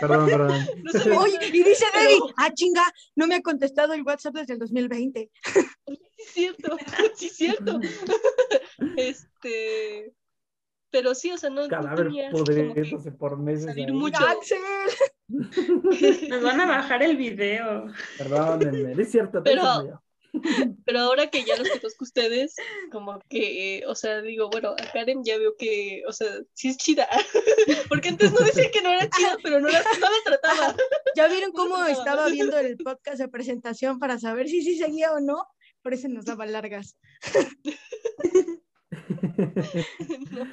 Perdón, 0.00 0.26
perdón. 0.28 0.66
no 1.06 1.20
oye, 1.20 1.38
y 1.48 1.50
dice 1.50 1.84
Debbie, 1.92 2.20
ah, 2.36 2.50
chinga, 2.54 2.82
no 3.16 3.26
me 3.26 3.34
ha 3.36 3.42
contestado 3.42 3.92
el 3.94 4.02
WhatsApp 4.02 4.34
desde 4.34 4.54
el 4.54 4.58
2020. 4.60 5.30
Sí, 5.44 5.98
es 6.18 6.32
cierto, 6.32 6.76
sí, 7.16 7.26
es 7.26 7.36
cierto. 7.36 7.80
Este, 8.96 10.12
pero 10.90 11.14
sí, 11.14 11.30
o 11.32 11.38
sea, 11.38 11.50
no, 11.50 11.62
no 11.62 11.68
Cadáver 11.68 12.06
tenía 12.08 12.30
que 12.30 12.36
pudriéndose 12.36 13.12
por 13.12 13.38
meses. 13.38 13.66
salir 13.66 13.86
ahí. 13.88 13.92
mucho. 13.92 14.24
Axel. 14.24 14.58
Nos 16.28 16.42
van 16.42 16.60
a 16.60 16.66
bajar 16.66 17.02
el 17.02 17.16
video. 17.16 17.86
Perdónenme, 18.18 19.00
es 19.02 19.10
cierto. 19.10 19.42
Pero- 19.42 19.62
no. 19.62 20.02
Pero 20.86 21.00
ahora 21.00 21.28
que 21.28 21.44
ya 21.44 21.56
los 21.56 21.68
conozco 21.68 22.04
ustedes, 22.04 22.54
como 22.90 23.20
que, 23.28 23.78
eh, 23.78 23.86
o 23.86 23.94
sea, 23.94 24.20
digo, 24.22 24.48
bueno, 24.50 24.70
a 24.70 24.92
Karen 24.92 25.22
ya 25.24 25.38
veo 25.38 25.54
que, 25.58 26.02
o 26.06 26.12
sea, 26.12 26.28
sí 26.54 26.68
es 26.68 26.76
chida. 26.76 27.08
Porque 27.88 28.08
antes 28.10 28.32
no 28.32 28.38
decía 28.40 28.70
que 28.70 28.82
no 28.82 28.90
era 28.90 29.08
chida, 29.08 29.36
pero 29.42 29.60
no 29.60 29.68
la, 29.68 29.82
no 29.82 30.00
la 30.00 30.16
trataba. 30.24 30.76
¿Ya 31.16 31.28
vieron 31.28 31.52
cómo 31.52 31.78
No. 31.78 31.86
estaba 31.86 32.28
viendo 32.28 32.58
el 32.58 32.76
podcast 32.76 33.18
de 33.18 33.28
presentación 33.28 33.98
para 33.98 34.18
saber 34.18 34.48
si 34.48 34.62
sí 34.62 34.76
seguía 34.76 35.12
o 35.12 35.20
no? 35.20 35.46
Por 35.82 35.94
eso 35.94 36.08
nos 36.08 36.24
daba 36.26 36.46
largas. 36.46 36.96
No. 40.30 40.46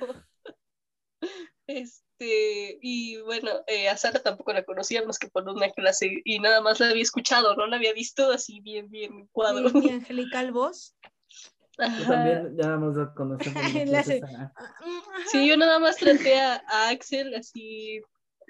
Este, 2.19 2.79
y 2.81 3.21
bueno, 3.21 3.51
eh, 3.67 3.89
a 3.89 3.97
Sara 3.97 4.19
tampoco 4.21 4.51
la 4.51 4.63
conocía 4.63 5.05
más 5.05 5.19
que 5.19 5.27
por 5.27 5.47
una 5.47 5.69
clase 5.69 6.21
y 6.25 6.39
nada 6.39 6.61
más 6.61 6.79
la 6.79 6.89
había 6.89 7.03
escuchado, 7.03 7.55
no 7.55 7.67
la 7.67 7.75
había 7.77 7.93
visto 7.93 8.31
así 8.31 8.59
bien, 8.61 8.89
bien 8.89 9.13
en 9.13 9.27
cuadro. 9.27 9.69
Mi, 9.69 9.81
mi 9.81 9.89
angelical 9.91 10.51
voz. 10.51 10.95
Yo 11.77 12.07
también 12.07 12.57
ya 12.57 12.75
nos 12.77 13.09
conocemos. 13.15 13.63
Le 13.85 13.97
hace- 13.97 14.15
entonces, 14.17 14.39
ah, 14.39 14.51
Sí, 15.31 15.47
yo 15.47 15.57
nada 15.57 15.77
más 15.77 15.97
traté 15.97 16.39
a, 16.39 16.63
a 16.67 16.89
Axel 16.89 17.35
así 17.35 18.01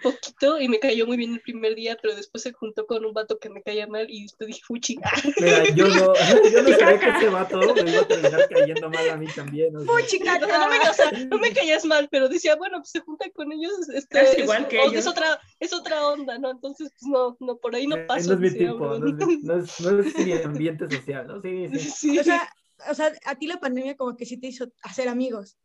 poquito 0.02 0.60
y 0.60 0.68
me 0.70 0.80
cayó 0.80 1.06
muy 1.08 1.18
bien 1.18 1.34
el 1.34 1.42
primer 1.42 1.76
día, 1.76 1.98
pero 2.02 2.16
después 2.16 2.44
se 2.44 2.54
juntó 2.54 2.86
con 2.86 3.04
un 3.06 3.14
vato 3.14 3.38
que 3.40 3.50
me 3.50 3.62
caía 3.64 3.88
mal 3.88 4.06
y 4.10 4.24
después 4.24 4.48
dije, 4.48 4.62
fuchi. 4.64 4.98
Mira, 5.40 5.64
yo 5.76 5.88
no, 5.88 6.14
yo 6.52 6.62
no 6.64 6.70
sabía 6.78 7.00
que 7.00 7.10
ese 7.10 7.30
vato 7.30 7.60
me 7.76 7.92
iba 7.92 8.02
a 8.02 8.08
terminar 8.08 8.48
cayendo 8.50 8.90
mal 8.90 9.10
a 9.10 9.18
mí 9.18 9.28
también. 9.36 9.76
o 9.76 9.80
sea. 9.80 9.88
No 9.88 10.70
me, 10.70 10.90
o 10.90 10.94
sea, 10.94 11.12
no 11.12 11.38
me 11.40 11.52
caías 11.54 11.84
mal, 11.86 12.08
pero 12.12 12.30
decía, 12.30 12.56
bueno, 12.56 12.78
pues 12.80 12.92
se 12.92 13.00
junta 13.02 13.30
con 13.32 13.52
ellos, 13.52 13.74
este, 13.94 14.22
Es 14.22 14.34
es, 14.34 14.40
igual 14.40 14.68
que 14.68 14.78
o- 14.80 14.84
ellos. 14.84 14.96
es 14.96 15.08
otra, 15.08 15.40
es 15.60 15.74
otra 15.74 16.08
onda, 16.08 16.38
¿no? 16.38 16.52
Entonces, 16.52 16.92
pues 17.00 17.04
no, 17.12 17.36
no, 17.40 17.58
por 17.58 17.76
ahí 17.76 17.88
no 17.88 17.96
Eh, 17.98 18.06
paso. 18.06 18.28
no 18.30 18.34
es 18.36 18.40
mi 18.40 18.50
decía, 18.50 18.72
tipo, 18.72 18.98
no 18.98 19.08
es, 19.08 19.28
mi- 19.28 19.38
no 19.42 19.58
es- 19.60 19.80
no 19.82 20.00
es 20.00 20.18
mi 20.20 20.32
ambiente 20.34 20.90
social, 20.90 21.28
¿no? 21.28 21.42
Sí, 21.42 21.68
sí. 21.74 21.80
Sí, 21.98 22.20
O 22.20 22.24
sea, 22.24 22.50
o 22.90 22.94
sea, 22.94 23.12
a 23.26 23.36
ti 23.36 23.48
la 23.48 23.60
pandemia 23.60 23.96
como 23.98 24.16
que 24.16 24.26
sí 24.26 24.38
te 24.38 24.48
hizo 24.48 24.68
hacer 24.84 25.08
amigos. 25.10 25.58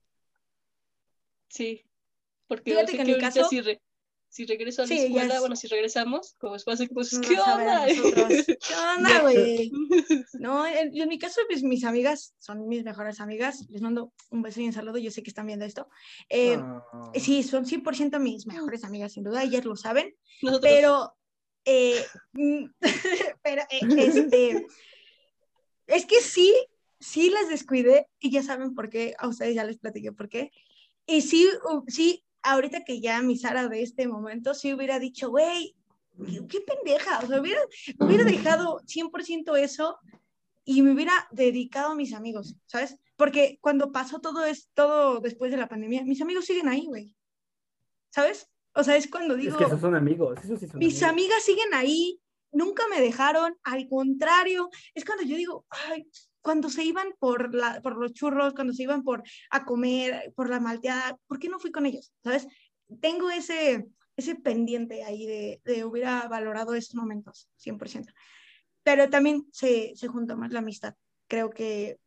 sí, 1.49 1.85
porque 2.47 2.73
Fíjate 2.73 2.93
que 2.93 3.01
en 3.03 3.07
mi 3.07 3.19
caso- 3.19 3.45
si, 3.49 3.61
re- 3.61 3.81
si 4.33 4.47
regreso 4.47 4.81
a 4.81 4.85
la 4.87 4.89
Sí, 4.89 4.97
ya 4.97 5.05
escuela, 5.05 5.35
es- 5.35 5.41
bueno, 5.41 5.57
si 5.57 5.67
regresamos, 5.69 6.35
como 6.39 6.55
después 6.55 6.79
de 6.79 6.89
pues, 6.89 7.11
¿qué 7.37 7.39
onda? 7.39 7.85
¿Qué 7.87 8.75
onda, 8.97 9.21
güey? 9.21 9.71
No, 10.41 10.67
en, 10.67 10.97
en 10.97 11.09
mi 11.09 11.19
caso, 11.19 11.41
pues 11.49 11.63
mis 11.63 11.85
amigas 11.85 12.35
son 12.39 12.67
mis 12.67 12.83
mejores 12.83 13.21
amigas. 13.21 13.67
Les 13.69 13.83
mando 13.83 14.13
un 14.31 14.41
beso 14.43 14.61
y 14.61 14.67
un 14.67 14.73
saludo. 14.73 14.97
Yo 14.99 15.11
sé 15.11 15.23
que 15.23 15.29
están 15.31 15.47
viendo 15.47 15.65
esto. 15.67 15.89
Eh, 16.31 16.57
No. 16.57 16.83
Sí, 17.15 17.43
son 17.43 17.67
100% 17.67 18.19
mis 18.19 18.47
mejores 18.47 18.85
amigas, 18.85 19.13
sin 19.13 19.25
duda. 19.25 19.43
Ellas 19.43 19.65
lo 19.67 19.77
saben. 19.77 20.15
Nosotros, 20.41 20.73
Pero, 20.73 21.15
eh, 21.67 22.05
pero, 23.43 23.63
eh, 23.71 23.81
este, 23.99 24.67
es 25.87 26.07
que 26.07 26.21
sí, 26.23 26.55
sí 26.99 27.29
las 27.31 27.49
descuidé 27.51 28.09
y 28.19 28.31
ya 28.31 28.43
saben 28.43 28.75
por 28.75 28.89
qué. 28.89 29.15
A 29.19 29.29
ustedes 29.29 29.55
ya 29.55 29.65
les 29.65 29.79
platiqué 29.79 30.11
por 30.13 30.29
qué. 30.31 30.51
Y 31.07 31.21
sí, 31.21 31.49
sí, 31.89 32.25
ahorita 32.43 32.85
que 32.85 33.01
ya 33.01 33.23
mi 33.23 33.37
Sara 33.37 33.69
de 33.69 33.83
este 33.83 34.07
momento, 34.09 34.55
sí 34.55 34.73
hubiera 34.73 34.99
dicho, 34.99 35.31
güey, 35.31 35.75
qué, 36.27 36.47
qué 36.49 36.61
pendeja. 36.61 37.21
O 37.21 37.27
sea, 37.27 37.41
hubiera, 37.41 37.61
hubiera 37.99 38.25
dejado 38.25 38.81
100% 38.87 39.57
eso 39.59 39.99
y 40.65 40.83
me 40.83 40.93
hubiera 40.93 41.13
dedicado 41.33 41.93
a 41.93 41.95
mis 41.95 42.13
amigos, 42.15 42.57
¿sabes? 42.67 42.97
Porque 43.17 43.59
cuando 43.61 43.93
pasó 43.93 44.21
todo 44.21 44.45
es 44.45 44.69
todo 44.75 45.21
después 45.21 45.51
de 45.51 45.57
la 45.57 45.69
pandemia, 45.69 46.05
mis 46.05 46.23
amigos 46.23 46.45
siguen 46.45 46.69
ahí, 46.69 46.87
güey. 46.87 47.17
¿Sabes? 48.11 48.49
O 48.75 48.85
sea, 48.85 48.97
es 48.97 49.11
cuando 49.11 49.37
digo, 49.37 49.53
Es 49.53 49.57
que 49.57 49.65
esos 49.65 49.81
son 49.81 49.95
amigos, 49.95 50.39
esos 50.43 50.61
sí 50.61 50.67
son 50.67 50.79
mis 50.79 51.03
amigos. 51.03 51.11
amigas 51.11 51.43
siguen 51.43 51.75
ahí, 51.75 52.21
nunca 52.53 52.85
me 52.89 53.01
dejaron, 53.01 53.57
al 53.65 53.89
contrario, 53.89 54.71
es 54.95 55.05
cuando 55.05 55.25
yo 55.25 55.37
digo, 55.37 55.67
ay, 55.69 56.09
cuando 56.43 56.69
se 56.69 56.85
iban 56.85 57.09
por, 57.19 57.55
la, 57.55 57.81
por 57.81 57.97
los 57.97 58.13
churros, 58.13 58.53
cuando 58.55 58.73
se 58.73 58.83
iban 58.83 59.03
por 59.03 59.23
a 59.51 59.65
comer, 59.65 60.33
por 60.37 60.51
la 60.51 60.61
malteada, 60.61 61.17
¿por 61.27 61.39
qué 61.39 61.49
no 61.49 61.59
fui 61.59 61.71
con 61.71 61.87
ellos? 61.87 62.13
¿Sabes? 62.23 62.47
Tengo 63.01 63.31
ese, 63.31 63.87
ese 64.17 64.35
pendiente 64.35 65.05
ahí 65.05 65.27
de, 65.27 65.63
de 65.65 65.85
hubiera 65.85 66.29
valorado 66.29 66.75
esos 66.75 66.95
momentos, 66.95 67.49
100%. 67.57 68.13
Pero 68.83 69.09
también 69.09 69.47
se, 69.53 69.93
se 69.95 70.09
juntó 70.09 70.37
más 70.37 70.53
la 70.53 70.59
amistad. 70.59 70.95
Creo 71.29 71.51
que 71.51 71.99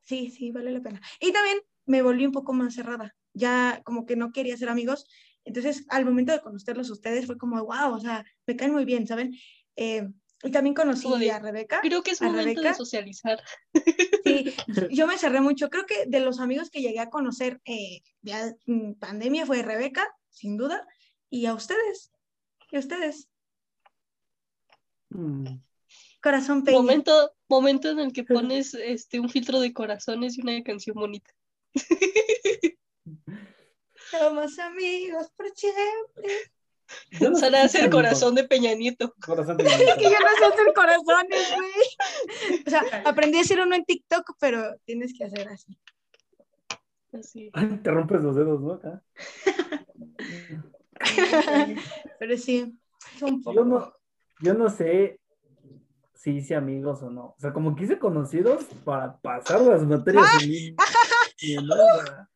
sí, 0.00 0.30
sí, 0.30 0.50
vale 0.50 0.72
la 0.72 0.80
pena. 0.80 1.00
Y 1.20 1.32
también 1.32 1.58
me 1.86 2.02
volví 2.02 2.24
un 2.26 2.32
poco 2.32 2.52
más 2.52 2.74
cerrada. 2.74 3.14
Ya 3.34 3.82
como 3.84 4.06
que 4.06 4.16
no 4.16 4.32
quería 4.32 4.56
ser 4.56 4.68
amigos. 4.70 5.06
Entonces, 5.44 5.84
al 5.90 6.04
momento 6.06 6.32
de 6.32 6.40
conocerlos 6.40 6.90
ustedes, 6.90 7.26
fue 7.26 7.36
como, 7.36 7.62
wow, 7.62 7.92
o 7.92 8.00
sea, 8.00 8.24
me 8.46 8.56
caen 8.56 8.72
muy 8.72 8.86
bien, 8.86 9.06
¿saben? 9.06 9.34
Eh, 9.76 10.08
y 10.42 10.50
también 10.50 10.74
conocí 10.74 11.08
a 11.30 11.38
Rebeca. 11.38 11.80
creo 11.80 12.02
que 12.02 12.10
es 12.10 12.20
¿A 12.20 12.26
momento 12.26 12.60
Rebeca? 12.60 12.68
de 12.68 12.74
socializar. 12.74 13.42
Sí, 14.24 14.54
yo 14.90 15.06
me 15.06 15.18
cerré 15.18 15.40
mucho. 15.40 15.70
Creo 15.70 15.86
que 15.86 16.04
de 16.06 16.20
los 16.20 16.40
amigos 16.40 16.70
que 16.70 16.82
llegué 16.82 17.00
a 17.00 17.10
conocer 17.10 17.60
eh, 17.64 18.02
ya 18.22 18.52
en 18.66 18.94
pandemia 18.94 19.46
fue 19.46 19.62
Rebeca, 19.62 20.06
sin 20.28 20.56
duda, 20.56 20.86
y 21.30 21.46
a 21.46 21.54
ustedes. 21.54 22.12
Y 22.70 22.76
a 22.76 22.80
ustedes. 22.80 23.28
Mm. 25.10 25.46
Corazón 26.22 26.64
Peña. 26.64 26.78
Momento, 26.78 27.34
momento 27.48 27.90
en 27.90 28.00
el 28.00 28.12
que 28.12 28.24
pones 28.24 28.74
este 28.74 29.20
un 29.20 29.30
filtro 29.30 29.60
de 29.60 29.72
corazones 29.72 30.36
y 30.36 30.42
una 30.42 30.62
canción 30.62 30.96
bonita. 30.96 31.30
Somos 34.10 34.58
amigos 34.58 35.30
por 35.36 35.50
siempre. 35.54 36.52
Yo 37.20 37.30
no 37.30 37.38
Sara 37.38 37.62
hace 37.62 37.80
el 37.80 37.90
corazón 37.90 38.34
de 38.34 38.44
Peña 38.44 38.74
Nieto. 38.74 39.14
Corazón 39.24 39.56
de 39.56 39.64
Que 39.64 39.76
Nieto. 39.76 40.02
yo 40.02 40.10
no 40.10 40.36
sé 40.38 40.44
hacer 40.44 40.74
corazones, 40.74 41.54
güey. 41.56 42.62
O 42.66 42.70
sea, 42.70 42.82
aprendí 43.04 43.38
a 43.38 43.42
hacer 43.42 43.60
uno 43.60 43.74
en 43.74 43.84
TikTok, 43.84 44.36
pero 44.38 44.76
tienes 44.84 45.12
que 45.16 45.24
hacer 45.24 45.48
así. 45.48 45.78
Así. 47.12 47.50
Ay, 47.52 47.80
te 47.82 47.90
rompes 47.90 48.20
los 48.22 48.36
dedos, 48.36 48.60
¿no? 48.60 48.72
Acá. 48.74 49.02
Pero 52.18 52.36
sí, 52.36 52.76
es 53.16 53.22
un 53.22 53.42
poco. 53.42 53.56
Yo 53.56 53.64
no, 53.64 53.92
yo 54.40 54.54
no 54.54 54.68
sé 54.68 55.20
si 56.14 56.30
hice 56.32 56.54
amigos 56.54 57.02
o 57.02 57.10
no. 57.10 57.26
O 57.26 57.36
sea, 57.38 57.52
como 57.52 57.76
que 57.76 57.84
hice 57.84 57.98
conocidos 57.98 58.64
para 58.84 59.18
pasar 59.18 59.60
las 59.60 59.82
materias 59.82 60.26
en 60.42 60.50
línea. 60.50 60.76
Y 61.38 61.56
no, 61.56 61.74
o 61.74 62.26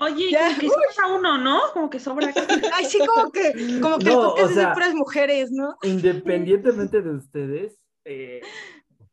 Oye, 0.00 0.30
Ya, 0.30 0.48
como 0.48 0.60
que 0.60 0.68
sobra 0.94 1.14
uno, 1.16 1.38
¿no? 1.38 1.60
Como 1.72 1.90
que 1.90 1.98
sobra. 2.00 2.32
Ay, 2.74 2.84
sí, 2.84 2.98
como 3.06 3.30
que, 3.32 3.52
como 3.80 3.98
que 3.98 4.04
No, 4.06 4.10
el 4.10 4.16
podcast 4.26 4.38
o 4.38 4.44
es 4.44 4.48
de 4.54 4.54
sea- 4.62 4.72
puras 4.74 4.94
mujeres, 4.94 5.50
¿no? 5.52 5.76
independientemente 5.82 7.02
de 7.02 7.10
ustedes, 7.10 7.78
eh, 8.04 8.40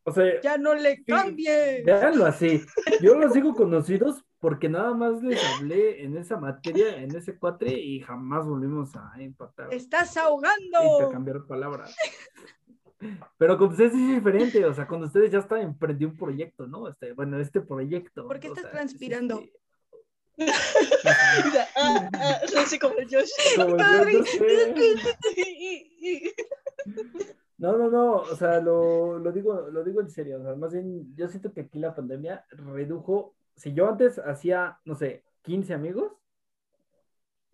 o 0.04 0.12
sea, 0.12 0.42
Ya 0.42 0.58
no 0.58 0.74
le 0.76 1.04
cambie. 1.04 1.84
véanlo 1.86 2.26
así. 2.26 2.62
Yo 3.02 3.16
los 3.16 3.34
digo 3.34 3.54
conocidos 3.56 4.24
porque 4.40 4.68
nada 4.68 4.94
más 4.94 5.24
les 5.24 5.42
hablé 5.56 6.04
en 6.04 6.18
esa 6.18 6.38
materia, 6.38 6.98
en 6.98 7.16
ese 7.16 7.38
cuatre, 7.38 7.72
y 7.80 8.02
jamás 8.02 8.46
volvimos 8.46 8.94
a 8.98 9.14
empatar. 9.20 9.74
Estás 9.74 10.18
ahogando. 10.18 10.80
intercambiar 11.00 11.46
palabras. 11.48 11.96
Pero 13.38 13.58
con 13.58 13.70
ustedes 13.70 13.94
es 13.94 14.08
diferente, 14.16 14.66
o 14.66 14.74
sea, 14.74 14.88
con 14.88 15.04
ustedes 15.04 15.32
ya 15.32 15.40
está 15.40 15.62
emprendí 15.62 16.06
un 16.06 16.16
proyecto, 16.18 16.68
¿no? 16.68 16.88
Este, 16.90 17.14
bueno, 17.14 17.38
este 17.40 17.62
proyecto. 17.62 18.28
¿Por 18.28 18.40
qué 18.40 18.48
estás 18.48 18.64
sea, 18.64 18.72
transpirando? 18.72 19.42
Mira, 20.38 21.68
ah, 21.76 22.10
ah, 22.14 22.42
así 22.58 22.80
como 22.80 22.96
Josh. 23.10 23.30
como 23.56 23.78
yo 23.78 23.86
no. 24.06 24.94
No, 27.58 27.78
no, 27.78 27.90
no, 27.90 28.16
o 28.16 28.36
sea, 28.36 28.60
lo, 28.60 29.20
lo 29.20 29.32
digo, 29.32 29.70
lo 29.70 29.84
digo 29.84 30.02
en 30.02 30.10
serio, 30.10 30.42
o 30.42 30.44
sea, 30.44 30.56
más 30.56 30.74
bien, 30.74 31.16
yo 31.16 31.30
siento 31.30 31.54
que 31.54 31.62
aquí 31.62 31.80
la 31.80 31.96
pandemia 31.96 32.46
redujo, 32.50 33.36
si 33.56 33.74
yo 33.74 33.88
antes 33.88 34.20
hacía, 34.20 34.80
no 34.84 34.96
sé, 34.96 35.24
15 35.44 35.74
amigos 35.74 36.12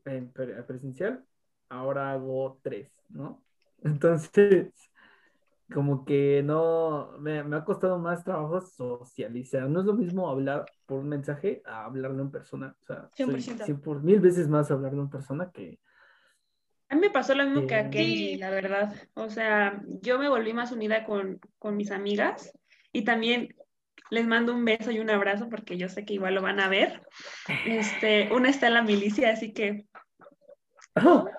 en 0.05 0.31
pre- 0.31 0.63
presencial, 0.63 1.23
ahora 1.69 2.11
hago 2.11 2.59
3, 2.63 2.89
¿no? 3.09 3.43
Entonces, 3.83 4.71
como 5.73 6.05
que 6.05 6.41
no, 6.43 7.17
me, 7.19 7.43
me 7.43 7.57
ha 7.57 7.63
costado 7.63 7.99
más 7.99 8.23
trabajo 8.23 8.61
socializar, 8.61 9.69
no 9.69 9.81
es 9.81 9.85
lo 9.85 9.93
mismo 9.93 10.29
hablar 10.29 10.65
por 10.85 10.99
un 10.99 11.09
mensaje 11.09 11.61
a 11.65 11.85
hablarlo 11.85 12.21
en 12.23 12.31
persona, 12.31 12.75
o 12.81 12.85
sea, 12.85 13.09
soy 13.15 13.35
100%. 13.35 13.65
100 13.65 13.81
por 13.81 14.03
mil 14.03 14.19
veces 14.19 14.47
más 14.47 14.71
hablarlo 14.71 15.01
en 15.01 15.09
persona 15.09 15.51
que... 15.53 15.79
A 16.89 16.95
mí 16.95 17.01
me 17.01 17.11
pasó 17.11 17.35
lo 17.35 17.45
mismo 17.45 17.67
que 17.67 17.75
a 17.75 17.83
Sí. 17.83 17.89
Kenji, 17.91 18.37
la 18.37 18.49
verdad. 18.49 18.95
O 19.13 19.29
sea, 19.29 19.79
yo 20.01 20.17
me 20.17 20.27
volví 20.27 20.53
más 20.53 20.71
unida 20.71 21.05
con, 21.05 21.39
con 21.59 21.77
mis 21.77 21.91
amigas 21.91 22.51
y 22.91 23.03
también 23.03 23.55
les 24.09 24.25
mando 24.25 24.55
un 24.55 24.65
beso 24.65 24.89
y 24.89 24.99
un 24.99 25.11
abrazo 25.11 25.49
porque 25.49 25.77
yo 25.77 25.87
sé 25.87 26.03
que 26.03 26.15
igual 26.15 26.33
lo 26.33 26.41
van 26.41 26.59
a 26.59 26.67
ver. 26.67 27.03
Este, 27.67 28.33
una 28.33 28.49
está 28.49 28.67
en 28.67 28.73
la 28.73 28.81
milicia, 28.81 29.31
así 29.31 29.53
que 29.53 29.85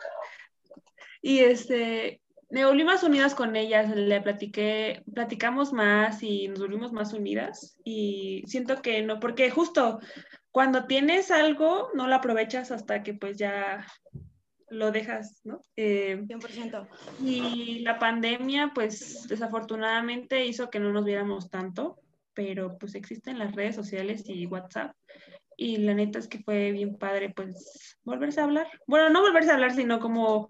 Y 1.23 1.41
este, 1.41 2.23
me 2.51 2.65
volví 2.65 2.85
más 2.85 3.03
unidas 3.03 3.35
con 3.35 3.55
ellas, 3.55 3.95
le 3.95 4.21
platiqué, 4.21 5.03
platicamos 5.15 5.73
más 5.73 6.23
y 6.23 6.49
nos 6.49 6.59
volvimos 6.59 6.93
más 6.93 7.13
unidas. 7.13 7.79
Y 7.85 8.43
siento 8.47 8.83
que 8.83 9.03
no, 9.03 9.21
porque 9.21 9.51
justo 9.51 10.01
cuando 10.51 10.87
tienes 10.87 11.31
algo, 11.31 11.91
no 11.95 12.09
lo 12.09 12.17
aprovechas 12.17 12.73
hasta 12.73 13.03
que 13.03 13.15
pues 13.15 13.37
ya 13.37 13.87
lo 14.69 14.91
dejas, 14.91 15.41
¿no? 15.45 15.63
Eh, 15.77 16.23
100%. 16.27 16.89
y 17.25 17.81
la 17.81 17.99
pandemia, 17.99 18.73
pues 18.75 19.27
desafortunadamente 19.29 20.45
hizo 20.47 20.71
que 20.71 20.81
no 20.81 20.93
nos 20.93 21.05
viéramos 21.05 21.51
tanto, 21.51 21.99
pero 22.35 22.79
pues 22.79 22.95
existen 22.95 23.39
las 23.39 23.55
redes 23.55 23.77
sociales 23.77 24.25
y 24.27 24.47
WhatsApp. 24.47 24.93
Y 25.57 25.77
la 25.77 25.95
neta 25.95 26.19
es 26.19 26.27
que 26.27 26.39
fue 26.39 26.73
bien 26.73 26.97
padre, 26.97 27.33
pues, 27.37 27.99
volverse 28.03 28.41
a 28.41 28.45
hablar. 28.45 28.67
Bueno, 28.87 29.11
no 29.11 29.21
volverse 29.21 29.51
a 29.51 29.55
hablar, 29.55 29.75
sino 29.75 30.01
como 30.01 30.49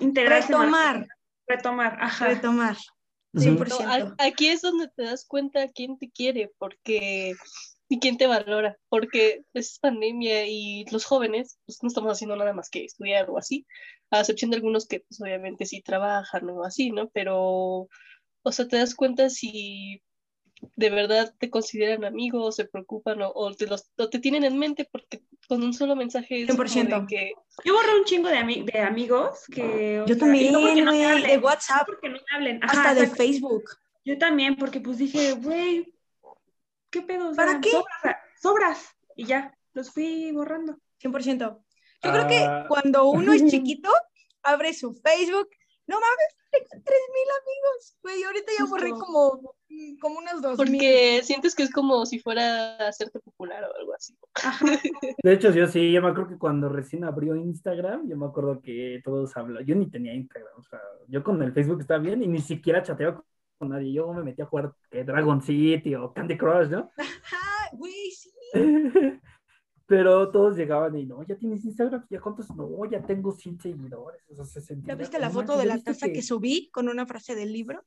integrarse 0.00 0.54
más. 0.54 1.06
Retomar, 1.48 1.96
ajá. 2.00 2.28
retomar. 2.28 2.76
Ujú. 3.32 3.42
100%. 3.42 3.84
No, 3.84 3.90
a- 4.22 4.26
aquí 4.26 4.48
es 4.48 4.62
donde 4.62 4.88
te 4.88 5.02
das 5.04 5.24
cuenta 5.26 5.68
quién 5.68 5.98
te 5.98 6.10
quiere, 6.10 6.50
porque 6.58 7.34
y 7.88 8.00
quién 8.00 8.16
te 8.18 8.26
valora, 8.26 8.76
porque 8.88 9.44
es 9.54 9.78
pandemia 9.78 10.46
y 10.46 10.84
los 10.90 11.04
jóvenes 11.04 11.58
pues, 11.66 11.78
no 11.82 11.88
estamos 11.88 12.12
haciendo 12.12 12.34
nada 12.36 12.52
más 12.52 12.68
que 12.70 12.84
estudiar 12.84 13.30
o 13.30 13.38
así, 13.38 13.64
a 14.10 14.20
excepción 14.20 14.50
de 14.50 14.56
algunos 14.56 14.86
que 14.86 15.00
pues 15.00 15.20
obviamente 15.20 15.66
sí 15.66 15.82
trabajan 15.82 16.48
o 16.50 16.64
así, 16.64 16.90
¿no? 16.90 17.08
Pero, 17.10 17.88
o 18.42 18.52
sea, 18.52 18.66
te 18.68 18.78
das 18.78 18.94
cuenta 18.94 19.30
si 19.30 20.02
de 20.76 20.90
verdad 20.90 21.34
te 21.38 21.50
consideran 21.50 22.04
amigos, 22.04 22.56
se 22.56 22.66
preocupan 22.66 23.22
o, 23.22 23.30
o 23.34 23.54
te, 23.54 23.66
los, 23.66 23.90
o 23.98 24.08
te 24.08 24.18
tienen 24.18 24.44
en 24.44 24.58
mente, 24.58 24.88
porque 24.90 25.22
con 25.46 25.62
un 25.62 25.72
solo 25.72 25.94
mensaje 25.96 26.42
es 26.42 26.50
como 26.50 26.62
de 26.64 26.68
100%. 26.70 27.06
que 27.08 27.32
Yo 27.64 27.74
borré 27.74 27.98
un 27.98 28.04
chingo 28.04 28.28
de, 28.28 28.36
ami- 28.38 28.64
de 28.64 28.80
amigos 28.80 29.44
que... 29.52 29.62
Yo 29.62 30.00
no 30.00 30.06
porque 30.06 30.16
también, 30.16 30.52
no 30.52 30.60
me 30.60 30.70
güey, 30.72 31.04
hablen, 31.04 31.26
de 31.30 31.36
no 31.38 31.42
WhatsApp, 31.44 31.86
porque 31.86 32.08
no 32.08 32.14
me 32.16 32.36
hablen. 32.36 32.60
Ajá, 32.62 32.90
hasta 32.90 32.94
de. 32.94 33.06
Facebook. 33.08 33.64
Yo 34.04 34.18
también, 34.18 34.56
porque 34.56 34.80
pues 34.80 34.98
dije, 34.98 35.32
güey, 35.32 35.92
¿qué 36.90 37.02
pedo? 37.02 37.30
O 37.30 37.34
¿Para 37.34 37.60
qué? 37.60 37.70
Sobras, 37.70 38.16
sobras. 38.40 38.96
Y 39.16 39.24
ya, 39.26 39.56
los 39.72 39.90
fui 39.90 40.30
borrando. 40.32 40.78
100%. 41.02 41.58
Yo 42.02 42.12
creo 42.12 42.28
que 42.28 42.38
Ah. 42.38 42.64
cuando 42.68 43.08
uno 43.10 43.32
es 43.32 43.44
chiquito, 43.50 43.90
abre 44.42 44.72
su 44.74 44.94
Facebook. 44.94 45.48
No 45.86 45.96
mames, 45.96 46.36
tengo 46.70 46.84
3 46.84 47.00
mil 47.14 47.28
amigos. 47.42 47.96
Güey, 48.02 48.22
ahorita 48.24 48.52
ya 48.58 48.64
borré 48.66 48.90
como, 48.90 49.54
como 50.00 50.18
unos 50.18 50.42
2 50.42 50.44
mil. 50.44 50.56
porque 50.56 51.20
sientes 51.22 51.54
que 51.54 51.62
es 51.62 51.72
como 51.72 52.06
si 52.06 52.18
fuera 52.18 52.76
a 52.76 52.88
hacerte 52.88 53.20
popular 53.20 53.64
o 53.64 53.76
algo 53.76 53.94
así. 53.94 54.16
Ajá. 54.34 54.64
De 55.22 55.32
hecho, 55.32 55.50
yo 55.50 55.66
sí, 55.66 55.92
yo 55.92 56.02
me 56.02 56.08
acuerdo 56.08 56.30
que 56.30 56.38
cuando 56.38 56.68
recién 56.68 57.04
abrió 57.04 57.36
Instagram, 57.36 58.08
yo 58.08 58.16
me 58.16 58.26
acuerdo 58.26 58.60
que 58.60 59.00
todos 59.04 59.36
hablaban, 59.36 59.66
yo 59.66 59.74
ni 59.74 59.90
tenía 59.90 60.14
Instagram, 60.14 60.52
o 60.58 60.62
sea, 60.62 60.80
yo 61.08 61.22
con 61.22 61.42
el 61.42 61.52
Facebook 61.52 61.80
estaba 61.80 62.00
bien 62.00 62.22
y 62.22 62.28
ni 62.28 62.40
siquiera 62.40 62.82
chateaba 62.82 63.22
con 63.58 63.70
nadie, 63.70 63.92
yo 63.92 64.12
me 64.12 64.22
metí 64.22 64.42
a 64.42 64.46
jugar 64.46 64.72
que 64.90 65.04
Dragon 65.04 65.40
City 65.40 65.94
o 65.94 66.12
Candy 66.12 66.36
Crush, 66.36 66.68
¿no? 66.68 66.90
Ah, 66.98 67.70
güey, 67.72 68.10
sí. 68.10 68.30
Pero 69.88 70.30
todos 70.32 70.56
llegaban 70.56 70.96
y 70.96 71.06
no, 71.06 71.22
ya 71.22 71.36
tienes 71.36 71.64
Instagram, 71.64 72.04
ya 72.10 72.20
cuántos, 72.20 72.50
no, 72.56 72.68
ya 72.90 73.00
tengo 73.06 73.30
100 73.30 73.60
seguidores, 73.60 74.20
o 74.28 74.34
sea, 74.34 74.44
60. 74.44 74.84
¿Ya 74.88 74.96
viste 74.96 75.18
la 75.20 75.30
foto 75.30 75.56
de 75.56 75.64
la 75.66 75.80
taza 75.80 76.08
que 76.08 76.22
subí 76.22 76.68
con 76.72 76.88
una 76.88 77.06
frase 77.06 77.36
del 77.36 77.52
libro? 77.52 77.84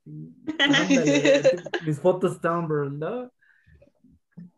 Ándale, 0.60 1.62
mis 1.86 2.00
fotos 2.00 2.40
Tumblr, 2.40 2.92
¿no? 2.94 3.32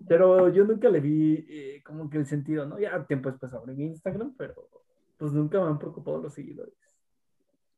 Pero 0.07 0.49
yo 0.49 0.65
nunca 0.65 0.89
le 0.89 0.99
vi 0.99 1.45
eh, 1.49 1.81
como 1.83 2.09
que 2.09 2.17
el 2.19 2.27
sentido, 2.27 2.67
¿no? 2.67 2.77
Ya 2.79 3.03
tiempo 3.07 3.29
después 3.31 3.51
abrí 3.53 3.73
mi 3.75 3.85
Instagram, 3.85 4.35
pero 4.37 4.69
pues 5.17 5.31
nunca 5.31 5.59
me 5.59 5.67
han 5.67 5.79
preocupado 5.79 6.21
los 6.21 6.33
seguidores. 6.33 6.73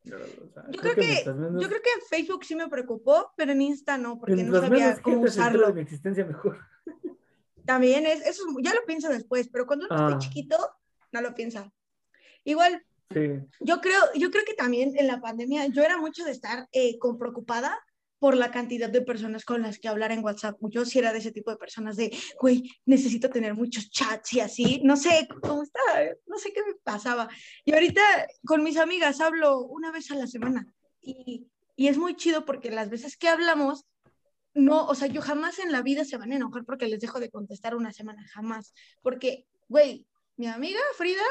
O 0.05 0.49
sea, 0.53 0.65
Yo 0.71 0.81
creo 0.81 0.95
que, 0.95 1.23
menos- 1.31 1.61
yo 1.61 1.69
creo 1.69 1.81
que 1.81 1.89
en 1.95 2.01
Facebook 2.09 2.43
sí 2.43 2.55
me 2.55 2.67
preocupó, 2.67 3.31
pero 3.37 3.53
en 3.53 3.61
Insta 3.61 3.97
no, 3.97 4.19
porque 4.19 4.35
no 4.35 4.41
mientras 4.41 4.63
sabía 4.63 4.85
menos 4.87 4.99
cómo 4.99 5.27
se 5.27 5.39
entere 5.39 5.51
de 5.51 5.57
usarlo. 5.59 5.73
mi 5.75 5.81
existencia, 5.81 6.25
mejor. 6.25 6.57
También 7.65 8.05
es, 8.05 8.21
eso 8.25 8.43
es- 8.47 8.55
ya 8.63 8.73
lo 8.73 8.85
pienso 8.85 9.09
después, 9.09 9.49
pero 9.51 9.65
cuando 9.65 9.85
uno 9.85 9.95
Ah. 9.97 10.07
está 10.07 10.19
chiquito, 10.19 10.57
no 11.11 11.21
lo 11.21 11.33
piensa. 11.33 11.71
Igual, 12.43 12.83
Sí. 13.13 13.19
yo 13.59 13.79
creo, 13.81 14.01
yo 14.15 14.31
creo 14.31 14.43
que 14.45 14.53
también 14.55 14.97
en 14.97 15.07
la 15.07 15.21
pandemia 15.21 15.67
yo 15.67 15.83
era 15.83 15.97
mucho 15.97 16.25
de 16.25 16.31
estar 16.31 16.67
eh, 16.71 16.97
con 16.99 17.17
preocupada 17.17 17.79
por 18.19 18.35
la 18.37 18.51
cantidad 18.51 18.89
de 18.89 19.01
personas 19.01 19.43
con 19.43 19.61
las 19.61 19.79
que 19.79 19.89
hablar 19.89 20.11
en 20.13 20.23
WhatsApp. 20.23 20.57
Yo 20.69 20.85
sí 20.85 20.97
era 20.97 21.11
de 21.11 21.19
ese 21.19 21.31
tipo 21.33 21.51
de 21.51 21.57
personas 21.57 21.97
de, 21.97 22.15
güey, 22.39 22.63
necesito 22.85 23.29
tener 23.29 23.53
muchos 23.53 23.89
chats 23.91 24.31
y 24.33 24.39
así. 24.39 24.79
No 24.83 24.95
sé 24.95 25.27
cómo 25.41 25.61
está, 25.61 25.79
no 26.25 26.37
sé 26.37 26.53
qué 26.53 26.61
me 26.63 26.73
pasaba. 26.83 27.27
Y 27.65 27.73
ahorita 27.73 28.01
con 28.45 28.63
mis 28.63 28.77
amigas 28.77 29.19
hablo 29.19 29.59
una 29.63 29.91
vez 29.91 30.09
a 30.11 30.15
la 30.15 30.25
semana. 30.27 30.65
Y, 31.01 31.47
y 31.75 31.87
es 31.89 31.97
muy 31.97 32.15
chido 32.15 32.45
porque 32.45 32.71
las 32.71 32.89
veces 32.89 33.17
que 33.17 33.27
hablamos, 33.27 33.85
no, 34.53 34.85
o 34.85 34.95
sea, 34.95 35.07
yo 35.07 35.21
jamás 35.21 35.59
en 35.59 35.71
la 35.71 35.81
vida 35.81 36.05
se 36.05 36.17
van 36.17 36.31
a 36.31 36.35
enojar 36.35 36.63
porque 36.65 36.87
les 36.87 36.99
dejo 36.99 37.19
de 37.19 37.29
contestar 37.29 37.75
una 37.75 37.91
semana, 37.91 38.23
jamás. 38.31 38.73
Porque, 39.01 39.45
güey, 39.67 40.05
mi 40.37 40.47
amiga 40.47 40.79
Frida, 40.97 41.23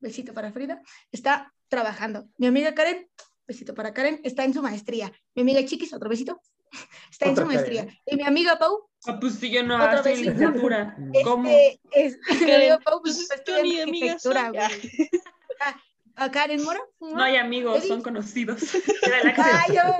besito 0.00 0.32
para 0.34 0.52
Frida, 0.52 0.80
está 1.12 1.52
trabajando. 1.68 2.28
Mi 2.38 2.46
amiga 2.46 2.74
Karen, 2.74 3.08
besito 3.46 3.74
para 3.74 3.92
Karen, 3.92 4.20
está 4.24 4.44
en 4.44 4.54
su 4.54 4.62
maestría. 4.62 5.12
Mi 5.34 5.42
amiga 5.42 5.64
Chiquis, 5.64 5.92
otro 5.92 6.08
besito, 6.08 6.40
está 7.10 7.26
en 7.26 7.36
su 7.36 7.44
maestría. 7.46 7.84
Karen. 7.84 7.98
Y 8.06 8.16
mi 8.16 8.22
amiga 8.22 8.58
Pau, 8.58 8.88
Ah, 9.06 9.18
pues 9.20 9.34
sí, 9.34 9.50
yo 9.50 9.62
no 9.62 9.76
licenciatura. 10.02 10.96
¿Cómo? 11.24 11.46
este, 11.50 11.80
es, 11.92 12.18
mi 12.46 12.52
amiga 12.52 12.78
Pau, 12.78 13.00
pues 13.02 13.16
pues, 13.16 13.28
tu 13.28 13.34
estudiando 13.34 13.60
amiga, 13.68 13.82
amiga, 13.84 14.12
arquitectura, 14.12 14.68
soy- 14.70 14.80
güey. 14.90 15.10
¿A 16.16 16.30
Karen 16.30 16.62
Mora? 16.62 16.80
No 17.00 17.22
hay 17.22 17.36
amigos, 17.36 17.84
son 17.84 18.02
conocidos. 18.02 18.60
Ya, 19.36 19.98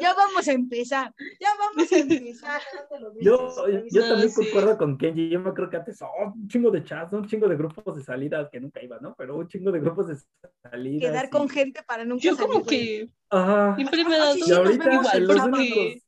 ya 0.00 0.14
vamos 0.14 0.46
a 0.48 0.52
empezar. 0.52 1.12
Ya 1.40 1.48
vamos 1.58 1.92
a 1.92 1.98
empezar. 1.98 2.62
Yo, 3.20 3.68
yo 3.90 4.00
también 4.08 4.30
sí. 4.30 4.44
concuerdo 4.44 4.76
con 4.76 4.98
Kenji. 4.98 5.30
Yo 5.30 5.40
me 5.40 5.52
creo 5.52 5.70
que 5.70 5.76
antes 5.76 6.00
oh, 6.02 6.32
un 6.34 6.48
chingo 6.48 6.70
de 6.70 6.84
chats, 6.84 7.12
un 7.12 7.26
chingo 7.26 7.48
de 7.48 7.56
grupos 7.56 7.96
de 7.96 8.02
salidas 8.02 8.48
que 8.50 8.60
nunca 8.60 8.82
iba, 8.82 8.98
¿no? 9.00 9.14
Pero 9.16 9.36
un 9.36 9.48
chingo 9.48 9.72
de 9.72 9.80
grupos 9.80 10.08
de 10.08 10.16
salidas. 10.62 11.10
Quedar 11.10 11.26
y- 11.26 11.30
con 11.30 11.48
gente 11.48 11.82
para 11.82 12.04
nunca 12.04 12.22
Yo 12.24 12.34
salir, 12.34 12.50
como 12.50 12.66
que 12.66 13.08
Ajá. 13.30 13.76
siempre 13.76 14.04
me 14.04 14.14
ha 14.14 14.18
dado 14.18 14.34
sí, 14.34 14.40
Y 14.40 14.44
sí, 14.44 14.52
ahorita 14.52 14.84
vemos 14.84 15.14
igual, 15.14 15.22
los 15.26 15.40
porque 15.40 15.56
únicos. 15.58 16.04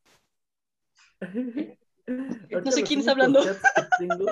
No 2.65 2.73
sé 2.73 2.83
quién 2.85 3.01
está 3.01 3.13
hablando. 3.13 3.41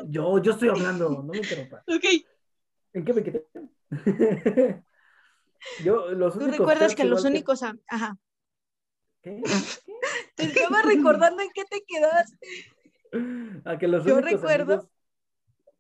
Yo, 0.09 0.43
yo 0.43 0.53
estoy 0.53 0.69
hablando, 0.69 1.11
no 1.11 1.23
me 1.23 1.39
interrumpa. 1.39 1.83
Ok, 1.89 2.05
¿En 2.93 3.05
qué 3.05 3.13
me 3.13 3.23
quedé? 3.25 3.45
Yo, 5.85 6.11
los 6.13 6.39
Tú 6.39 6.47
recuerdas 6.47 6.95
que 6.95 7.05
los 7.05 7.25
únicos. 7.25 7.63
am- 7.63 7.81
Ajá. 7.89 8.17
¿Qué? 9.23 9.43
Te 10.35 10.45
estaba 10.45 10.83
recordando 10.83 11.43
en 11.43 11.49
qué 11.55 11.65
te 11.65 11.83
quedaste. 11.87 12.49
A 13.65 13.79
que 13.79 13.89
los 13.89 14.05
Yo 14.05 14.17
únicos 14.17 14.43
recuerdo- 14.43 14.91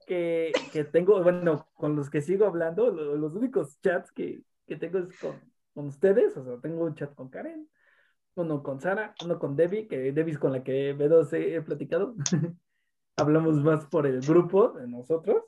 que, 0.07 0.53
que 0.73 0.85
tengo, 0.85 1.23
bueno, 1.23 1.66
con 1.75 1.97
los 1.97 2.11
que 2.11 2.20
sigo 2.20 2.47
hablando, 2.47 2.90
lo- 2.90 3.16
los 3.16 3.35
únicos 3.35 3.81
chats 3.81 4.12
que, 4.12 4.42
que 4.66 4.77
tengo 4.77 4.99
es 4.99 5.18
con, 5.18 5.40
con 5.75 5.87
ustedes, 5.87 6.37
o 6.37 6.44
sea, 6.44 6.61
tengo 6.61 6.85
un 6.85 6.94
chat 6.94 7.14
con 7.14 7.29
Karen, 7.31 7.68
uno 8.37 8.62
con 8.62 8.81
Sara, 8.81 9.14
uno 9.25 9.38
con 9.38 9.57
Debbie, 9.57 9.88
que 9.88 10.12
Debbie 10.12 10.33
es 10.33 10.38
con 10.38 10.53
la 10.53 10.62
que 10.62 10.94
B2 10.97 11.33
he, 11.33 11.55
he 11.57 11.62
platicado. 11.62 12.14
Hablamos 13.16 13.62
más 13.62 13.87
por 13.87 14.07
el 14.07 14.20
grupo 14.20 14.70
de 14.73 14.88
nosotros. 14.88 15.44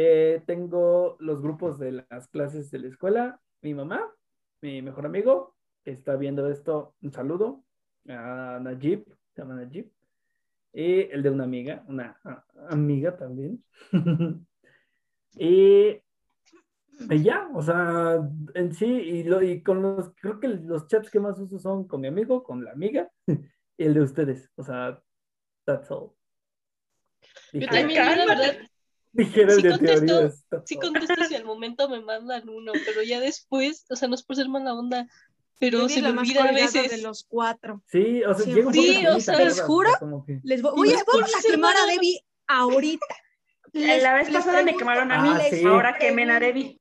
Eh, 0.00 0.44
tengo 0.46 1.16
los 1.18 1.42
grupos 1.42 1.76
de 1.80 2.04
las 2.08 2.28
clases 2.28 2.70
de 2.70 2.78
la 2.78 2.86
escuela, 2.86 3.40
mi 3.62 3.74
mamá, 3.74 4.08
mi 4.60 4.80
mejor 4.80 5.06
amigo, 5.06 5.56
que 5.84 5.90
está 5.90 6.14
viendo 6.14 6.48
esto, 6.48 6.94
un 7.02 7.10
saludo, 7.10 7.64
a 8.08 8.60
Najib, 8.62 9.04
se 9.34 9.42
llama 9.42 9.56
Najib, 9.56 9.90
y 10.72 11.00
el 11.10 11.20
de 11.24 11.30
una 11.30 11.42
amiga, 11.42 11.84
una 11.88 12.16
a- 12.22 12.44
amiga 12.70 13.16
también. 13.16 13.64
y, 15.36 16.00
y 17.10 17.22
ya, 17.24 17.50
o 17.52 17.60
sea, 17.60 18.20
en 18.54 18.72
sí, 18.74 18.86
y, 18.86 19.24
lo, 19.24 19.42
y 19.42 19.64
con 19.64 19.82
los, 19.82 20.12
creo 20.20 20.38
que 20.38 20.46
los 20.46 20.86
chats 20.86 21.10
que 21.10 21.18
más 21.18 21.40
uso 21.40 21.58
son 21.58 21.88
con 21.88 22.02
mi 22.02 22.06
amigo, 22.06 22.44
con 22.44 22.64
la 22.64 22.70
amiga, 22.70 23.10
y 23.26 23.84
el 23.84 23.94
de 23.94 24.02
ustedes, 24.02 24.48
o 24.54 24.62
sea, 24.62 25.02
that's 25.64 25.90
all. 25.90 26.12
yo 27.52 27.66
también, 27.66 28.04
la 28.06 28.26
verdad, 28.26 28.68
dijera 29.12 29.52
el 29.52 29.56
sí 29.56 29.62
de 29.62 29.70
contesto, 29.70 30.62
sí 30.66 30.76
contesto 30.76 31.24
si 31.24 31.34
al 31.34 31.44
momento 31.44 31.88
me 31.88 32.00
mandan 32.00 32.48
uno, 32.48 32.72
pero 32.86 33.02
ya 33.02 33.20
después, 33.20 33.84
o 33.90 33.96
sea, 33.96 34.08
no 34.08 34.14
es 34.14 34.22
por 34.22 34.36
ser 34.36 34.48
mala 34.48 34.74
onda, 34.74 35.06
pero 35.60 35.88
se 35.88 36.00
me 36.02 36.10
olvida 36.10 36.44
a 36.44 36.52
veces. 36.52 36.90
de 36.90 36.98
los 37.02 37.24
cuatro. 37.24 37.82
Sí, 37.90 38.22
o 38.24 38.34
sea, 38.34 38.44
Sí, 38.44 38.52
llega 38.54 38.66
un 38.68 38.72
sí, 38.72 39.06
o 39.06 39.20
sea, 39.20 39.38
les 39.38 39.60
juro, 39.60 39.90
que- 40.26 40.40
Les 40.44 40.62
voy, 40.62 40.92
por 41.04 41.20
vamos 41.20 41.34
a 41.36 41.42
quemar 41.50 41.76
a. 41.76 41.86
Debbie 41.86 42.24
ahorita. 42.46 43.06
Les- 43.72 44.02
La 44.02 44.14
vez 44.14 44.30
pasada 44.30 44.62
me 44.62 44.76
quemaron 44.76 45.10
a 45.12 45.20
Ah, 45.20 45.22
mí, 45.22 45.30
sí. 45.58 45.64
ahora 45.64 45.98
quemen 45.98 46.30
a 46.30 46.38
Debbie. 46.40 46.80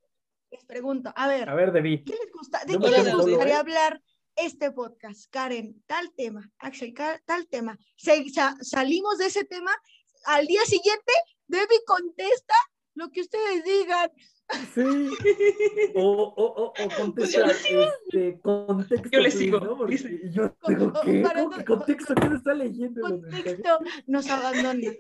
Les 0.52 0.64
pregunto, 0.64 1.12
a 1.16 1.28
ver, 1.28 1.50
A 1.50 1.56
ver, 1.56 1.72
Debbie. 1.72 2.04
¿qué 2.06 2.14
les 2.14 2.32
gusta? 2.32 2.64
¿De 2.66 2.78
qué 2.80 2.90
les 2.90 3.14
gustaría 3.14 3.56
¿eh? 3.56 3.58
hablar 3.58 4.02
este 4.36 4.72
podcast? 4.72 5.26
Karen, 5.32 5.84
tal 5.88 6.14
tema, 6.16 6.50
Axel, 6.60 6.94
tal 7.26 7.48
tema. 7.50 7.78
Se- 7.98 8.30
sa- 8.30 8.56
salimos 8.62 9.18
de 9.18 9.26
ese 9.26 9.44
tema, 9.44 9.72
al 10.26 10.46
día 10.48 10.62
siguiente, 10.66 11.12
Debbie 11.48 11.84
contesta 11.86 12.54
lo 12.96 13.10
que 13.10 13.22
ustedes 13.22 13.64
digan. 13.64 14.10
Sí. 14.74 15.10
O, 15.96 16.02
o, 16.04 16.46
o, 16.46 16.66
o 16.68 16.90
contesta, 16.96 17.46
este, 17.52 18.40
contexto. 18.42 19.10
Yo 19.12 19.20
le 19.20 19.32
sigo, 19.32 19.60
¿no? 19.60 19.78
Porque 19.78 19.98
yo 20.32 20.56
digo, 20.68 20.94
¿qué? 21.04 21.22
¿Cómo 21.22 21.50
que 21.50 21.66
contexto? 21.66 22.16
¿Qué 22.16 22.30
se 22.30 22.36
está 22.36 22.54
leyendo? 22.54 23.02
Contexto 23.02 23.80
nos 24.08 24.30
abandona. 24.30 24.92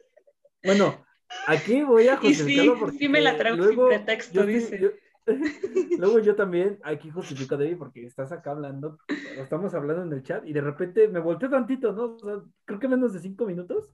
Bueno, 0.63 1.05
aquí 1.47 1.81
voy 1.83 2.07
a 2.09 2.15
Y 2.21 2.33
sí, 2.33 2.41
justificarlo 2.41 2.79
porque 2.79 2.97
sí 2.97 3.09
me 3.09 3.21
la 3.21 3.37
traigo 3.37 3.57
sin 3.63 3.75
luego 3.75 3.87
pretexto, 3.89 4.33
yo 4.33 4.45
dice. 4.45 4.79
yo- 4.79 4.91
luego 5.97 6.19
yo 6.19 6.35
también 6.35 6.79
aquí 6.83 7.09
justifico 7.09 7.55
a 7.55 7.57
Debbie 7.57 7.75
porque 7.75 8.05
estás 8.05 8.31
acá 8.31 8.51
hablando, 8.51 8.97
estamos 9.37 9.73
hablando 9.73 10.03
en 10.03 10.13
el 10.13 10.23
chat 10.23 10.45
y 10.45 10.53
de 10.53 10.61
repente 10.61 11.07
me 11.09 11.19
volteé 11.19 11.49
tantito, 11.49 11.91
¿no? 11.91 12.15
O 12.15 12.19
sea, 12.19 12.41
creo 12.65 12.79
que 12.79 12.87
menos 12.87 13.13
de 13.13 13.19
cinco 13.19 13.45
minutos. 13.45 13.91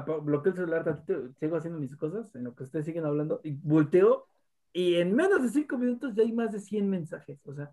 Bloqueo 0.00 0.52
el 0.52 0.58
celular 0.58 0.84
tantito, 0.84 1.32
sigo 1.38 1.56
haciendo 1.56 1.78
mis 1.78 1.96
cosas 1.96 2.34
en 2.34 2.44
lo 2.44 2.54
que 2.54 2.64
ustedes 2.64 2.84
siguen 2.84 3.06
hablando 3.06 3.40
y 3.42 3.52
volteo 3.52 4.26
y 4.72 4.96
en 4.96 5.14
menos 5.14 5.42
de 5.42 5.48
cinco 5.48 5.78
minutos 5.78 6.14
ya 6.14 6.22
hay 6.22 6.32
más 6.32 6.52
de 6.52 6.60
100 6.60 6.90
mensajes, 6.90 7.38
o 7.46 7.54
sea, 7.54 7.72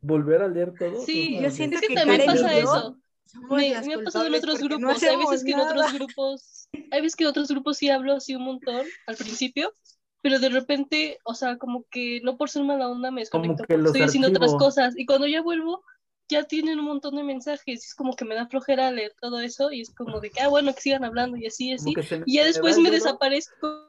volver 0.00 0.42
a 0.42 0.48
leer 0.48 0.74
todo. 0.76 1.00
Sí, 1.02 1.38
yo 1.40 1.50
siento 1.50 1.76
Es 1.76 1.82
que 1.82 1.88
que 1.88 1.94
también 1.94 2.26
Karen 2.26 2.42
pasa 2.42 2.58
eso. 2.58 2.98
Me, 3.48 3.80
me 3.86 3.94
ha 3.94 4.04
pasado 4.04 4.26
en 4.26 4.34
otros 4.34 4.58
porque 4.58 4.78
no 4.78 4.88
grupos. 4.88 5.02
hay 5.04 5.16
veces 5.16 5.44
que 5.44 5.52
en 5.52 5.60
otros 5.60 5.92
grupos, 5.92 6.68
hay 6.90 7.00
veces 7.00 7.16
que 7.16 7.24
en 7.24 7.30
otros 7.30 7.48
grupos 7.48 7.76
sí 7.78 7.88
hablo 7.88 8.14
así 8.14 8.34
un 8.34 8.42
montón 8.42 8.84
al 9.06 9.16
principio, 9.16 9.72
pero 10.20 10.38
de 10.38 10.48
repente, 10.48 11.18
o 11.24 11.34
sea, 11.34 11.56
como 11.58 11.84
que 11.90 12.20
no 12.22 12.36
por 12.36 12.50
ser 12.50 12.64
mala 12.64 12.88
onda 12.88 13.10
me 13.10 13.20
desconecto, 13.20 13.58
que 13.58 13.58
porque 13.58 13.78
los 13.78 13.86
estoy 13.86 14.02
haciendo 14.02 14.28
otras 14.28 14.54
cosas. 14.54 14.98
Y 14.98 15.06
cuando 15.06 15.28
ya 15.28 15.42
vuelvo, 15.42 15.84
ya 16.32 16.44
tienen 16.44 16.78
un 16.80 16.86
montón 16.86 17.14
de 17.16 17.22
mensajes. 17.22 17.62
y 17.66 17.72
es 17.86 17.94
como 17.94 18.14
que 18.16 18.24
me 18.24 18.34
da 18.34 18.46
flojera 18.48 18.90
leer 18.90 19.14
todo 19.20 19.40
eso 19.40 19.70
y 19.72 19.80
es 19.82 19.94
como 19.94 20.20
de 20.20 20.30
que, 20.30 20.40
ah, 20.40 20.48
bueno, 20.48 20.74
que 20.74 20.80
sigan 20.80 21.04
hablando 21.04 21.36
y 21.36 21.46
así, 21.46 21.74
como 21.76 22.00
así. 22.00 22.16
Y 22.26 22.34
ya 22.36 22.44
después 22.44 22.78
me 22.78 22.90
desaparezco. 22.90 23.88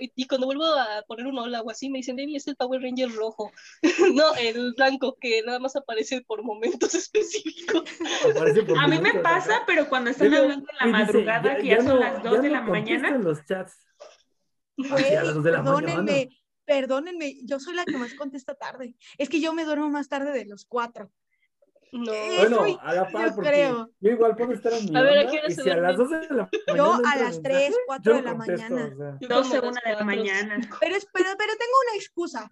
Y, 0.00 0.10
y 0.16 0.26
cuando 0.26 0.46
vuelvo 0.46 0.64
a 0.64 1.02
poner 1.06 1.26
un 1.26 1.38
hola 1.38 1.60
o 1.60 1.70
así, 1.70 1.90
me 1.90 1.98
dicen, 1.98 2.16
Debbie, 2.16 2.36
es 2.36 2.46
el 2.48 2.56
Power 2.56 2.80
Ranger 2.80 3.12
rojo. 3.12 3.52
no, 4.14 4.34
el 4.36 4.72
blanco, 4.74 5.16
que 5.20 5.42
nada 5.42 5.58
más 5.58 5.76
aparece 5.76 6.22
por 6.22 6.42
momentos 6.42 6.94
específicos. 7.02 7.84
Por 8.22 8.78
A 8.78 8.88
mí 8.88 8.98
me 8.98 9.14
pasa, 9.20 9.62
pero 9.66 9.88
cuando 9.88 10.10
están 10.10 10.32
hablando 10.34 10.66
en 10.70 10.76
la 10.80 10.86
y 10.86 10.92
dice, 11.00 11.12
madrugada, 11.12 11.56
que 11.58 11.66
ya, 11.66 11.76
son 11.76 11.86
no- 11.86 12.00
las 12.00 12.22
2 12.22 12.42
de 12.42 12.48
no 12.48 12.54
la 12.54 12.60
mañana. 12.62 13.08
en 13.08 13.22
los 13.24 13.44
chats. 13.44 13.76
Güey, 14.78 15.04
Sí, 15.04 15.14
a 15.14 15.22
las 15.24 15.34
dos 15.34 15.44
de 15.44 15.50
la 15.52 15.58
perdónenme, 15.62 15.96
mañana. 16.12 16.30
perdónenme, 16.64 17.36
yo 17.44 17.60
soy 17.60 17.74
la 17.74 17.84
que 17.84 17.96
más 17.98 18.14
contesta 18.14 18.54
tarde. 18.54 18.96
Es 19.18 19.28
que 19.28 19.40
yo 19.40 19.52
me 19.52 19.64
duermo 19.66 19.90
más 19.90 20.08
tarde 20.08 20.32
de 20.32 20.46
los 20.46 20.64
cuatro. 20.64 21.12
No. 21.92 22.10
Bueno, 22.10 22.56
soy- 22.56 22.78
a 22.80 22.94
la 22.94 23.08
par, 23.10 23.28
yo 23.28 23.34
porque 23.34 23.50
creo. 23.50 23.90
yo 24.00 24.10
igual 24.10 24.34
puedo 24.34 24.52
estar 24.52 24.72
en 24.72 24.84
mi 24.86 24.96
A 24.96 25.02
ver, 25.02 25.18
¿a 25.18 25.20
onda, 25.20 25.30
qué 25.32 25.38
hora 25.38 25.48
y 25.48 25.54
se 25.54 25.62
si 25.62 25.70
a 25.70 25.76
las 25.76 25.96
duermen? 25.96 26.20
12 26.20 26.28
de 26.28 26.34
la 26.34 26.48
mañana 26.48 26.76
Yo 26.76 26.92
a 26.94 27.16
las 27.16 27.34
mensaje, 27.36 27.40
3, 27.42 27.76
4 27.86 28.12
yo 28.12 28.16
de 28.16 28.22
la 28.22 28.36
contesto, 28.36 28.62
mañana. 28.74 28.92
o 28.92 28.96
sea. 28.96 29.18
Yo 29.20 29.28
como 29.28 29.40
12, 29.42 29.56
a 29.56 29.60
las 29.60 29.70
1 29.70 29.80
de 29.84 29.92
la 29.92 30.04
mañana. 30.04 30.54
Pero, 30.80 30.96
pero, 31.12 31.28
pero 31.38 31.52
tengo 31.52 31.76
una 31.88 31.96
excusa. 31.96 32.48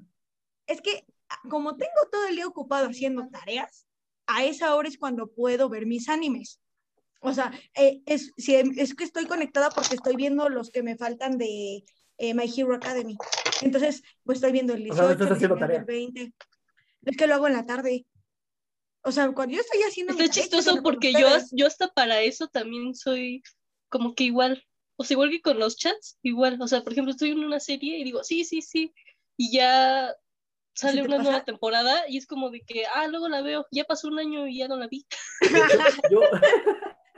Es 0.67 0.81
que 0.83 1.05
ah, 1.31 1.39
como 1.49 1.77
tengo 1.77 1.93
todo 2.13 2.27
el 2.27 2.37
día 2.37 2.47
ocupado 2.47 2.87
haciendo 2.89 3.29
tareas, 3.31 3.87
a 4.27 4.45
esa 4.45 4.75
hora 4.75 4.89
es 4.89 4.99
cuando 4.99 5.29
puedo 5.33 5.69
ver 5.71 5.87
mis 5.87 6.09
animes. 6.11 6.61
O 7.23 7.33
sea, 7.33 7.51
eh, 7.75 8.03
es, 8.07 8.33
si, 8.37 8.55
es 8.55 8.95
que 8.95 9.05
estoy 9.05 9.25
conectada 9.27 9.71
porque 9.71 9.95
estoy 9.95 10.17
viendo 10.17 10.49
los 10.51 10.71
que 10.71 10.83
me 10.83 10.97
faltan 10.97 11.39
de 11.39 11.83
eh, 12.19 12.35
My 12.35 12.45
Hero 12.55 12.75
Academy. 12.75 13.17
Entonces, 13.63 14.03
pues 14.23 14.37
estoy 14.37 14.53
viendo 14.53 14.75
el 14.75 14.91
O 14.91 14.95
sea, 14.95 15.03
no 15.05 15.09
18, 15.09 15.23
estás 15.25 15.37
haciendo 15.37 15.57
19, 15.57 15.77
el 15.79 15.85
20. 15.87 16.35
Es 17.07 17.17
que 17.17 17.27
lo 17.27 17.35
hago 17.35 17.47
en 17.47 17.55
la 17.55 17.65
tarde. 17.67 18.07
O 19.03 19.13
sea, 19.13 19.31
cuando 19.33 19.55
yo 19.55 19.61
estoy 19.61 19.81
haciendo 19.83 20.13
Está 20.13 20.29
chistoso 20.29 20.83
porque 20.83 21.13
yo, 21.13 21.27
yo 21.53 21.67
hasta 21.67 21.89
para 21.89 22.21
eso 22.21 22.49
también 22.49 22.95
soy 22.95 23.43
como 23.89 24.15
que 24.15 24.25
igual. 24.25 24.63
O 24.97 25.05
sea, 25.05 25.15
igual 25.15 25.31
que 25.31 25.41
con 25.41 25.59
los 25.59 25.77
chats, 25.77 26.19
igual. 26.23 26.61
O 26.61 26.69
sea, 26.69 26.83
por 26.83 26.93
ejemplo, 26.93 27.13
estoy 27.13 27.31
en 27.31 27.45
una 27.45 27.61
serie 27.61 27.99
y 27.99 28.05
digo, 28.05 28.23
sí, 28.23 28.45
sí, 28.45 28.61
sí. 28.61 28.93
Y 29.37 29.53
ya 29.53 30.15
sale 30.75 31.03
una 31.03 31.19
nueva 31.19 31.45
temporada 31.45 32.09
y 32.09 32.19
es 32.19 32.27
como 32.27 32.51
de 32.51 32.61
que, 32.61 32.85
ah, 32.95 33.09
luego 33.09 33.29
la 33.29 33.43
veo. 33.43 33.67
Ya 33.71 33.85
pasó 33.85 34.09
un 34.09 34.19
año 34.19 34.47
y 34.47 34.59
ya 34.59 34.69
no 34.69 34.77
la 34.77 34.89
vi. 34.89 35.07
Yo 36.11 36.21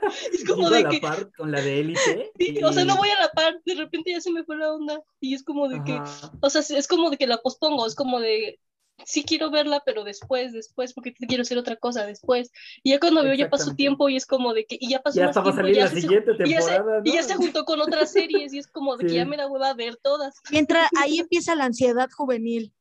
Es 0.33 0.43
como 0.45 0.67
iba 0.67 0.69
a 0.69 0.77
de 0.77 0.83
la 0.83 0.89
que, 0.89 0.99
par 0.99 1.31
con 1.33 1.51
la 1.51 1.61
de 1.61 1.79
élite. 1.79 2.31
sí, 2.37 2.63
o 2.63 2.73
sea, 2.73 2.85
no 2.85 2.97
voy 2.97 3.09
a 3.09 3.21
la 3.21 3.29
par. 3.29 3.61
De 3.65 3.75
repente 3.75 4.11
ya 4.11 4.21
se 4.21 4.31
me 4.31 4.43
fue 4.43 4.57
la 4.57 4.73
onda. 4.73 5.01
Y 5.19 5.33
es 5.33 5.43
como 5.43 5.67
de 5.67 5.83
que, 5.83 5.99
o 6.41 6.49
sea, 6.49 6.61
es 6.61 6.87
como 6.87 7.09
de 7.09 7.17
que 7.17 7.27
la 7.27 7.37
pospongo. 7.37 7.85
Es 7.85 7.95
como 7.95 8.19
de, 8.19 8.59
sí 9.05 9.23
quiero 9.23 9.51
verla, 9.51 9.81
pero 9.85 10.03
después, 10.03 10.53
después, 10.53 10.93
porque 10.93 11.13
quiero 11.13 11.41
hacer 11.41 11.57
otra 11.57 11.75
cosa 11.75 12.05
después. 12.05 12.51
Y 12.83 12.91
ya 12.91 12.99
cuando 12.99 13.23
veo 13.23 13.33
ya 13.33 13.49
pasó 13.49 13.75
tiempo 13.75 14.09
y 14.09 14.15
es 14.15 14.25
como 14.25 14.53
de 14.53 14.65
que, 14.65 14.77
y 14.79 14.89
ya 14.89 15.01
pasó 15.01 15.19
Ya 15.19 15.25
más 15.27 15.33
tiempo. 15.35 15.51
salir 15.53 15.75
ya 15.75 15.83
la 15.85 15.89
se- 15.89 16.01
siguiente 16.01 16.31
y 16.45 16.49
ya, 16.49 16.61
se, 16.61 16.71
temporada, 16.71 17.01
y 17.03 17.13
ya 17.13 17.21
¿no? 17.21 17.27
se 17.27 17.35
juntó 17.35 17.65
con 17.65 17.81
otras 17.81 18.11
series 18.11 18.53
y 18.53 18.59
es 18.59 18.67
como 18.67 18.95
de 18.97 19.05
que 19.07 19.13
ya 19.15 19.25
me 19.25 19.37
da 19.37 19.47
hueva 19.47 19.73
ver 19.73 19.97
todas. 19.97 20.35
Y 20.51 20.57
entra, 20.57 20.87
ahí 20.99 21.19
empieza 21.19 21.55
la 21.55 21.65
ansiedad 21.65 22.09
juvenil. 22.15 22.73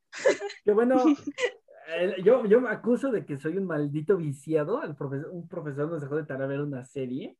Que 0.65 0.73
bueno, 0.73 1.03
eh, 1.97 2.17
yo, 2.25 2.45
yo 2.47 2.61
me 2.61 2.71
acuso 2.71 3.11
de 3.11 3.25
que 3.25 3.39
soy 3.39 3.57
un 3.57 3.65
maldito 3.65 4.17
viciado. 4.17 4.83
El 4.83 4.95
profesor, 4.95 5.31
un 5.31 5.49
profesor 5.49 5.91
nos 5.91 6.03
dejó 6.03 6.17
de 6.17 6.25
tarea 6.25 6.47
ver 6.47 6.61
una 6.61 6.85
serie 6.85 7.37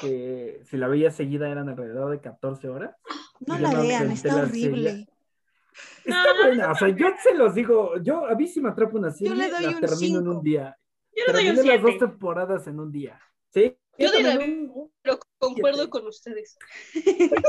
que 0.00 0.60
si 0.64 0.76
la 0.76 0.86
veía 0.86 1.10
seguida 1.10 1.48
eran 1.48 1.68
alrededor 1.68 2.10
de 2.10 2.20
14 2.20 2.68
horas. 2.68 2.94
No 3.46 3.58
la 3.58 3.72
no 3.72 3.82
vean, 3.82 4.10
está 4.10 4.36
horrible. 4.36 4.90
serie. 4.90 5.08
Está 6.04 6.24
buena, 6.42 6.72
o 6.72 6.74
sea, 6.74 6.88
yo 6.88 7.06
se 7.22 7.34
los 7.34 7.54
digo, 7.54 7.96
yo 8.02 8.26
a 8.26 8.34
mí 8.34 8.46
si 8.46 8.60
me 8.60 8.70
atrapa 8.70 8.96
una 8.98 9.10
serie, 9.10 9.34
le 9.34 9.50
doy 9.50 9.62
la 9.62 9.68
un 9.70 9.80
termino 9.80 10.18
en 10.20 10.28
un 10.28 10.42
día. 10.42 10.76
Yo 11.14 11.24
le 11.26 11.32
doy 11.32 11.48
un 11.50 11.56
las 11.66 11.80
dos 11.82 11.90
7. 11.90 11.98
temporadas 12.06 12.66
en 12.66 12.80
un 12.80 12.90
día. 12.92 13.20
Sí. 13.50 13.76
Yo 13.98 14.10
de 14.10 14.22
la- 14.22 14.30
también 14.30 14.70
un- 14.74 14.90
Pero 15.02 15.18
concuerdo 15.38 15.78
Siete. 15.78 15.90
con 15.90 16.06
ustedes. 16.06 16.58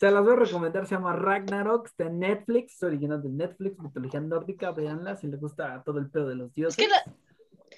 Se 0.00 0.10
las 0.10 0.22
voy 0.24 0.32
a 0.34 0.36
recomendar, 0.36 0.86
se 0.86 0.94
llama 0.94 1.12
Ragnarok, 1.14 1.86
está 1.86 2.04
en 2.04 2.20
Netflix, 2.20 2.74
es 2.76 2.82
original 2.84 3.20
de 3.22 3.28
Netflix, 3.28 3.78
mitología 3.80 4.20
nórdica, 4.20 4.70
véanla 4.70 5.16
si 5.16 5.26
les 5.26 5.40
gusta 5.40 5.82
todo 5.84 5.98
el 5.98 6.08
pedo 6.10 6.28
de 6.28 6.36
los 6.36 6.48
Es 6.50 6.54
dioses. 6.54 6.76
que 6.76 6.88
la, 6.88 7.04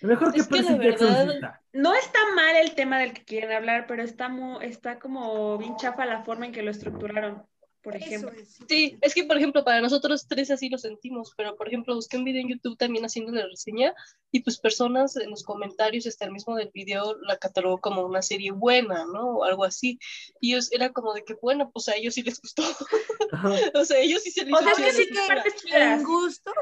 Mejor 0.02 0.32
que 0.32 0.40
es 0.40 0.46
que 0.48 0.62
la 0.62 0.76
verdad-. 0.76 1.60
No 1.72 1.94
está 1.94 2.18
mal 2.36 2.54
el 2.56 2.74
tema 2.74 2.98
del 2.98 3.12
que 3.12 3.24
quieren 3.24 3.50
hablar, 3.52 3.86
pero 3.88 4.02
está, 4.02 4.28
mu- 4.28 4.60
está 4.60 4.98
como 4.98 5.56
bien 5.58 5.74
chafa 5.76 6.04
la 6.06 6.22
forma 6.22 6.46
en 6.46 6.52
que 6.52 6.62
lo 6.62 6.70
estructuraron, 6.70 7.42
por 7.82 7.96
Eso 7.96 8.04
ejemplo. 8.06 8.30
es. 8.32 8.58
Sí, 8.68 8.98
es 9.00 9.14
que 9.14 9.24
por 9.24 9.36
ejemplo, 9.36 9.64
para 9.64 9.80
nosotros 9.80 10.26
tres 10.28 10.50
así 10.50 10.68
lo 10.68 10.78
sentimos, 10.78 11.32
pero 11.36 11.56
por 11.56 11.68
ejemplo, 11.68 11.94
busqué 11.94 12.16
un 12.18 12.24
video 12.24 12.42
en 12.42 12.48
YouTube 12.48 12.76
también 12.76 13.04
haciendo 13.04 13.32
la 13.32 13.46
reseña 13.46 13.94
y 14.30 14.40
pues 14.40 14.58
personas 14.58 15.16
en 15.16 15.30
los 15.30 15.42
comentarios, 15.44 16.06
hasta 16.06 16.24
el 16.26 16.32
mismo 16.32 16.56
del 16.56 16.70
video, 16.74 17.16
la 17.22 17.36
catalogó 17.38 17.78
como 17.80 18.04
una 18.04 18.22
serie 18.22 18.50
buena, 18.52 19.04
¿no? 19.06 19.38
O 19.38 19.44
algo 19.44 19.64
así. 19.64 19.98
Y 20.40 20.52
ellos 20.52 20.70
era 20.72 20.92
como 20.92 21.14
de 21.14 21.24
que, 21.24 21.34
bueno, 21.40 21.70
pues 21.72 21.88
a 21.88 21.96
ellos 21.96 22.14
sí 22.14 22.22
les 22.22 22.40
gustó. 22.40 22.62
O 23.74 23.84
sea, 23.84 23.98
ellos 24.00 24.22
sí 24.22 24.30
se 24.30 24.44
les 24.44 24.52
O 24.52 24.58
sea, 24.62 24.74
que 24.74 24.92
sí 24.92 25.08
que 25.08 25.76
en 25.76 26.02
gustos 26.04 26.54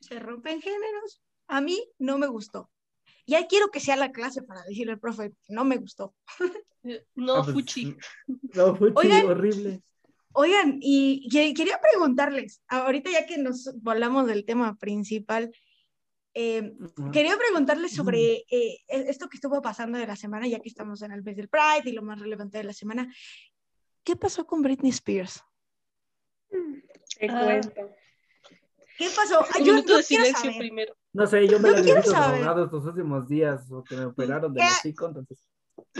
se 0.00 0.18
rompen 0.18 0.60
géneros. 0.60 1.20
A 1.48 1.60
mí 1.60 1.82
no 1.98 2.18
me 2.18 2.26
gustó. 2.26 2.70
Y 3.26 3.34
ahí 3.34 3.46
quiero 3.48 3.70
que 3.70 3.80
sea 3.80 3.96
la 3.96 4.12
clase 4.12 4.42
para 4.42 4.62
decirle 4.64 4.92
al 4.92 5.00
profe, 5.00 5.32
no 5.48 5.64
me 5.64 5.76
gustó. 5.78 6.14
No, 7.14 7.36
Ah, 7.36 7.42
pues, 7.42 7.54
Fuchi. 7.54 7.96
No, 8.54 8.74
Fuchi, 8.74 8.92
Oigan. 8.96 9.26
horrible. 9.26 9.82
Oigan, 10.32 10.78
y 10.80 11.28
que- 11.28 11.54
quería 11.54 11.80
preguntarles, 11.80 12.62
ahorita 12.68 13.10
ya 13.10 13.26
que 13.26 13.38
nos 13.38 13.70
volamos 13.82 14.26
del 14.26 14.44
tema 14.44 14.76
principal, 14.78 15.50
eh, 16.34 16.72
quería 17.12 17.36
preguntarles 17.36 17.92
sobre 17.92 18.44
eh, 18.48 18.78
esto 18.88 19.28
que 19.28 19.36
estuvo 19.36 19.60
pasando 19.60 19.98
de 19.98 20.06
la 20.06 20.14
semana, 20.14 20.46
ya 20.46 20.60
que 20.60 20.68
estamos 20.68 21.02
en 21.02 21.10
el 21.12 21.22
mes 21.24 21.36
del 21.36 21.48
Pride 21.48 21.82
y 21.90 21.92
lo 21.92 22.02
más 22.02 22.20
relevante 22.20 22.58
de 22.58 22.64
la 22.64 22.72
semana. 22.72 23.12
¿Qué 24.04 24.14
pasó 24.14 24.46
con 24.46 24.62
Britney 24.62 24.90
Spears? 24.90 25.42
Te 27.18 27.26
Ah. 27.28 27.44
cuento. 27.44 27.90
¿Qué 28.96 29.08
pasó? 29.16 29.40
Ah, 29.40 29.58
Un 29.58 29.64
yo, 29.64 29.72
minuto 29.74 29.92
yo 29.92 29.96
de 29.98 30.04
quiero 30.04 30.24
silencio 30.24 30.50
saber. 30.52 30.58
primero. 30.58 30.94
No 31.12 31.26
sé, 31.26 31.48
yo 31.48 31.58
me 31.58 31.68
Yo 31.70 31.74
la 31.74 31.80
he 31.80 31.82
visto 31.96 32.64
estos 32.64 32.84
últimos 32.86 33.28
días, 33.28 33.66
porque 33.68 33.96
me 33.96 34.04
operaron 34.04 34.54
¿Qué? 34.54 34.62
hocico, 34.62 35.06
entonces 35.08 35.42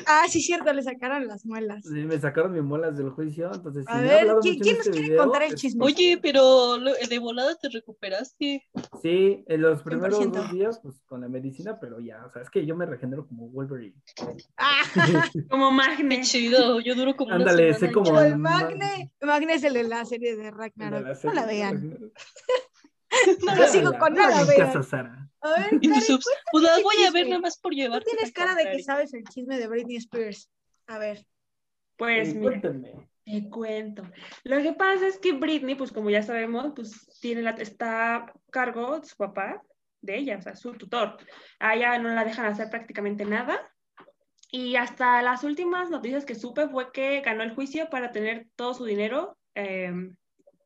Ah, 0.06 0.26
sí, 0.28 0.40
cierto, 0.40 0.72
le 0.72 0.83
sacaron 0.83 1.26
las 1.26 1.44
muelas. 1.44 1.83
sí, 1.85 1.94
me 2.04 2.18
sacaron 2.20 2.52
mis 2.52 2.62
muelas 2.62 2.96
del 2.96 3.11
juicio, 3.11 3.50
entonces 3.52 3.85
A 3.88 3.96
si 3.98 4.02
ver, 4.04 4.26
¿quién, 4.42 4.59
nos 4.59 4.66
este 4.66 4.90
quiere 4.90 5.00
video, 5.09 5.22
contar 5.24 5.42
el 5.42 5.54
chisme? 5.56 5.85
Oye, 5.85 6.18
pero 6.22 6.78
de 6.78 7.18
volada 7.18 7.56
te 7.56 7.68
recuperaste. 7.70 8.68
Sí, 9.02 9.44
en 9.46 9.62
los 9.62 9.83
primeros 9.83 10.18
100%. 10.20 10.30
dos 10.33 10.52
días, 10.52 10.80
pues 10.83 11.00
con 11.06 11.22
la 11.22 11.28
medicina, 11.28 11.78
pero 11.80 11.98
ya, 11.98 12.24
o 12.26 12.30
sea, 12.30 12.42
es 12.42 12.50
que 12.50 12.64
yo 12.66 12.76
me 12.76 12.87
regenero 12.87 13.26
como 13.26 13.48
Wolverine. 13.48 13.96
Ah, 14.56 14.83
Como 15.50 15.70
Magne. 15.72 16.20
chido, 16.22 16.80
yo 16.80 16.94
duro 16.94 17.16
como 17.16 17.33
Ándale, 17.33 17.74
sé 17.74 17.90
como- 17.90 18.20
el 18.20 18.37
Ma- 18.38 18.61
Magne. 18.61 19.11
Magne 19.22 19.54
es 19.54 19.64
el 19.64 19.72
de 19.74 19.85
la 19.85 20.04
serie 20.04 20.37
de 20.37 20.44
De 20.44 20.50
Ragnarok. 20.50 21.04
la 21.04 21.18
No 21.24 21.33
la 21.33 21.46
de 21.46 21.52
vean. 21.52 21.98
No 23.44 23.55
lo 23.55 23.68
sigo 23.68 23.99
con 23.99 24.14
nada, 24.14 24.44
Sara. 24.83 25.31
A 25.42 25.51
ver, 25.51 25.81
Karen. 25.81 26.18
Pues 26.53 26.64
las 26.64 26.83
voy 26.83 27.05
a 27.07 27.11
ver 27.11 27.29
nada 27.29 27.40
más 27.40 27.59
por 27.59 27.73
tú 27.73 27.77
llevarte. 27.77 28.11
tienes 28.11 28.29
la 28.29 28.44
cara 28.44 28.55
de 28.55 28.77
que 28.77 28.83
sabes 28.83 29.14
el 29.14 29.25
chisme 29.25 29.59
de 29.59 29.66
Britney 29.66 29.96
Spears. 29.96 30.51
A 30.87 30.99
ver. 30.99 31.25
Pues 31.96 32.35
mira, 32.35 32.61
te 33.25 33.49
cuento. 33.51 34.03
Lo 34.44 34.62
que 34.62 34.73
pasa 34.73 35.07
es 35.07 35.18
que 35.18 35.33
Britney, 35.33 35.75
pues 35.75 35.92
como 35.92 36.11
ya 36.11 36.23
sabemos, 36.23 36.73
pues 36.75 37.18
tiene 37.20 37.42
la, 37.42 37.51
está 37.51 38.16
a 38.16 38.33
cargo 38.51 39.01
de 39.01 39.07
su 39.07 39.16
papá, 39.16 39.62
de 40.01 40.16
ella, 40.16 40.38
o 40.38 40.42
sea, 40.42 40.57
su 40.57 40.73
tutor. 40.73 41.16
A 41.59 41.75
ella 41.75 41.99
no 41.99 42.09
la 42.11 42.25
dejan 42.25 42.46
hacer 42.46 42.70
prácticamente 42.70 43.25
nada. 43.25 43.70
Y 44.51 44.77
hasta 44.77 45.23
las 45.23 45.44
últimas 45.44 45.90
noticias 45.90 46.25
que 46.25 46.35
supe 46.35 46.68
fue 46.68 46.90
que 46.90 47.20
ganó 47.20 47.42
el 47.42 47.55
juicio 47.55 47.88
para 47.88 48.11
tener 48.11 48.49
todo 48.57 48.75
su 48.75 48.85
dinero 48.85 49.38
eh, 49.55 49.92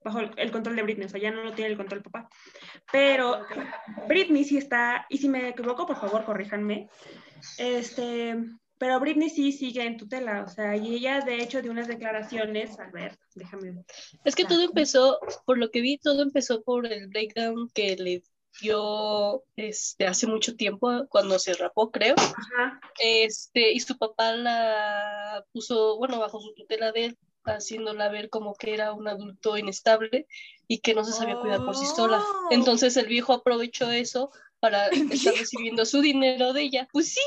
bajo 0.05 0.21
el, 0.21 0.53
control 0.53 0.77
de 0.77 0.83
Britney, 0.83 1.07
o 1.07 1.09
sea, 1.09 1.21
ya 1.21 1.31
no 1.31 1.43
lo 1.43 1.55
tiene 1.55 1.71
el 1.71 1.77
control 1.77 2.03
papá. 2.03 2.29
Pero 2.93 3.41
Britney 4.07 4.45
sí 4.45 4.59
está, 4.59 5.07
y 5.09 5.19
si 5.19 5.29
me 5.29 5.49
equivoco, 5.49 5.87
por 5.87 5.97
favor, 5.97 6.25
corríjanme. 6.25 6.89
Este, 7.59 8.37
pero 8.79 9.01
Britney 9.01 9.31
sí 9.31 9.53
sigue 9.53 9.85
en 9.85 9.97
tutela, 9.97 10.45
o 10.45 10.49
sea, 10.49 10.77
y 10.77 10.95
ella 10.95 11.21
de 11.21 11.43
hecho 11.43 11.63
de 11.63 11.71
unas 11.71 11.89
declaraciones, 11.89 12.79
a 12.79 12.91
ver, 12.91 13.19
déjame. 13.35 13.85
Es 14.25 14.37
que 14.37 14.45
todo 14.45 14.63
empezó, 14.63 15.19
por 15.47 15.59
lo 15.59 15.71
que 15.71 15.81
vi, 15.81 15.99
todo 15.99 16.23
empezó 16.23 16.63
por 16.63 16.87
el 16.87 17.09
breakdown 17.09 17.71
que 17.73 17.97
le 17.97 18.23
dio 18.61 19.43
este, 19.57 20.07
hace 20.07 20.27
mucho 20.27 20.55
tiempo, 20.55 21.07
cuando 21.09 21.39
se 21.39 21.55
rapó, 21.55 21.91
creo. 21.91 22.15
Ajá. 22.17 22.81
Este, 23.01 23.73
y 23.73 23.81
su 23.81 23.97
papá 23.97 24.33
la 24.33 25.45
puso, 25.53 25.97
bueno, 25.97 26.19
bajo 26.21 26.41
su 26.41 26.55
tutela 26.55 26.93
de 26.93 27.07
él, 27.07 27.19
haciéndola 27.45 28.09
ver 28.09 28.31
como 28.31 28.55
que 28.55 28.75
era 28.75 28.93
un 28.93 29.09
adulto 29.09 29.57
inestable 29.57 30.27
y 30.67 30.79
que 30.79 30.95
no 30.95 31.05
se 31.05 31.13
sabía 31.13 31.37
cuidar 31.37 31.65
por 31.65 31.77
sí 31.77 31.87
sola. 31.87 32.19
Oh. 32.19 32.49
Entonces 32.51 32.97
el 32.97 33.07
viejo 33.07 33.33
aprovechó 33.33 33.91
eso 33.91 34.31
para 34.61 34.87
¿El 34.89 35.13
estar 35.13 35.35
recibiendo 35.35 35.85
su 35.85 36.01
dinero 36.01 36.53
de 36.53 36.63
ella. 36.63 36.89
Pues 36.93 37.13
sí, 37.13 37.21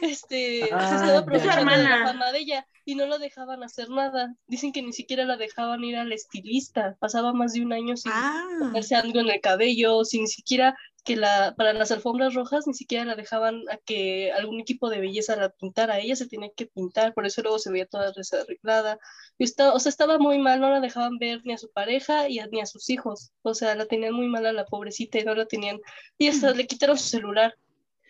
este, 0.00 0.64
se 0.66 0.72
Ah, 0.72 0.96
estaba 0.96 1.18
aprovechando 1.18 1.70
de 1.70 1.82
la 1.82 2.06
fama 2.06 2.32
de 2.32 2.38
ella 2.38 2.66
y 2.84 2.94
no 2.94 3.06
la 3.06 3.18
dejaban 3.18 3.62
hacer 3.62 3.90
nada. 3.90 4.34
Dicen 4.46 4.72
que 4.72 4.80
ni 4.80 4.94
siquiera 4.94 5.24
la 5.24 5.36
dejaban 5.36 5.84
ir 5.84 5.96
al 5.96 6.12
estilista. 6.12 6.96
Pasaba 6.98 7.34
más 7.34 7.52
de 7.52 7.60
un 7.60 7.74
año 7.74 7.96
sin 7.96 8.10
Ah, 8.14 8.42
ponerse 8.58 8.94
algo 8.94 9.20
en 9.20 9.28
el 9.28 9.40
cabello, 9.42 10.04
sin 10.04 10.22
ni 10.22 10.28
siquiera 10.28 10.76
que 11.08 11.16
la, 11.16 11.54
para 11.56 11.72
las 11.74 11.90
alfombras 11.92 12.34
rojas 12.34 12.66
ni 12.68 12.74
siquiera 12.74 13.04
la 13.06 13.16
dejaban 13.16 13.62
a 13.70 13.78
que 13.78 14.32
algún 14.32 14.60
equipo 14.60 14.90
de 14.90 15.00
belleza 15.00 15.36
la 15.36 15.50
pintara, 15.50 15.98
ella 16.00 16.16
se 16.16 16.28
tenía 16.28 16.50
que 16.56 16.66
pintar, 16.66 17.14
por 17.14 17.26
eso 17.26 17.42
luego 17.42 17.58
se 17.58 17.72
veía 17.72 17.86
toda 17.86 18.12
desarreglada. 18.12 18.98
Y 19.38 19.44
estaba, 19.44 19.72
o 19.74 19.80
sea, 19.80 19.90
estaba 19.90 20.18
muy 20.18 20.38
mal, 20.38 20.60
no 20.60 20.70
la 20.70 20.80
dejaban 20.80 21.18
ver 21.18 21.40
ni 21.44 21.54
a 21.54 21.58
su 21.58 21.70
pareja 21.72 22.28
y 22.28 22.38
a- 22.40 22.46
ni 22.48 22.60
a 22.60 22.66
sus 22.66 22.90
hijos, 22.90 23.32
o 23.42 23.54
sea, 23.54 23.74
la 23.76 23.86
tenían 23.86 24.14
muy 24.14 24.28
mal 24.28 24.46
a 24.46 24.52
la 24.52 24.66
pobrecita 24.66 25.18
y 25.18 25.24
no 25.24 25.34
la 25.34 25.46
tenían, 25.46 25.80
y 26.18 26.28
hasta 26.28 26.52
le 26.52 26.66
quitaron 26.66 26.98
su 26.98 27.08
celular. 27.08 27.54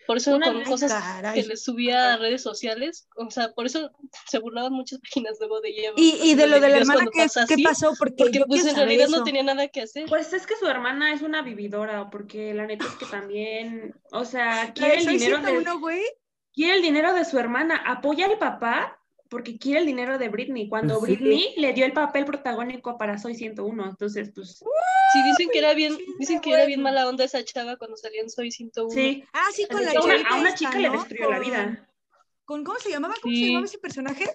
Por 0.09 0.17
eso 0.17 0.35
Una 0.35 0.51
con 0.51 0.63
cosas 0.63 0.91
caray. 0.91 1.39
que 1.39 1.47
le 1.47 1.55
subía 1.55 2.15
a 2.15 2.17
redes 2.17 2.41
sociales, 2.41 3.07
o 3.15 3.29
sea, 3.29 3.53
por 3.53 3.67
eso 3.67 3.91
se 4.27 4.39
burlaban 4.39 4.73
muchas 4.73 4.97
páginas 5.03 5.37
luego 5.39 5.61
de 5.61 5.69
ella. 5.69 5.91
y, 5.97 6.17
y 6.23 6.33
de 6.33 6.47
lo 6.47 6.59
de 6.59 6.67
la 6.67 6.77
hermana, 6.77 6.93
cuando 6.95 7.11
¿qué, 7.11 7.21
pasa 7.25 7.45
qué 7.47 7.53
así, 7.53 7.63
pasó? 7.63 7.93
Porque, 7.95 8.15
Porque 8.17 8.39
yo 8.39 8.45
pues 8.47 8.65
en 8.65 8.75
realidad 8.75 9.05
eso. 9.07 9.17
no 9.19 9.23
tenía 9.23 9.43
nada 9.43 9.67
que 9.67 9.83
hacer. 9.83 10.05
Pues 10.09 10.33
es 10.33 10.47
que 10.47 10.55
su 10.55 10.65
hermana 10.65 11.13
es 11.13 11.21
una 11.21 11.43
vividora, 11.43 12.09
porque 12.09 12.55
la 12.55 12.65
neta 12.65 12.85
es 12.85 12.95
que 12.95 13.05
también, 13.11 13.93
o 14.11 14.25
sea, 14.25 14.73
quiere 14.73 14.97
el 14.97 15.05
dinero 15.05 15.37
de, 15.41 15.51
101, 15.51 15.79
güey. 15.79 16.01
quiere 16.55 16.77
el 16.77 16.81
dinero 16.81 17.13
de 17.13 17.23
su 17.23 17.37
hermana, 17.37 17.75
apoya 17.85 18.25
al 18.25 18.39
papá 18.39 18.98
porque 19.29 19.57
quiere 19.57 19.79
el 19.81 19.85
dinero 19.85 20.17
de 20.17 20.29
Britney, 20.29 20.67
cuando 20.67 20.99
sí. 20.99 21.01
Britney 21.01 21.53
le 21.57 21.73
dio 21.73 21.85
el 21.85 21.93
papel 21.93 22.25
protagónico 22.25 22.97
para 22.97 23.17
Soy 23.17 23.35
101, 23.35 23.89
entonces 23.89 24.31
pues 24.33 24.63
Sí, 25.13 25.23
dicen 25.23 25.49
que 25.51 25.59
era 25.59 25.73
bien, 25.73 25.97
dicen 26.19 26.39
que 26.41 26.53
era 26.53 26.65
bien 26.65 26.81
mala 26.81 27.07
onda 27.07 27.23
esa 27.23 27.43
chava 27.43 27.77
cuando 27.77 27.97
salía 27.97 28.21
en 28.21 28.29
Soy 28.29 28.51
101. 28.51 28.93
sí, 28.93 29.23
Ah, 29.33 29.47
sí, 29.53 29.67
con 29.71 29.83
la 29.83 29.93
a 29.93 30.01
una, 30.03 30.13
chavita 30.13 30.29
a 30.29 30.35
una 30.39 30.49
esta, 30.49 30.57
chica 30.57 30.79
le 30.79 30.89
¿no? 30.89 30.91
destruyó 30.93 31.29
la 31.31 31.39
vida. 31.39 31.87
Con, 32.45 32.63
¿Cómo 32.63 32.79
se 32.79 32.89
llamaba? 32.89 33.13
¿Cómo 33.21 33.35
se 33.35 33.45
llamaba 33.45 33.65
ese 33.65 33.77
personaje? 33.79 34.25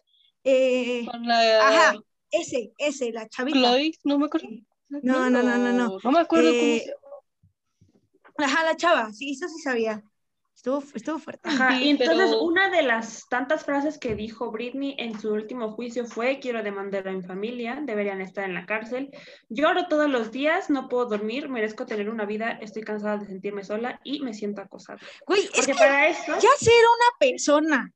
Eh, 0.44 1.06
Con 1.10 1.26
la 1.26 1.68
Ajá, 1.68 1.96
ese, 2.30 2.72
ese, 2.78 3.12
la 3.12 3.28
chavita. 3.28 3.58
Chloe, 3.58 3.92
no 4.04 4.18
me 4.18 4.26
acuerdo. 4.26 4.48
No, 4.90 5.30
no, 5.30 5.42
no, 5.42 5.58
no, 5.58 5.72
no. 5.72 5.98
No 6.02 6.10
me 6.12 6.20
acuerdo 6.20 6.50
Eh, 6.50 6.58
cómo 6.60 6.78
se 6.78 6.94
Ajá, 8.36 8.64
la 8.64 8.76
chava, 8.76 9.12
sí, 9.12 9.32
eso 9.32 9.48
sí 9.48 9.60
sabía. 9.62 10.02
Estuvo, 10.56 10.82
estuvo 10.94 11.18
fuerte. 11.18 11.48
Ajá, 11.48 11.76
Sí, 11.76 11.84
y 11.84 11.90
entonces 11.90 12.30
pero- 12.30 12.42
una 12.42 12.70
de 12.70 12.82
las 12.82 13.28
tantas 13.28 13.64
frases 13.64 13.98
que 13.98 14.14
dijo 14.14 14.50
Britney 14.50 14.94
en 14.98 15.18
su 15.20 15.32
último 15.32 15.72
juicio 15.72 16.06
fue, 16.06 16.38
quiero 16.40 16.62
demandar 16.62 17.06
a 17.08 17.12
mi 17.12 17.22
familia, 17.22 17.80
deberían 17.84 18.20
estar 18.20 18.44
en 18.44 18.54
la 18.54 18.64
cárcel, 18.64 19.10
lloro 19.48 19.88
todos 19.88 20.08
los 20.08 20.30
días, 20.30 20.70
no 20.70 20.88
puedo 20.88 21.06
dormir, 21.06 21.48
merezco 21.48 21.86
tener 21.86 22.08
una 22.08 22.24
vida, 22.24 22.52
estoy 22.62 22.82
cansada 22.82 23.18
de 23.18 23.26
sentirme 23.26 23.64
sola 23.64 24.00
y 24.04 24.20
me 24.20 24.32
siento 24.32 24.62
acosada. 24.62 25.00
Güey, 25.26 25.42
es 25.42 25.50
Porque 25.50 25.72
que 25.72 25.78
para 25.78 26.08
eso, 26.08 26.32
ya 26.34 26.48
ser 26.58 26.72
una 26.72 27.18
persona 27.18 27.92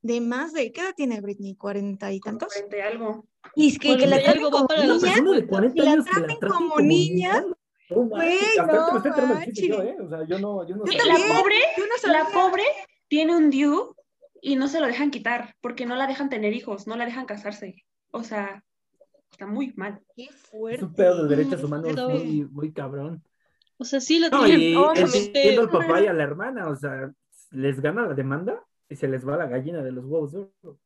de 0.00 0.20
más 0.20 0.52
de, 0.52 0.70
¿qué 0.70 0.82
edad 0.82 0.94
tiene 0.96 1.20
Britney? 1.20 1.56
¿Cuarenta 1.56 2.12
y 2.12 2.20
tantos? 2.20 2.48
40 2.52 2.76
y 2.76 2.80
algo. 2.80 3.26
Y 3.56 3.68
es 3.68 3.78
que, 3.78 3.96
que 3.96 4.06
la 4.06 4.22
traten 4.22 4.42
como 4.42 4.68
niña. 4.68 5.46
40 5.48 5.82
la 5.84 6.04
traten 6.04 6.36
como 6.48 6.80
niña. 6.80 7.44
No 7.90 8.02
Güey, 8.02 8.38
no 8.56 9.44
yo. 9.52 9.82
¿eh? 9.82 9.96
O 10.00 10.08
sea, 10.08 10.26
yo 10.26 10.38
no, 10.38 10.66
yo 10.66 10.76
no 10.76 10.84
Yo 10.86 10.92
también. 10.98 11.08
La 11.08 11.38
pobre, 11.38 11.54
Yo 11.76 11.84
no 11.86 11.98
sabía. 11.98 12.24
la 12.24 12.28
pobre 12.30 12.62
tiene 13.08 13.36
un 13.36 13.50
due 13.50 13.92
y 14.42 14.56
no 14.56 14.66
se 14.68 14.80
lo 14.80 14.86
dejan 14.86 15.10
quitar 15.10 15.54
porque 15.60 15.86
no 15.86 15.94
la 15.96 16.06
dejan 16.06 16.28
tener 16.28 16.52
hijos, 16.52 16.86
no 16.86 16.96
la 16.96 17.04
dejan 17.04 17.26
casarse. 17.26 17.84
O 18.10 18.22
sea, 18.22 18.62
está 19.30 19.46
muy 19.46 19.72
mal. 19.76 20.00
Qué 20.16 20.24
Es 20.24 20.34
fuerte. 20.50 20.84
un 20.84 20.94
pedo 20.94 21.26
de 21.26 21.36
derechos 21.36 21.62
humanos 21.62 21.86
Pero- 21.94 22.08
muy, 22.10 22.44
muy 22.50 22.72
cabrón. 22.72 23.22
O 23.78 23.84
sea, 23.84 24.00
sí 24.00 24.18
la 24.18 24.30
No, 24.30 24.44
tienen 24.44 24.60
y 24.70 24.74
obviamente- 24.76 25.18
entiendo 25.26 25.62
al 25.62 25.70
papá 25.70 26.00
y 26.00 26.06
a 26.06 26.12
la 26.12 26.22
hermana, 26.24 26.68
o 26.68 26.76
sea, 26.76 27.12
les 27.50 27.80
gana 27.80 28.06
la 28.08 28.14
demanda 28.14 28.64
y 28.88 28.96
se 28.96 29.06
les 29.06 29.26
va 29.26 29.36
la 29.36 29.46
gallina 29.46 29.82
de 29.82 29.92
los 29.92 30.04
huevos. 30.06 30.32
de 30.32 30.38
oro. 30.62 30.78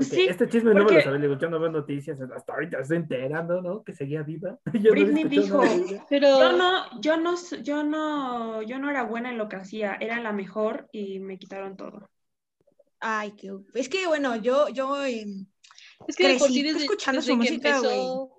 Sí, 0.00 0.26
este 0.28 0.48
chisme 0.48 0.74
no 0.74 0.84
me 0.84 0.92
lo 0.92 1.00
sabía, 1.00 1.18
le 1.18 1.28
digo, 1.28 1.38
yo 1.38 1.48
no 1.48 1.60
veo 1.60 1.70
noticias, 1.70 2.20
hasta 2.20 2.52
ahorita 2.52 2.80
estoy 2.80 2.96
enterando, 2.96 3.62
¿no? 3.62 3.84
Que 3.84 3.92
seguía 3.92 4.22
viva. 4.22 4.58
Yo 4.72 4.90
Britney 4.90 5.24
dijo. 5.24 5.62
Pero 6.08 6.26
Yo 6.40 6.52
no, 6.52 7.00
yo 7.00 7.16
no, 7.16 7.34
yo 7.62 7.84
no, 7.84 8.62
yo 8.62 8.78
no 8.80 8.90
era 8.90 9.04
buena 9.04 9.30
en 9.30 9.38
lo 9.38 9.48
que 9.48 9.56
hacía, 9.56 9.96
era 10.00 10.20
la 10.20 10.32
mejor 10.32 10.88
y 10.90 11.20
me 11.20 11.38
quitaron 11.38 11.76
todo. 11.76 12.10
Ay, 12.98 13.32
qué... 13.36 13.52
Es 13.74 13.88
que, 13.88 14.06
bueno, 14.08 14.34
yo, 14.36 14.68
yo, 14.70 15.04
em, 15.04 15.46
Es 16.08 16.16
que 16.16 16.24
crecí 16.24 16.62
desde, 16.62 16.80
escuchando 16.80 17.20
desde 17.20 17.32
su 17.32 17.38
que 17.38 17.44
música, 17.44 17.76
empezó, 17.76 18.30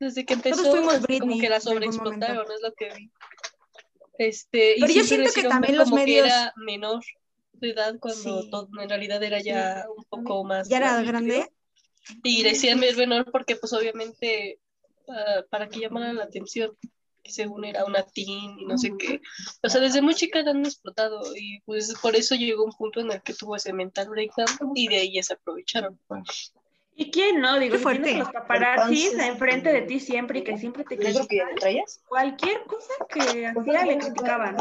desde 0.00 0.24
que 0.24 0.34
empezó, 0.34 0.70
fuimos 0.70 0.94
así 0.94 1.02
Britney 1.04 1.28
como 1.28 1.40
que 1.40 1.48
la 1.48 1.60
sobreexplotaron, 1.60 2.46
es 2.50 2.60
lo 2.62 2.72
que 2.74 2.94
vi. 2.96 3.12
Este, 4.18 4.78
y 4.78 4.80
Pero 4.80 4.92
yo 4.94 5.04
siento 5.04 5.30
que 5.32 5.42
también 5.44 5.76
los 5.76 5.92
medios- 5.92 6.26
que 6.26 6.32
era 6.32 6.52
menor 6.56 7.04
edad 7.66 7.98
cuando 7.98 8.42
Sí. 8.42 8.50
todo- 8.50 8.68
en 8.80 8.88
realidad 8.88 9.22
era 9.22 9.40
ya 9.40 9.86
un 9.96 10.04
poco 10.04 10.44
más 10.44 10.68
¿Ya 10.68 10.78
era 10.78 11.02
grande? 11.02 11.50
Y 12.22 12.42
decían 12.42 12.80
ver 12.80 12.96
menor 12.96 13.30
porque 13.30 13.56
pues 13.56 13.72
obviamente 13.72 14.60
ah, 15.08 15.42
para 15.50 15.68
que 15.68 15.80
llamaran 15.80 16.16
la 16.16 16.24
atención, 16.24 16.76
que 17.22 17.32
según 17.32 17.64
era 17.64 17.84
una 17.84 18.02
teen 18.02 18.58
y 18.58 18.64
no 18.66 18.78
sé 18.78 18.92
qué. 18.98 19.20
O 19.62 19.68
sea, 19.68 19.80
desde 19.80 20.00
muy 20.02 20.14
chica 20.14 20.42
la 20.42 20.50
han 20.52 20.64
explotado 20.64 21.20
y 21.36 21.60
pues 21.66 21.94
por 22.00 22.14
eso 22.16 22.34
llegó 22.34 22.64
un 22.64 22.72
punto 22.72 23.00
en 23.00 23.10
el 23.12 23.22
que 23.22 23.34
tuvo 23.34 23.56
ese 23.56 23.72
mental 23.72 24.08
breakdown 24.08 24.48
y 24.74 24.88
de 24.88 24.96
ahí 24.96 25.14
ya 25.14 25.22
se 25.22 25.34
aprovecharon. 25.34 25.98
¿Y 27.00 27.12
quién 27.12 27.40
no? 27.40 27.60
Digo, 27.60 27.76
si 27.76 27.84
tienes 27.84 28.18
los 28.18 28.30
paparazzis 28.30 29.16
enfrente 29.20 29.72
de 29.72 29.82
ti 29.82 30.00
siempre 30.00 30.40
y 30.40 30.42
que 30.42 30.58
siempre 30.58 30.82
te 30.82 30.96
¿Es 30.96 31.14
lo 31.14 31.20
que 31.20 31.26
critican, 31.28 31.54
traías? 31.54 32.02
cualquier 32.08 32.64
cosa 32.64 32.92
que 33.08 33.46
hacía 33.46 33.86
le 33.86 33.98
criticaban. 33.98 34.56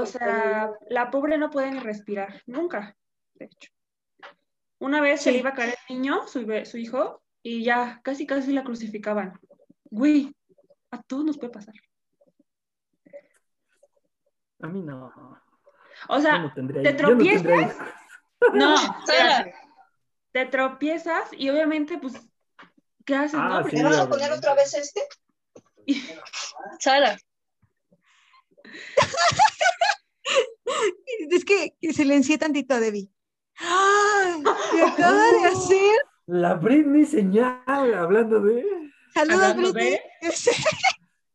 O 0.00 0.06
sea, 0.06 0.70
la 0.88 1.10
pobre 1.10 1.38
no 1.38 1.50
puede 1.50 1.72
ni 1.72 1.80
respirar, 1.80 2.40
nunca, 2.46 2.96
de 3.34 3.46
hecho. 3.46 3.72
Una 4.78 5.00
vez 5.00 5.22
se 5.22 5.32
le 5.32 5.38
iba 5.38 5.50
a 5.50 5.54
caer 5.54 5.74
el 5.88 5.96
niño, 5.96 6.28
su, 6.28 6.46
su 6.64 6.78
hijo, 6.78 7.20
y 7.42 7.64
ya 7.64 8.00
casi 8.04 8.28
casi 8.28 8.52
la 8.52 8.62
crucificaban. 8.62 9.32
Güey, 9.86 10.32
a 10.92 11.02
todos 11.02 11.24
nos 11.24 11.36
puede 11.36 11.52
pasar. 11.52 11.74
A 14.60 14.68
mí 14.68 14.82
no. 14.82 15.12
O 16.08 16.20
sea, 16.20 16.38
no 16.38 16.54
¿te 16.54 16.62
no 16.62 16.96
tropiezas? 16.96 17.76
no, 18.54 18.74
espérate. 19.04 19.59
Te 20.32 20.46
tropiezas 20.46 21.28
y 21.32 21.48
obviamente, 21.50 21.98
pues, 21.98 22.14
¿qué 23.04 23.14
haces? 23.14 23.38
Ah, 23.40 23.60
no? 23.62 23.68
Sí, 23.68 23.76
¿Me 23.76 23.82
vas 23.84 23.98
a 23.98 24.08
poner 24.08 24.32
otra 24.32 24.54
vez 24.54 24.74
este? 24.74 25.00
Sara, 26.78 27.18
Es 31.30 31.44
que 31.44 31.74
silencié 31.92 32.38
tantito 32.38 32.74
a 32.74 32.80
Debbie. 32.80 33.10
¡Ay! 33.58 34.42
¿Qué 34.70 34.82
acaba 34.82 35.22
de 35.32 35.46
hacer? 35.52 35.96
La 36.26 36.54
Britney 36.54 37.04
señal, 37.04 37.94
hablando 37.94 38.40
de. 38.40 38.64
Saludos, 39.14 39.42
Hablando 39.42 39.72
Britney. 39.72 39.98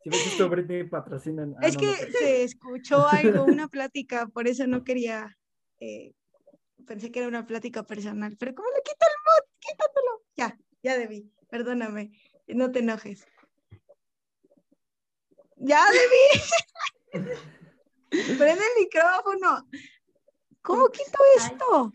Si 0.04 0.10
ves 0.12 0.28
esto, 0.28 0.48
Britney 0.50 0.84
patrocinan. 0.84 1.56
Ah, 1.58 1.66
Es 1.68 1.74
no, 1.74 1.80
que 1.80 1.88
no 1.88 2.20
se 2.20 2.44
escuchó 2.44 3.08
algo, 3.08 3.44
una 3.44 3.68
plática, 3.68 4.28
por 4.28 4.48
eso 4.48 4.68
no 4.68 4.84
quería. 4.84 5.36
eh, 5.80 6.14
pensé 6.86 7.12
que 7.12 7.20
era 7.20 7.28
una 7.28 7.46
plática 7.46 7.84
personal, 7.84 8.36
pero 8.38 8.56
¿cómo 8.56 8.70
le 8.70 8.82
quito 8.84 9.06
el 9.06 9.16
mod? 9.26 9.50
Quítatelo. 9.60 10.24
Ya, 10.36 10.58
ya 10.84 10.98
debí. 10.98 11.32
Perdóname. 11.50 12.12
No 12.48 12.72
te 12.72 12.80
enojes. 12.80 13.26
Ya 15.58 15.84
debí. 15.92 17.34
Prende 18.38 18.64
el 18.64 18.84
micrófono. 18.84 19.68
¿Cómo 20.62 20.90
quito 20.90 21.20
esto? 21.38 21.94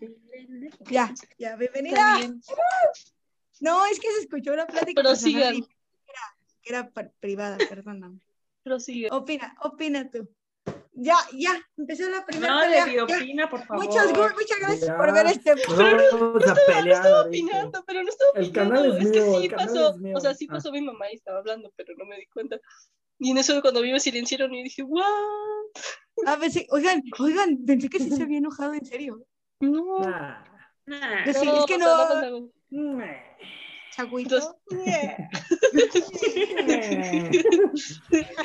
Ya, 0.90 1.12
ya, 1.38 1.56
bienvenida. 1.56 2.16
bien. 2.18 2.40
No, 3.60 3.84
es 3.86 3.98
que 3.98 4.10
se 4.12 4.20
escuchó 4.20 4.52
una 4.52 4.66
plática 4.66 5.02
Pero 5.02 5.10
personal 5.10 5.54
sigan. 5.54 5.70
era, 6.06 6.36
que 6.62 6.70
era 6.70 7.10
privada, 7.20 7.58
perdóname. 7.68 8.20
Prosigue. 8.62 9.08
Opina, 9.10 9.56
opina 9.62 10.08
tú. 10.10 10.28
Ya, 10.92 11.16
ya, 11.32 11.52
empezó 11.76 12.08
la 12.10 12.24
primera 12.26 12.52
No, 12.52 12.60
pelea. 12.62 13.04
opina, 13.04 13.48
por 13.48 13.64
favor. 13.64 13.84
Muchas, 13.86 14.06
muchas 14.12 14.58
gracias 14.60 14.86
Ya. 14.88 14.96
por 14.96 15.12
ver 15.14 15.26
este. 15.26 15.54
Vamos 15.68 16.46
a 16.48 16.54
pelear. 16.66 16.88
Estaba 16.88 17.20
ahorita. 17.20 17.28
opinando, 17.46 17.84
pero 17.86 18.02
no 18.02 18.08
estaba 18.08 18.30
El 18.34 18.44
opinando. 18.48 18.74
canal 18.74 18.96
es 18.98 19.06
es 19.06 19.12
que 19.12 19.20
sí 19.22 19.36
el 19.44 19.50
canal 19.50 19.66
pasó. 19.66 19.90
es 19.90 19.96
mío. 19.98 20.16
O 20.16 20.20
sea, 20.20 20.34
sí 20.34 20.46
Ah. 20.50 20.52
pasó 20.54 20.72
mi 20.72 20.82
mamá 20.82 21.10
y 21.10 21.14
estaba 21.16 21.38
hablando, 21.38 21.72
pero 21.76 21.94
no 21.96 22.04
me 22.06 22.16
di 22.16 22.26
cuenta. 22.26 22.58
Y 23.20 23.30
en 23.30 23.38
eso 23.38 23.60
cuando 23.62 23.82
vi 23.82 23.92
me 23.92 24.00
silenciaron 24.00 24.52
y 24.54 24.62
dije, 24.64 24.82
¿what? 24.82 25.04
A 26.26 26.36
ver, 26.36 26.50
sí, 26.50 26.66
oigan, 26.70 27.02
oigan, 27.18 27.64
pensé 27.64 27.88
que 27.88 27.98
sí 28.00 28.10
se 28.10 28.22
había 28.24 28.38
enojado 28.38 28.74
en 28.74 28.84
serio. 28.84 29.24
No. 29.60 30.00
Nah. 30.00 30.44
No, 30.86 30.96
es 31.24 31.38
que 31.66 31.78
no. 31.78 32.50
Chagüito. 33.92 34.36
Entonces, 34.36 34.56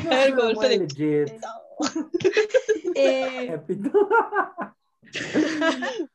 No 0.04 0.12
A 0.12 0.16
ver, 0.16 0.86
Eh, 2.98 3.52
Épico. 3.54 4.08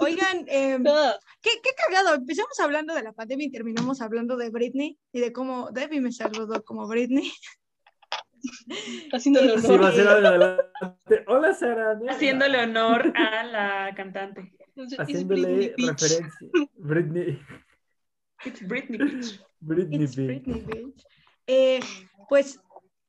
oigan, 0.00 0.44
eh, 0.48 0.78
ah, 0.86 1.14
qué, 1.42 1.50
qué 1.62 1.70
cagado. 1.86 2.14
Empezamos 2.14 2.58
hablando 2.60 2.94
de 2.94 3.02
la 3.02 3.12
pandemia 3.12 3.46
y 3.46 3.50
terminamos 3.50 4.00
hablando 4.00 4.36
de 4.36 4.50
Britney 4.50 4.98
y 5.12 5.20
de 5.20 5.32
cómo 5.32 5.70
Debbie 5.70 6.00
me 6.00 6.12
saludó 6.12 6.64
como 6.64 6.86
Britney. 6.86 7.32
haciéndolo 9.12 9.58
Sí, 9.58 9.68
va 9.76 9.88
a 9.88 9.92
honor. 9.92 10.26
adelante. 10.26 11.24
Hola, 11.26 11.54
Sara. 11.54 11.94
¿no? 11.94 12.10
Haciéndole 12.10 12.62
honor 12.62 13.12
a 13.16 13.44
la 13.44 13.94
cantante. 13.94 14.52
Haciéndole 14.98 15.42
Britney, 15.74 15.86
referencia. 15.88 16.48
Britney. 16.76 17.40
It's 18.44 18.66
Britney, 18.66 18.98
bitch. 18.98 19.40
Britney. 19.60 20.02
It's. 20.04 20.16
Britney, 20.16 20.60
bitch. 20.60 21.04
Eh, 21.46 21.80
pues 22.28 22.58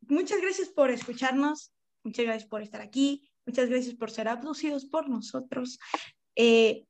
muchas 0.10 0.42
gracias 0.42 0.70
por 0.70 0.90
escucharnos, 0.90 1.74
muchas 2.04 2.26
gracias 2.26 2.50
por 2.50 2.62
estar 2.62 2.82
aquí, 2.82 3.30
muchas 3.46 3.70
gracias 3.70 3.96
por 3.96 4.12
ser 4.12 4.28
abducidos 4.28 4.86
por 4.86 5.10
nosotros. 5.10 5.80
Eh, 6.36 6.86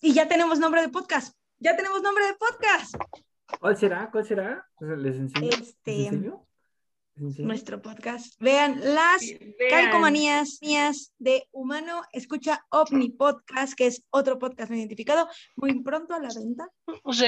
y 0.00 0.12
ya 0.12 0.28
tenemos 0.28 0.58
nombre 0.58 0.80
de 0.80 0.88
podcast, 0.88 1.36
ya 1.58 1.76
tenemos 1.76 2.02
nombre 2.02 2.26
de 2.26 2.34
podcast. 2.34 2.94
¿Cuál 3.60 3.76
será? 3.76 4.10
¿Cuál 4.10 4.24
será? 4.24 4.66
¿Les 4.80 5.16
enseño? 5.16 5.50
Este, 5.50 5.92
¿Les 5.92 6.12
enseño? 6.12 6.46
Nuestro 7.16 7.82
podcast. 7.82 8.34
Vean 8.40 8.80
las 8.94 9.20
Vean. 9.58 9.70
calcomanías 9.90 10.58
mías 10.62 11.12
de 11.18 11.42
Humano 11.52 12.02
Escucha 12.12 12.64
OVNI 12.70 13.10
Podcast, 13.10 13.74
que 13.74 13.86
es 13.88 14.04
otro 14.10 14.38
podcast 14.38 14.70
no 14.70 14.76
identificado, 14.76 15.28
muy 15.56 15.82
pronto 15.82 16.14
a 16.14 16.18
la 16.18 16.28
venta. 16.34 16.68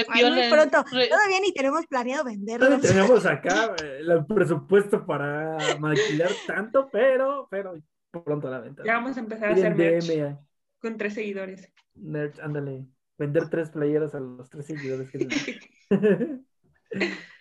Ay, 0.09 0.23
muy 0.31 0.49
pronto. 0.49 0.83
re- 0.91 1.07
Todavía 1.09 1.39
ni 1.41 1.53
tenemos 1.53 1.85
planeado 1.85 2.23
venderlo. 2.23 2.69
No 2.69 2.79
tenemos 2.79 3.25
acá 3.25 3.75
eh, 3.83 3.99
el 4.01 4.25
presupuesto 4.25 5.05
para 5.05 5.57
maquilar 5.79 6.31
tanto, 6.47 6.89
pero, 6.91 7.47
pero 7.51 7.75
pronto 8.09 8.47
a 8.47 8.51
la 8.51 8.59
venta. 8.61 8.83
Ya 8.85 8.93
vamos 8.95 9.15
a 9.17 9.19
empezar 9.19 9.49
a 9.49 9.53
hacer 9.53 9.75
merch 9.75 10.05
DM, 10.07 10.37
con 10.79 10.97
tres 10.97 11.13
seguidores. 11.13 11.71
merch, 11.95 12.39
ándale. 12.39 12.87
Vender 13.15 13.47
tres 13.47 13.69
playeras 13.69 14.15
a 14.15 14.19
los 14.19 14.49
tres 14.49 14.65
seguidores 14.65 15.07
que 15.11 15.17
tenemos. 15.89 16.43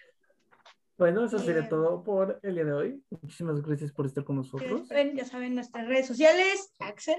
Bueno, 1.03 1.25
eso 1.25 1.37
sería 1.41 1.63
Bien. 1.63 1.69
todo 1.69 2.05
por 2.05 2.39
el 2.45 2.55
día 2.55 2.65
de 2.65 2.73
hoy. 2.73 3.05
Muchísimas 3.11 3.61
gracias 3.61 3.91
por 3.91 4.07
estar 4.07 4.23
con 4.23 4.37
Ya 4.37 4.43
nosotros. 4.43 4.87
saben, 4.87 5.17
ya 5.17 5.25
saben 5.25 5.57
nuestras 5.57 5.89
redes 5.89 6.07
sociales. 6.07 6.73
Axel. 6.79 7.19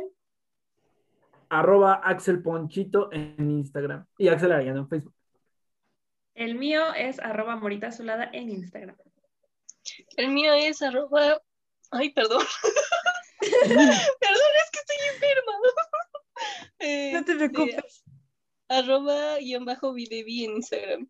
Arroba 1.50 1.96
Axel 1.96 2.42
Ponchito 2.42 3.12
en 3.12 3.52
Instagram 3.52 4.06
y 4.18 4.30
Axel 4.30 4.54
Arellano 4.54 4.80
en 4.80 4.88
Facebook. 4.88 5.14
El 6.34 6.56
mío 6.56 6.94
es 6.96 7.20
arroba 7.20 7.58
morita 7.58 7.88
azulada 7.88 8.30
en 8.32 8.52
Instagram. 8.52 8.96
El 10.16 10.30
mío 10.30 10.54
es 10.54 10.82
arroba. 10.82 11.42
Ay, 11.92 12.12
perdón. 12.14 12.42
perdón, 13.42 13.82
es 13.82 14.72
que 14.72 14.80
estoy 14.80 15.14
enferma. 15.14 15.54
Eh, 16.80 17.12
No 17.16 17.26
te 17.26 17.36
preocupes. 17.36 18.06
arroba 18.70 19.40
guion 19.40 19.66
bajo 19.66 19.92
videvi 19.94 20.46
en 20.46 20.52
Instagram. 20.52 21.10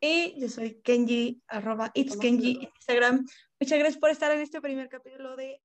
Y 0.00 0.40
yo 0.40 0.48
soy 0.48 0.80
Kenji, 0.82 1.42
arroba 1.48 1.90
it's 1.94 2.16
Kenji 2.16 2.56
en 2.56 2.70
Instagram. 2.76 3.26
Muchas 3.58 3.78
gracias 3.78 3.98
por 3.98 4.10
estar 4.10 4.30
en 4.30 4.40
este 4.40 4.60
primer 4.60 4.88
capítulo 4.88 5.34
de 5.34 5.60